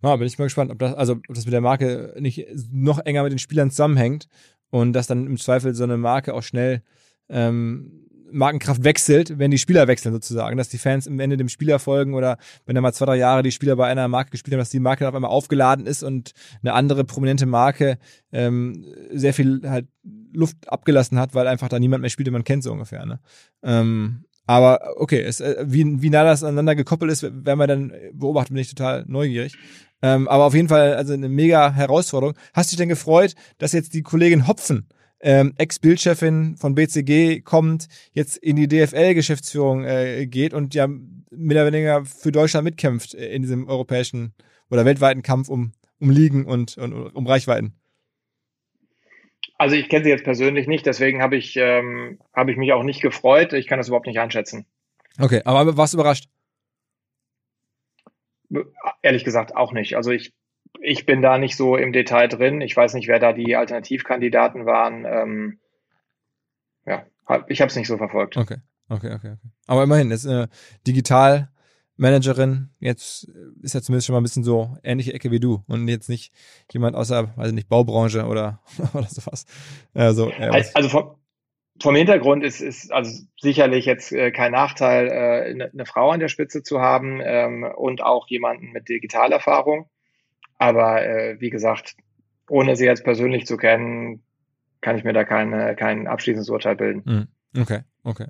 [0.01, 2.99] Ja, bin ich mal gespannt, ob das, also ob das mit der Marke nicht noch
[2.99, 4.27] enger mit den Spielern zusammenhängt
[4.69, 6.83] und dass dann im Zweifel so eine Marke auch schnell
[7.27, 7.98] ähm,
[8.31, 12.13] Markenkraft wechselt, wenn die Spieler wechseln sozusagen, dass die Fans im Ende dem Spieler folgen
[12.13, 14.69] oder wenn da mal zwei, drei Jahre die Spieler bei einer Marke gespielt haben, dass
[14.69, 17.97] die Marke auf einmal aufgeladen ist und eine andere prominente Marke
[18.31, 19.87] ähm, sehr viel halt
[20.33, 23.05] Luft abgelassen hat, weil einfach da niemand mehr spielt, den man kennt so ungefähr.
[23.05, 23.19] Ne?
[23.63, 27.93] Ähm, aber okay, es, äh, wie, wie nah das aneinander gekoppelt ist, werden wir dann
[28.13, 29.55] beobachten, bin ich total neugierig.
[30.01, 32.35] Ähm, aber auf jeden Fall also eine mega Herausforderung.
[32.53, 34.87] Hast du dich denn gefreut, dass jetzt die Kollegin Hopfen
[35.21, 41.65] ähm, Ex-Bildchefin von BCG kommt, jetzt in die DFL-Geschäftsführung äh, geht und ja mehr oder
[41.67, 44.33] weniger für Deutschland mitkämpft in diesem europäischen
[44.69, 47.73] oder weltweiten Kampf um, um Ligen und, und um Reichweiten.
[49.57, 52.83] Also ich kenne sie jetzt persönlich nicht, deswegen habe ich, ähm, hab ich mich auch
[52.83, 53.51] nicht gefreut.
[53.51, 54.65] Ich kann das überhaupt nicht einschätzen.
[55.19, 56.29] Okay, aber warst du überrascht?
[59.01, 59.97] Ehrlich gesagt auch nicht.
[59.97, 60.33] Also ich
[60.81, 62.61] ich bin da nicht so im Detail drin.
[62.61, 65.05] Ich weiß nicht, wer da die Alternativkandidaten waren.
[65.05, 65.59] Ähm,
[66.85, 67.05] ja,
[67.47, 68.37] ich habe es nicht so verfolgt.
[68.37, 68.57] Okay,
[68.89, 69.31] okay, okay.
[69.33, 69.49] okay.
[69.67, 70.49] Aber immerhin, ist eine
[70.87, 72.69] Digitalmanagerin.
[72.79, 73.29] Jetzt
[73.61, 76.33] ist ja zumindest schon mal ein bisschen so ähnliche Ecke wie du und jetzt nicht
[76.71, 78.61] jemand außer, weiß nicht, Baubranche oder,
[78.93, 79.45] oder sowas.
[79.93, 81.15] Also, äh, also vom,
[81.81, 86.19] vom Hintergrund ist, ist also sicherlich jetzt äh, kein Nachteil, äh, eine, eine Frau an
[86.19, 89.89] der Spitze zu haben ähm, und auch jemanden mit Digitalerfahrung.
[90.59, 91.95] Aber äh, wie gesagt,
[92.49, 94.21] ohne sie jetzt persönlich zu kennen,
[94.81, 97.03] kann ich mir da keine, kein abschließendes Urteil bilden.
[97.05, 97.61] Hm.
[97.61, 98.25] Okay, okay.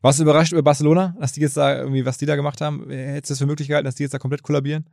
[0.00, 2.90] Warst du überrascht über Barcelona, dass die jetzt da irgendwie, was die da gemacht haben?
[2.90, 4.86] Hättest du das für möglich gehalten, dass die jetzt da komplett kollabieren?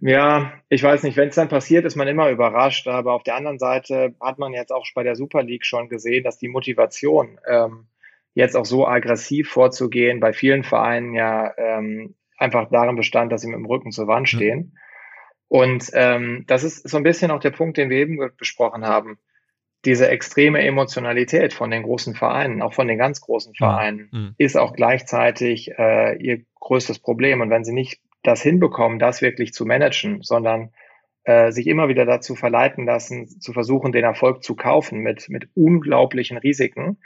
[0.00, 2.88] Ja, ich weiß nicht, wenn es dann passiert, ist man immer überrascht.
[2.88, 6.24] Aber auf der anderen Seite hat man jetzt auch bei der Super League schon gesehen,
[6.24, 7.86] dass die Motivation, ähm,
[8.34, 13.48] jetzt auch so aggressiv vorzugehen, bei vielen Vereinen ja ähm, einfach darin bestand, dass sie
[13.48, 14.58] mit dem Rücken zur Wand stehen.
[14.58, 14.72] Mhm.
[15.48, 19.18] Und ähm, das ist so ein bisschen auch der Punkt, den wir eben besprochen haben.
[19.84, 24.34] Diese extreme Emotionalität von den großen Vereinen, auch von den ganz großen Vereinen, mhm.
[24.36, 27.40] ist auch gleichzeitig äh, ihr größtes Problem.
[27.40, 30.72] Und wenn sie nicht das hinbekommen, das wirklich zu managen, sondern
[31.24, 35.48] äh, sich immer wieder dazu verleiten lassen, zu versuchen, den Erfolg zu kaufen mit, mit
[35.54, 36.98] unglaublichen Risiken,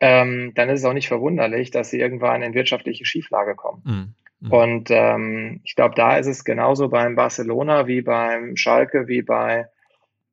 [0.00, 3.82] ähm, dann ist es auch nicht verwunderlich, dass sie irgendwann in wirtschaftliche Schieflage kommen.
[3.84, 4.14] Mhm.
[4.42, 4.52] Mhm.
[4.52, 9.68] Und ähm, ich glaube, da ist es genauso beim Barcelona wie beim Schalke, wie bei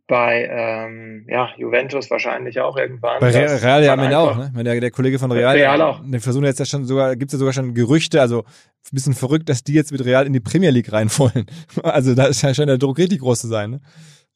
[0.08, 3.20] bei ähm, ja, Juventus wahrscheinlich auch irgendwann.
[3.20, 4.64] Bei Real, Real ja Ende auch, ne?
[4.64, 6.02] Der, der Kollege von Real, Real auch.
[6.04, 9.48] Der versuchen jetzt ja schon sogar, gibt's ja sogar schon Gerüchte, also ein bisschen verrückt,
[9.50, 11.46] dass die jetzt mit Real in die Premier League rein wollen.
[11.84, 13.82] Also da ist ja schon der Druck richtig groß zu sein, ne?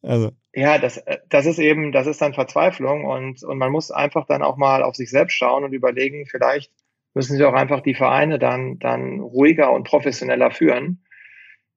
[0.03, 0.31] Also.
[0.53, 4.43] Ja, das, das ist eben, das ist dann Verzweiflung und, und man muss einfach dann
[4.43, 6.71] auch mal auf sich selbst schauen und überlegen, vielleicht
[7.13, 11.03] müssen sie auch einfach die Vereine dann, dann ruhiger und professioneller führen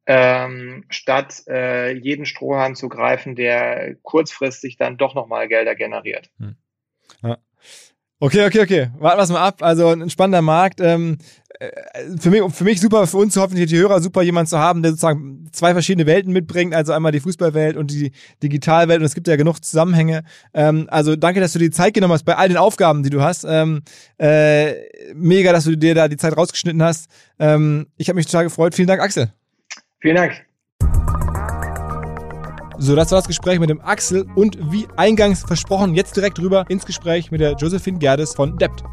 [0.07, 6.31] ähm, statt äh, jeden Strohhalm zu greifen, der kurzfristig dann doch nochmal Gelder generiert.
[6.39, 6.57] Hm.
[7.23, 7.39] Ja.
[8.19, 8.91] Okay, okay, okay.
[8.99, 9.63] Warten wir es mal ab.
[9.63, 10.81] Also ein spannender Markt.
[10.81, 11.46] Ähm, äh,
[12.19, 14.93] für, mich, für mich super, für uns hoffentlich die Hörer super, jemand zu haben, der
[14.93, 16.75] sozusagen zwei verschiedene Welten mitbringt.
[16.75, 18.13] Also einmal die Fußballwelt und die
[18.43, 19.01] Digitalwelt.
[19.01, 20.23] Und es gibt ja genug Zusammenhänge.
[20.55, 23.11] Ähm, also danke, dass du dir die Zeit genommen hast bei all den Aufgaben, die
[23.11, 23.45] du hast.
[23.49, 23.83] Ähm,
[24.19, 24.75] äh,
[25.15, 27.09] mega, dass du dir da die Zeit rausgeschnitten hast.
[27.39, 28.75] Ähm, ich habe mich total gefreut.
[28.75, 29.33] Vielen Dank, Axel.
[30.01, 30.33] Vielen Dank.
[32.79, 36.67] So, das war das Gespräch mit dem Axel und wie eingangs versprochen, jetzt direkt rüber
[36.69, 38.85] ins Gespräch mit der Josephine Gerdes von Debt.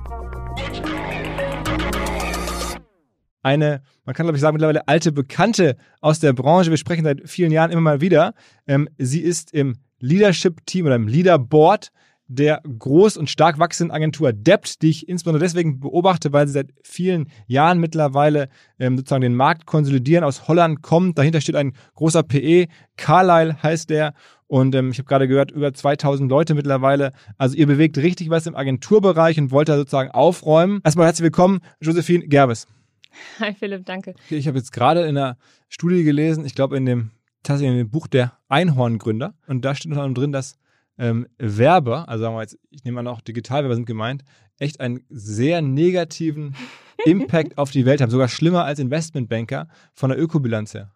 [3.43, 6.71] Eine, man kann glaube ich sagen, mittlerweile alte Bekannte aus der Branche.
[6.71, 8.33] Wir sprechen seit vielen Jahren immer mal wieder.
[8.65, 11.91] Ähm, sie ist im Leadership-Team oder im Leaderboard
[12.27, 16.69] der groß und stark wachsenden Agentur Debt, die ich insbesondere deswegen beobachte, weil sie seit
[16.81, 18.49] vielen Jahren mittlerweile
[18.79, 21.17] ähm, sozusagen den Markt konsolidieren, aus Holland kommt.
[21.17, 22.67] Dahinter steht ein großer PE,
[22.97, 24.13] Carlyle heißt der.
[24.47, 27.11] Und ähm, ich habe gerade gehört, über 2000 Leute mittlerweile.
[27.37, 30.79] Also ihr bewegt richtig was im Agenturbereich und wollt da sozusagen aufräumen.
[30.83, 32.67] Erstmal herzlich willkommen, Josephine Gerbes.
[33.39, 34.15] Hi Philipp, danke.
[34.29, 35.37] Ich habe jetzt gerade in einer
[35.69, 37.11] Studie gelesen, ich glaube in dem
[37.43, 39.35] tatsächlich in dem Buch der Einhorngründer.
[39.47, 40.57] Und da steht unter anderem drin, dass
[40.97, 44.23] ähm, Werber, also sagen wir jetzt, ich nehme an auch Digitalwerber sind gemeint,
[44.59, 46.55] echt einen sehr negativen
[47.05, 50.93] Impact auf die Welt haben, sogar schlimmer als Investmentbanker von der Ökobilanz her.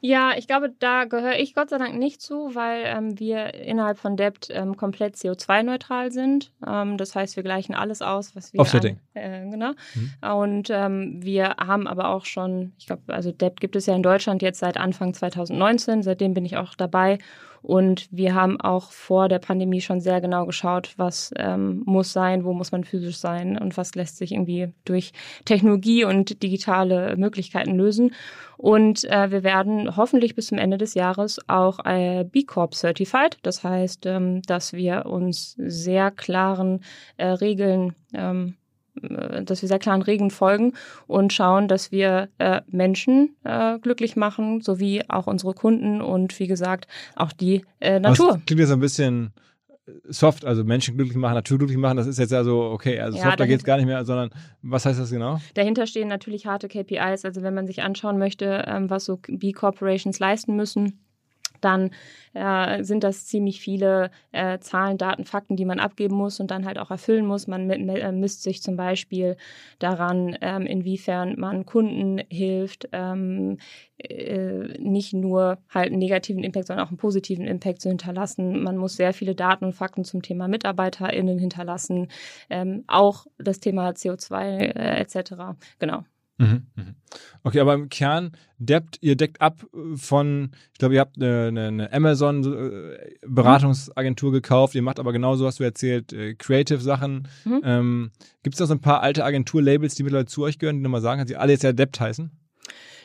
[0.00, 3.98] Ja, ich glaube, da gehöre ich Gott sei Dank nicht zu, weil ähm, wir innerhalb
[3.98, 6.52] von Debt ähm, komplett CO2-neutral sind.
[6.66, 8.60] Ähm, das heißt, wir gleichen alles aus, was wir.
[8.60, 8.98] Offsetting.
[9.14, 9.72] An, äh, genau.
[9.94, 10.32] Mhm.
[10.32, 14.02] Und ähm, wir haben aber auch schon, ich glaube, also Debt gibt es ja in
[14.02, 16.02] Deutschland jetzt seit Anfang 2019.
[16.02, 17.18] Seitdem bin ich auch dabei.
[17.64, 22.44] Und wir haben auch vor der Pandemie schon sehr genau geschaut, was ähm, muss sein,
[22.44, 25.12] wo muss man physisch sein und was lässt sich irgendwie durch
[25.46, 28.12] Technologie und digitale Möglichkeiten lösen.
[28.58, 33.38] Und äh, wir werden hoffentlich bis zum Ende des Jahres auch äh, B Corp certified.
[33.42, 36.84] Das heißt, ähm, dass wir uns sehr klaren
[37.16, 38.63] äh, Regeln ähm, äh,
[38.94, 40.72] dass wir sehr klaren Regeln folgen
[41.06, 46.46] und schauen, dass wir äh, Menschen äh, glücklich machen, sowie auch unsere Kunden und wie
[46.46, 48.34] gesagt auch die äh, Natur.
[48.34, 49.32] Das klingt jetzt ein bisschen
[50.08, 53.24] soft, also Menschen glücklich machen, Natur glücklich machen, das ist jetzt also okay, also ja,
[53.24, 54.30] soft, da geht es gar nicht mehr, sondern
[54.62, 55.40] was heißt das genau?
[55.54, 60.18] Dahinter stehen natürlich harte KPIs, also wenn man sich anschauen möchte, ähm, was so B-Corporations
[60.18, 61.00] leisten müssen,
[61.64, 61.90] dann
[62.34, 66.66] äh, sind das ziemlich viele äh, Zahlen, Daten, Fakten, die man abgeben muss und dann
[66.66, 67.46] halt auch erfüllen muss.
[67.46, 69.36] Man äh, misst sich zum Beispiel
[69.78, 73.58] daran, ähm, inwiefern man Kunden hilft, ähm,
[73.98, 78.62] äh, nicht nur halt einen negativen Impact, sondern auch einen positiven Impact zu hinterlassen.
[78.62, 82.08] Man muss sehr viele Daten und Fakten zum Thema MitarbeiterInnen hinterlassen,
[82.50, 85.56] ähm, auch das Thema CO2 äh, etc.
[85.78, 86.04] Genau.
[86.38, 86.96] Mhm, mhm.
[87.44, 91.92] Okay, aber im Kern deckt ihr deckt ab von, ich glaube, ihr habt eine, eine
[91.92, 97.28] Amazon-Beratungsagentur äh, gekauft, ihr macht aber genauso, hast du erzählt, äh, Creative-Sachen.
[97.44, 97.60] Mhm.
[97.62, 98.10] Ähm,
[98.42, 101.02] Gibt es da so ein paar alte Agentur-Labels, die mittlerweile zu euch gehören, die nochmal
[101.02, 102.32] sagen, dass sie alle jetzt ja Debt heißen?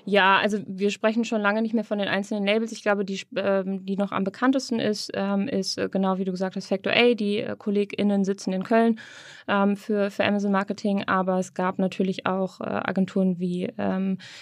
[0.06, 2.72] Ja, also wir sprechen schon lange nicht mehr von den einzelnen Labels.
[2.72, 6.32] Ich glaube, die, ähm, die noch am bekanntesten ist, ähm, ist äh, genau wie du
[6.32, 7.14] gesagt hast, Factor A.
[7.14, 9.00] Die äh, KollegInnen sitzen in Köln
[9.48, 13.70] ähm, für, für Amazon Marketing, aber es gab natürlich auch äh, Agenturen wie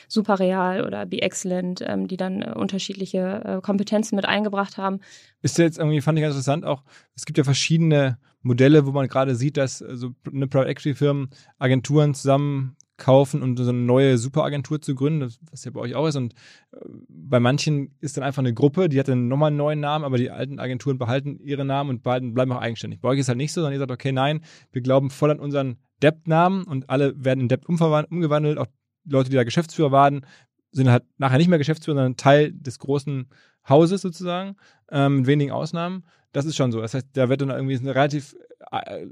[0.08, 5.00] Superreal oder Be Excellent, die dann unterschiedliche Kompetenzen mit eingebracht haben.
[5.42, 6.84] Ist jetzt irgendwie, fand ich ganz interessant auch,
[7.16, 11.30] es gibt ja verschiedene Modelle, wo man gerade sieht, dass so eine Private Equity Firmen
[11.60, 16.08] Agenturen zusammen kaufen und so eine neue Superagentur zu gründen, was ja bei euch auch
[16.08, 16.16] ist.
[16.16, 16.34] Und
[16.72, 20.04] äh, bei manchen ist dann einfach eine Gruppe, die hat dann nochmal einen neuen Namen,
[20.04, 23.00] aber die alten Agenturen behalten ihre Namen und behalten, bleiben auch eigenständig.
[23.00, 24.42] Bei euch ist halt nicht so, sondern ihr sagt, okay, nein,
[24.72, 28.58] wir glauben voll an unseren Debt-Namen und alle werden in Debt umgewandelt.
[28.58, 28.68] Auch
[29.06, 30.26] Leute, die da Geschäftsführer waren,
[30.72, 33.30] sind halt nachher nicht mehr Geschäftsführer, sondern Teil des großen
[33.70, 34.56] Hauses sozusagen,
[34.92, 36.04] ähm, mit wenigen Ausnahmen.
[36.32, 36.82] Das ist schon so.
[36.82, 38.36] Das heißt, da wird dann irgendwie eine relativ
[38.72, 39.06] äh,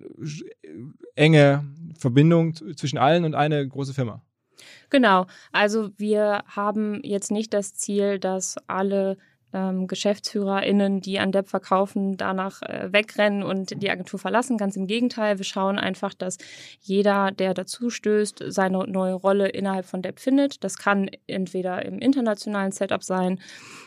[1.16, 1.64] enge
[1.98, 4.22] Verbindung zwischen allen und eine große Firma.
[4.90, 5.26] Genau.
[5.52, 9.18] Also wir haben jetzt nicht das Ziel, dass alle
[9.56, 14.58] ähm, GeschäftsführerInnen, die an Depp verkaufen, danach äh, wegrennen und die Agentur verlassen.
[14.58, 16.38] Ganz im Gegenteil, wir schauen einfach, dass
[16.82, 20.64] jeder, der dazu stößt, seine neue Rolle innerhalb von Depp findet.
[20.66, 23.40] Das kann entweder im internationalen Setup sein,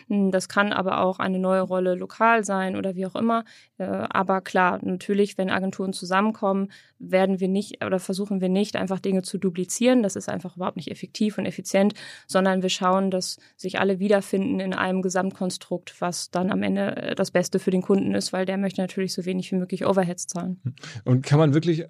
[0.08, 3.44] hm, das kann aber auch eine neue Rolle lokal sein oder wie auch immer.
[3.76, 9.00] Äh, aber klar, natürlich, wenn Agenturen zusammenkommen, werden wir nicht oder versuchen wir nicht einfach
[9.00, 10.02] Dinge zu duplizieren.
[10.02, 11.94] Das ist einfach überhaupt nicht effektiv und effizient,
[12.26, 15.57] sondern wir schauen, dass sich alle wiederfinden in einem Gesamtkonstrukt,
[15.98, 19.12] was dann am Ende äh, das Beste für den Kunden ist, weil der möchte natürlich
[19.12, 20.60] so wenig wie möglich Overheads zahlen.
[21.04, 21.86] Und kann man wirklich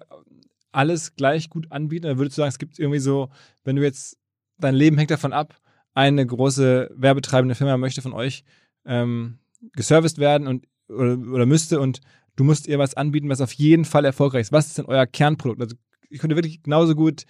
[0.71, 2.05] alles gleich gut anbieten?
[2.05, 3.29] Oder würdest du sagen, es gibt irgendwie so,
[3.63, 4.17] wenn du jetzt,
[4.57, 5.55] dein Leben hängt davon ab,
[5.93, 8.43] eine große werbetreibende Firma möchte von euch
[8.85, 9.39] ähm,
[9.73, 12.01] geserviced werden und oder, oder müsste und
[12.35, 14.51] du musst ihr was anbieten, was auf jeden Fall erfolgreich ist.
[14.51, 15.61] Was ist denn euer Kernprodukt?
[15.61, 15.75] Also
[16.09, 17.25] ich könnte wirklich genauso gut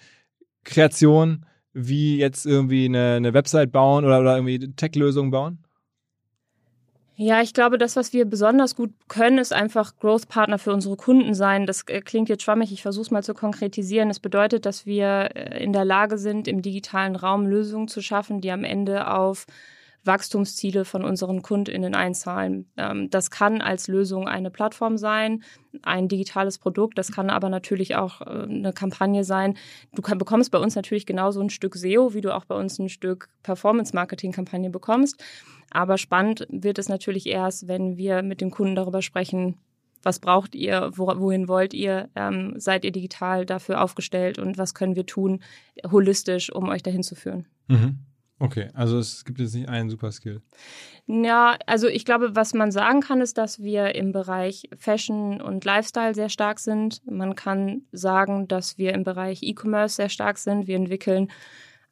[0.64, 5.60] Kreation wie jetzt irgendwie eine, eine Website bauen oder, oder irgendwie Tech-Lösungen bauen?
[7.22, 11.34] Ja, ich glaube, das, was wir besonders gut können, ist einfach Growth-Partner für unsere Kunden
[11.34, 11.66] sein.
[11.66, 14.08] Das äh, klingt jetzt schwammig, ich versuche es mal zu konkretisieren.
[14.08, 18.40] Das bedeutet, dass wir äh, in der Lage sind, im digitalen Raum Lösungen zu schaffen,
[18.40, 19.48] die am Ende auf
[20.06, 22.72] Wachstumsziele von unseren KundInnen einzahlen.
[22.78, 25.44] Ähm, das kann als Lösung eine Plattform sein,
[25.82, 26.98] ein digitales Produkt.
[26.98, 29.58] Das kann aber natürlich auch äh, eine Kampagne sein.
[29.94, 32.88] Du bekommst bei uns natürlich genauso ein Stück SEO, wie du auch bei uns ein
[32.88, 35.22] Stück Performance-Marketing-Kampagne bekommst.
[35.72, 39.58] Aber spannend wird es natürlich erst, wenn wir mit dem Kunden darüber sprechen,
[40.02, 44.96] was braucht ihr, wohin wollt ihr, ähm, seid ihr digital dafür aufgestellt und was können
[44.96, 45.42] wir tun,
[45.92, 47.48] holistisch, um euch dahin zu führen.
[47.68, 48.00] Mhm.
[48.42, 50.42] Okay, also es gibt jetzt nicht einen super Skill.
[51.08, 55.66] Ja, also ich glaube, was man sagen kann, ist, dass wir im Bereich Fashion und
[55.66, 57.02] Lifestyle sehr stark sind.
[57.06, 60.68] Man kann sagen, dass wir im Bereich E-Commerce sehr stark sind.
[60.68, 61.30] Wir entwickeln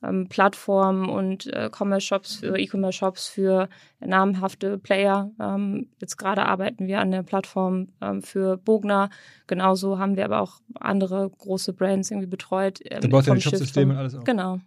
[0.04, 3.70] ähm, Plattformen und äh, Commerce-Shops für E-Commerce-Shops für
[4.00, 5.32] namhafte Player.
[5.40, 9.10] Ähm, jetzt gerade arbeiten wir an der Plattform ähm, für Bogner.
[9.48, 12.80] Genauso haben wir aber auch andere große Brands irgendwie betreut.
[12.86, 14.24] Ähm, da baut ihr die Shopsysteme und alles auf.
[14.24, 14.60] Genau.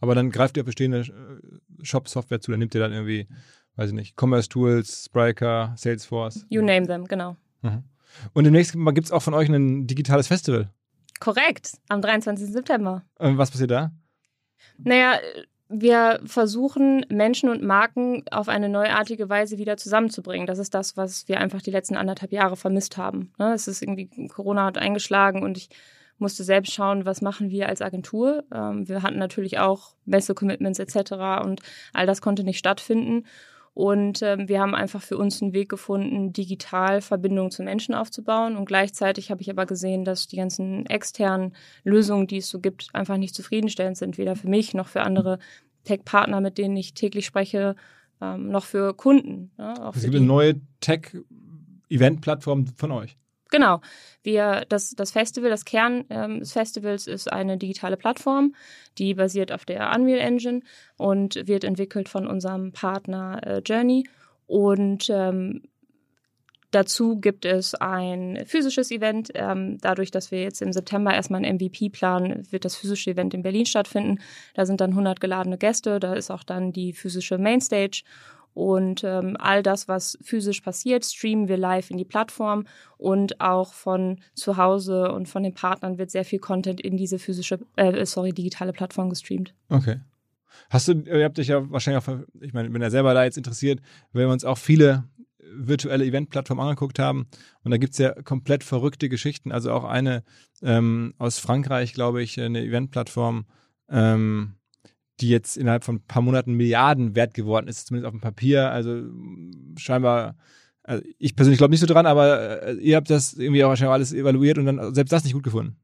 [0.00, 3.28] Aber dann greift ihr auf bestehende äh, Shop-Software zu, dann nimmt ihr dann irgendwie,
[3.76, 6.46] weiß ich nicht, Commerce Tools, Spriker, Salesforce.
[6.48, 7.36] You name them, genau.
[7.62, 7.84] Mhm.
[8.32, 10.70] Und demnächst gibt es auch von euch ein digitales Festival.
[11.20, 12.48] Korrekt, am 23.
[12.48, 13.02] September.
[13.18, 13.90] Und was passiert da?
[14.78, 15.18] Naja,
[15.68, 20.46] wir versuchen, Menschen und Marken auf eine neuartige Weise wieder zusammenzubringen.
[20.46, 23.32] Das ist das, was wir einfach die letzten anderthalb Jahre vermisst haben.
[23.38, 23.52] Ne?
[23.52, 25.68] Es ist irgendwie, Corona hat eingeschlagen und ich
[26.18, 28.44] musste selbst schauen, was machen wir als Agentur.
[28.52, 31.44] Ähm, wir hatten natürlich auch Messe-Commitments etc.
[31.44, 31.60] und
[31.92, 33.24] all das konnte nicht stattfinden.
[33.76, 38.56] Und ähm, wir haben einfach für uns einen Weg gefunden, digital Verbindungen zu Menschen aufzubauen.
[38.56, 41.54] Und gleichzeitig habe ich aber gesehen, dass die ganzen externen
[41.84, 45.38] Lösungen, die es so gibt, einfach nicht zufriedenstellend sind, weder für mich noch für andere
[45.84, 47.76] Tech-Partner, mit denen ich täglich spreche,
[48.22, 49.50] ähm, noch für Kunden.
[49.58, 53.18] Ja, es gibt eine neue Tech-Event-Plattform von euch.
[53.50, 53.80] Genau.
[54.22, 58.54] Wir, das, das Festival, das Kern ähm, des Festivals ist eine digitale Plattform,
[58.98, 60.60] die basiert auf der Unreal Engine
[60.96, 64.08] und wird entwickelt von unserem Partner äh, Journey.
[64.46, 65.62] Und ähm,
[66.70, 69.30] dazu gibt es ein physisches Event.
[69.34, 73.32] Ähm, dadurch, dass wir jetzt im September erstmal ein MVP planen, wird das physische Event
[73.34, 74.18] in Berlin stattfinden.
[74.54, 76.00] Da sind dann 100 geladene Gäste.
[76.00, 78.02] Da ist auch dann die physische Mainstage.
[78.56, 82.64] Und ähm, all das, was physisch passiert, streamen wir live in die Plattform
[82.96, 87.18] und auch von zu Hause und von den Partnern wird sehr viel Content in diese
[87.18, 89.52] physische, äh, sorry, digitale Plattform gestreamt.
[89.68, 90.00] Okay.
[90.70, 93.36] Hast du, ihr habt dich ja wahrscheinlich auch, ich meine, wenn er selber da jetzt
[93.36, 93.82] interessiert,
[94.14, 95.04] weil wir uns auch viele
[95.38, 97.26] virtuelle Eventplattformen angeguckt haben.
[97.62, 99.52] Und da gibt es ja komplett verrückte Geschichten.
[99.52, 100.24] Also auch eine
[100.62, 103.44] ähm, aus Frankreich, glaube ich, eine Eventplattform,
[103.90, 104.54] ähm,
[105.20, 108.70] die jetzt innerhalb von ein paar Monaten Milliarden wert geworden ist, zumindest auf dem Papier.
[108.70, 109.02] Also
[109.76, 110.36] scheinbar,
[110.82, 113.92] also ich persönlich glaube nicht so dran, aber äh, ihr habt das irgendwie auch wahrscheinlich
[113.92, 115.76] alles evaluiert und dann selbst das nicht gut gefunden.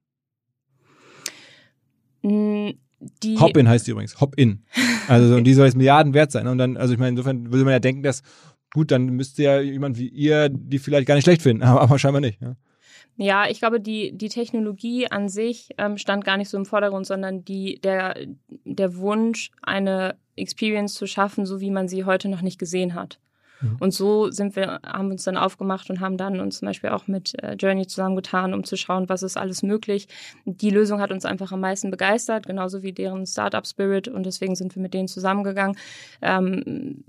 [2.22, 2.70] Mm,
[3.40, 4.64] Hop-in heißt die übrigens, Hop-in.
[5.08, 6.46] Also und die soll jetzt Milliarden wert sein.
[6.46, 8.22] Und dann, also ich meine, insofern würde man ja denken, dass
[8.72, 11.98] gut, dann müsste ja jemand wie ihr die vielleicht gar nicht schlecht finden, aber, aber
[11.98, 12.40] scheinbar nicht.
[12.40, 12.56] Ja.
[13.16, 17.06] Ja, ich glaube, die, die Technologie an sich ähm, stand gar nicht so im Vordergrund,
[17.06, 18.16] sondern die, der,
[18.64, 23.18] der Wunsch, eine Experience zu schaffen, so wie man sie heute noch nicht gesehen hat.
[23.62, 23.76] Mhm.
[23.80, 27.06] Und so sind wir, haben uns dann aufgemacht und haben dann uns zum Beispiel auch
[27.06, 30.08] mit äh, Journey zusammengetan, um zu schauen, was ist alles möglich.
[30.44, 34.54] Die Lösung hat uns einfach am meisten begeistert, genauso wie deren Startup Spirit und deswegen
[34.54, 35.76] sind wir mit denen zusammengegangen.
[36.20, 37.04] Ähm,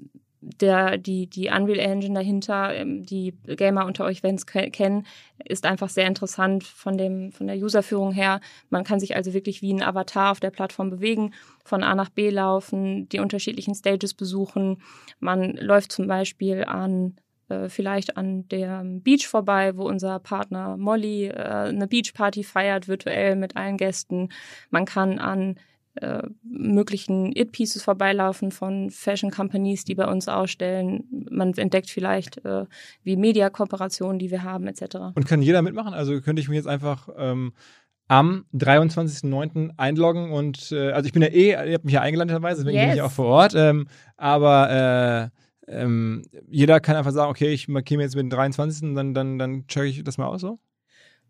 [0.61, 5.06] der, die, die Unreal Engine dahinter, ähm, die Gamer unter euch werden es kennen,
[5.45, 8.40] ist einfach sehr interessant von, dem, von der Userführung her.
[8.70, 11.34] Man kann sich also wirklich wie ein Avatar auf der Plattform bewegen,
[11.64, 14.82] von A nach B laufen, die unterschiedlichen Stages besuchen.
[15.20, 17.15] Man läuft zum Beispiel an
[17.49, 23.36] äh, vielleicht an der Beach vorbei, wo unser Partner Molly äh, eine Beachparty feiert, virtuell
[23.36, 24.30] mit allen Gästen.
[24.70, 25.57] Man kann an
[25.95, 31.03] äh, möglichen It-Pieces vorbeilaufen von Fashion Companies, die bei uns ausstellen.
[31.30, 32.65] Man entdeckt vielleicht äh,
[33.03, 34.95] wie Media-Kooperationen, die wir haben, etc.
[35.15, 35.94] Und kann jeder mitmachen?
[35.94, 37.53] Also könnte ich mir jetzt einfach ähm,
[38.07, 39.72] am 23.09.
[39.78, 42.78] einloggen und äh, also ich bin ja eh, ihr habt mich ja eingeladen teilweise, deswegen
[42.78, 42.88] yes.
[42.88, 43.53] bin ich auch vor Ort.
[43.56, 43.88] Ähm,
[44.18, 45.32] aber
[45.68, 48.95] äh, ähm, jeder kann einfach sagen, okay, ich markiere mir jetzt mit dem 23.
[48.95, 50.60] dann, dann, dann check ich das mal aus so?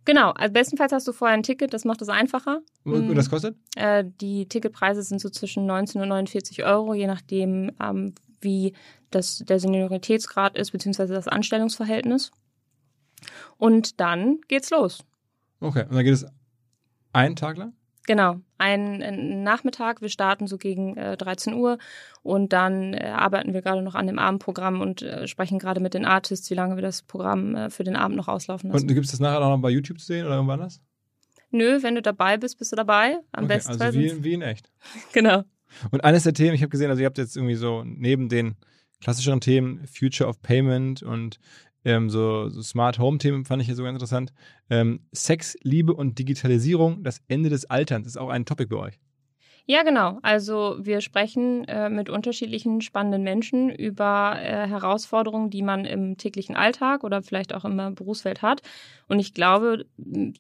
[0.05, 2.61] Genau, also bestenfalls hast du vorher ein Ticket, das macht es einfacher.
[2.84, 3.55] Und das kostet?
[3.75, 8.73] Äh, die Ticketpreise sind so zwischen 19 und 49 Euro, je nachdem, ähm, wie
[9.11, 12.31] das, der Senioritätsgrad ist, beziehungsweise das Anstellungsverhältnis.
[13.57, 15.05] Und dann geht's los.
[15.61, 16.25] Okay, und dann geht es
[17.13, 17.73] einen Tag lang?
[18.05, 20.01] Genau, einen Nachmittag.
[20.01, 21.77] Wir starten so gegen äh, 13 Uhr
[22.21, 25.93] und dann äh, arbeiten wir gerade noch an dem Abendprogramm und äh, sprechen gerade mit
[25.93, 28.84] den Artists, wie lange wir das Programm äh, für den Abend noch auslaufen lassen.
[28.84, 30.81] Und gibt es das nachher auch noch bei YouTube zu sehen oder irgendwann anders?
[31.51, 33.19] Nö, wenn du dabei bist, bist du dabei.
[33.31, 33.81] Am okay, besten.
[33.81, 34.69] Also wie, wie in echt.
[35.13, 35.43] genau.
[35.91, 38.55] Und eines der Themen, ich habe gesehen, also ihr habt jetzt irgendwie so neben den
[39.01, 41.39] klassischeren Themen Future of Payment und
[41.85, 44.34] ähm, so, so Smart Home-Themen fand ich hier so ganz interessant.
[44.69, 48.99] Ähm, Sex, Liebe und Digitalisierung, das Ende des Alterns, ist auch ein Topic bei euch.
[49.65, 50.19] Ja, genau.
[50.23, 56.57] Also wir sprechen äh, mit unterschiedlichen spannenden Menschen über äh, Herausforderungen, die man im täglichen
[56.57, 58.61] Alltag oder vielleicht auch im Berufsfeld hat.
[59.07, 59.85] Und ich glaube,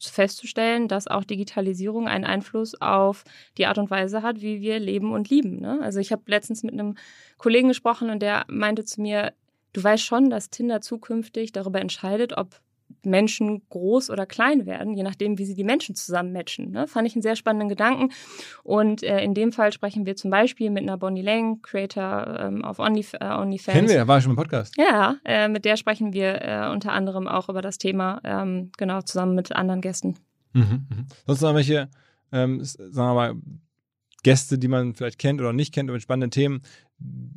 [0.01, 3.23] festzustellen, dass auch Digitalisierung einen Einfluss auf
[3.57, 5.61] die Art und Weise hat, wie wir leben und lieben.
[5.61, 5.79] Ne?
[5.81, 6.95] Also ich habe letztens mit einem
[7.37, 9.31] Kollegen gesprochen und der meinte zu mir,
[9.73, 12.61] du weißt schon, dass Tinder zukünftig darüber entscheidet, ob
[13.05, 16.71] Menschen groß oder klein werden, je nachdem, wie sie die Menschen zusammen matchen.
[16.71, 16.87] Ne?
[16.87, 18.13] Fand ich einen sehr spannenden Gedanken.
[18.63, 22.63] Und äh, in dem Fall sprechen wir zum Beispiel mit einer Bonnie Lang, Creator ähm,
[22.63, 23.75] auf Only, äh, OnlyFans.
[23.75, 24.75] Kennen wir, war schon im Podcast.
[24.77, 29.01] Ja, äh, mit der sprechen wir äh, unter anderem auch über das Thema, ähm, genau,
[29.01, 30.15] zusammen mit anderen Gästen.
[30.53, 31.05] Mhm, mh.
[31.27, 31.89] Sonst noch welche,
[32.31, 33.35] ähm, sagen wir mal,
[34.23, 36.61] Gäste, die man vielleicht kennt oder nicht kennt, über spannende Themen,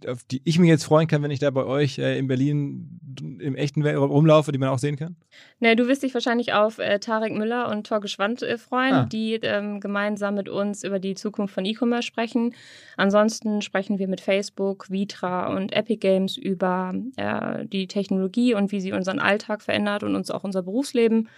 [0.06, 3.00] auf die ich mich jetzt freuen kann, wenn ich da bei euch äh, in Berlin
[3.40, 5.16] im echten Welt rumlaufe, die man auch sehen kann?
[5.58, 9.06] Ne, du wirst dich wahrscheinlich auf äh, Tarek Müller und Torge Schwand äh, freuen, ah.
[9.06, 12.54] die ähm, gemeinsam mit uns über die Zukunft von E-Commerce sprechen.
[12.96, 16.94] Ansonsten sprechen wir mit Facebook, Vitra und Epic Games über
[17.72, 21.28] die Technologie und wie sie unseren Alltag verändert und uns auch unser Berufsleben.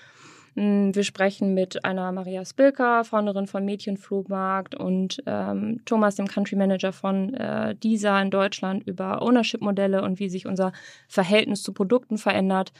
[0.59, 6.57] Mm, wir sprechen mit einer Maria Spilker, Founderin von Mädchenflohmarkt und ähm, Thomas, dem Country
[6.57, 10.73] Manager von äh, DISA in Deutschland, über Ownership-Modelle und wie sich unser
[11.07, 12.73] Verhältnis zu Produkten verändert.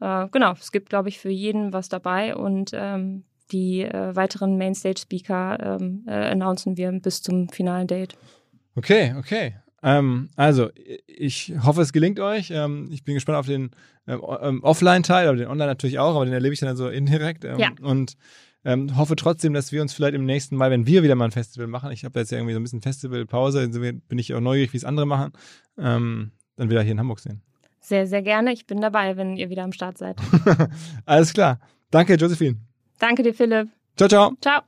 [0.00, 4.56] Äh, genau, es gibt, glaube ich, für jeden was dabei und ähm, die äh, weiteren
[4.56, 8.16] Mainstage-Speaker ähm, äh, announcen wir bis zum finalen Date.
[8.76, 9.56] Okay, okay.
[9.82, 10.70] Ähm, also,
[11.06, 12.50] ich hoffe, es gelingt euch.
[12.50, 13.70] Ähm, ich bin gespannt auf den
[14.06, 17.44] ähm, ähm, Offline-Teil, aber den Online natürlich auch, aber den erlebe ich dann so indirekt.
[17.44, 17.70] Ähm, ja.
[17.82, 18.16] Und
[18.64, 21.30] ähm, hoffe trotzdem, dass wir uns vielleicht im nächsten Mal, wenn wir wieder mal ein
[21.30, 24.72] Festival machen, ich habe jetzt ja irgendwie so ein bisschen Festivalpause, bin ich auch neugierig,
[24.72, 25.32] wie es andere machen,
[25.76, 27.42] dann wieder hier in Hamburg sehen.
[27.78, 28.52] Sehr, sehr gerne.
[28.52, 30.16] Ich bin dabei, wenn ihr wieder am Start seid.
[31.04, 31.60] Alles klar.
[31.92, 32.56] Danke, Josephine.
[32.98, 33.68] Danke dir, Philipp.
[33.96, 34.32] Ciao, ciao.
[34.40, 34.62] Ciao.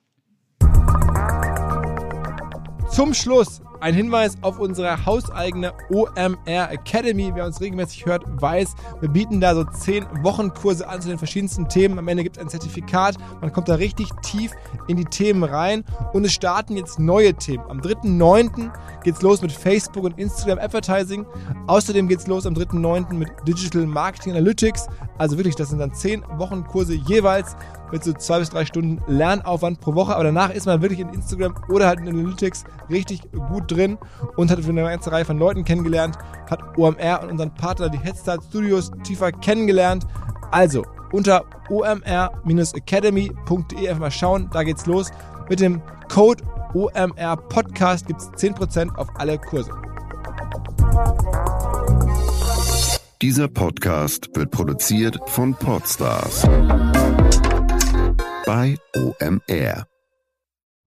[2.88, 7.30] Zum Schluss ein Hinweis auf unsere hauseigene OMR Academy.
[7.34, 11.68] Wer uns regelmäßig hört, weiß, wir bieten da so 10 Wochenkurse an zu den verschiedensten
[11.68, 11.98] Themen.
[11.98, 13.16] Am Ende gibt es ein Zertifikat.
[13.40, 14.52] Man kommt da richtig tief
[14.86, 15.84] in die Themen rein.
[16.12, 17.64] Und es starten jetzt neue Themen.
[17.68, 18.70] Am 3.9.
[19.04, 21.26] geht es los mit Facebook und Instagram Advertising.
[21.66, 23.14] Außerdem geht es los am 3.9.
[23.14, 24.88] mit Digital Marketing Analytics.
[25.18, 27.56] Also wirklich, das sind dann 10 Wochenkurse jeweils
[27.92, 30.14] mit so zwei bis drei Stunden Lernaufwand pro Woche.
[30.14, 33.98] Aber danach ist man wirklich in Instagram oder halt in Analytics richtig gut drin
[34.36, 36.18] und hat eine ganze Reihe von Leuten kennengelernt,
[36.50, 40.06] hat OMR und unseren Partner, die Headstart Studios, tiefer kennengelernt.
[40.50, 45.10] Also unter omr-academy.de einfach mal schauen, da geht's los.
[45.48, 46.44] Mit dem Code
[46.74, 49.70] OMR Podcast gibt es 10% auf alle Kurse.
[53.20, 56.46] Dieser Podcast wird produziert von Podstars
[58.48, 59.97] bei OMR.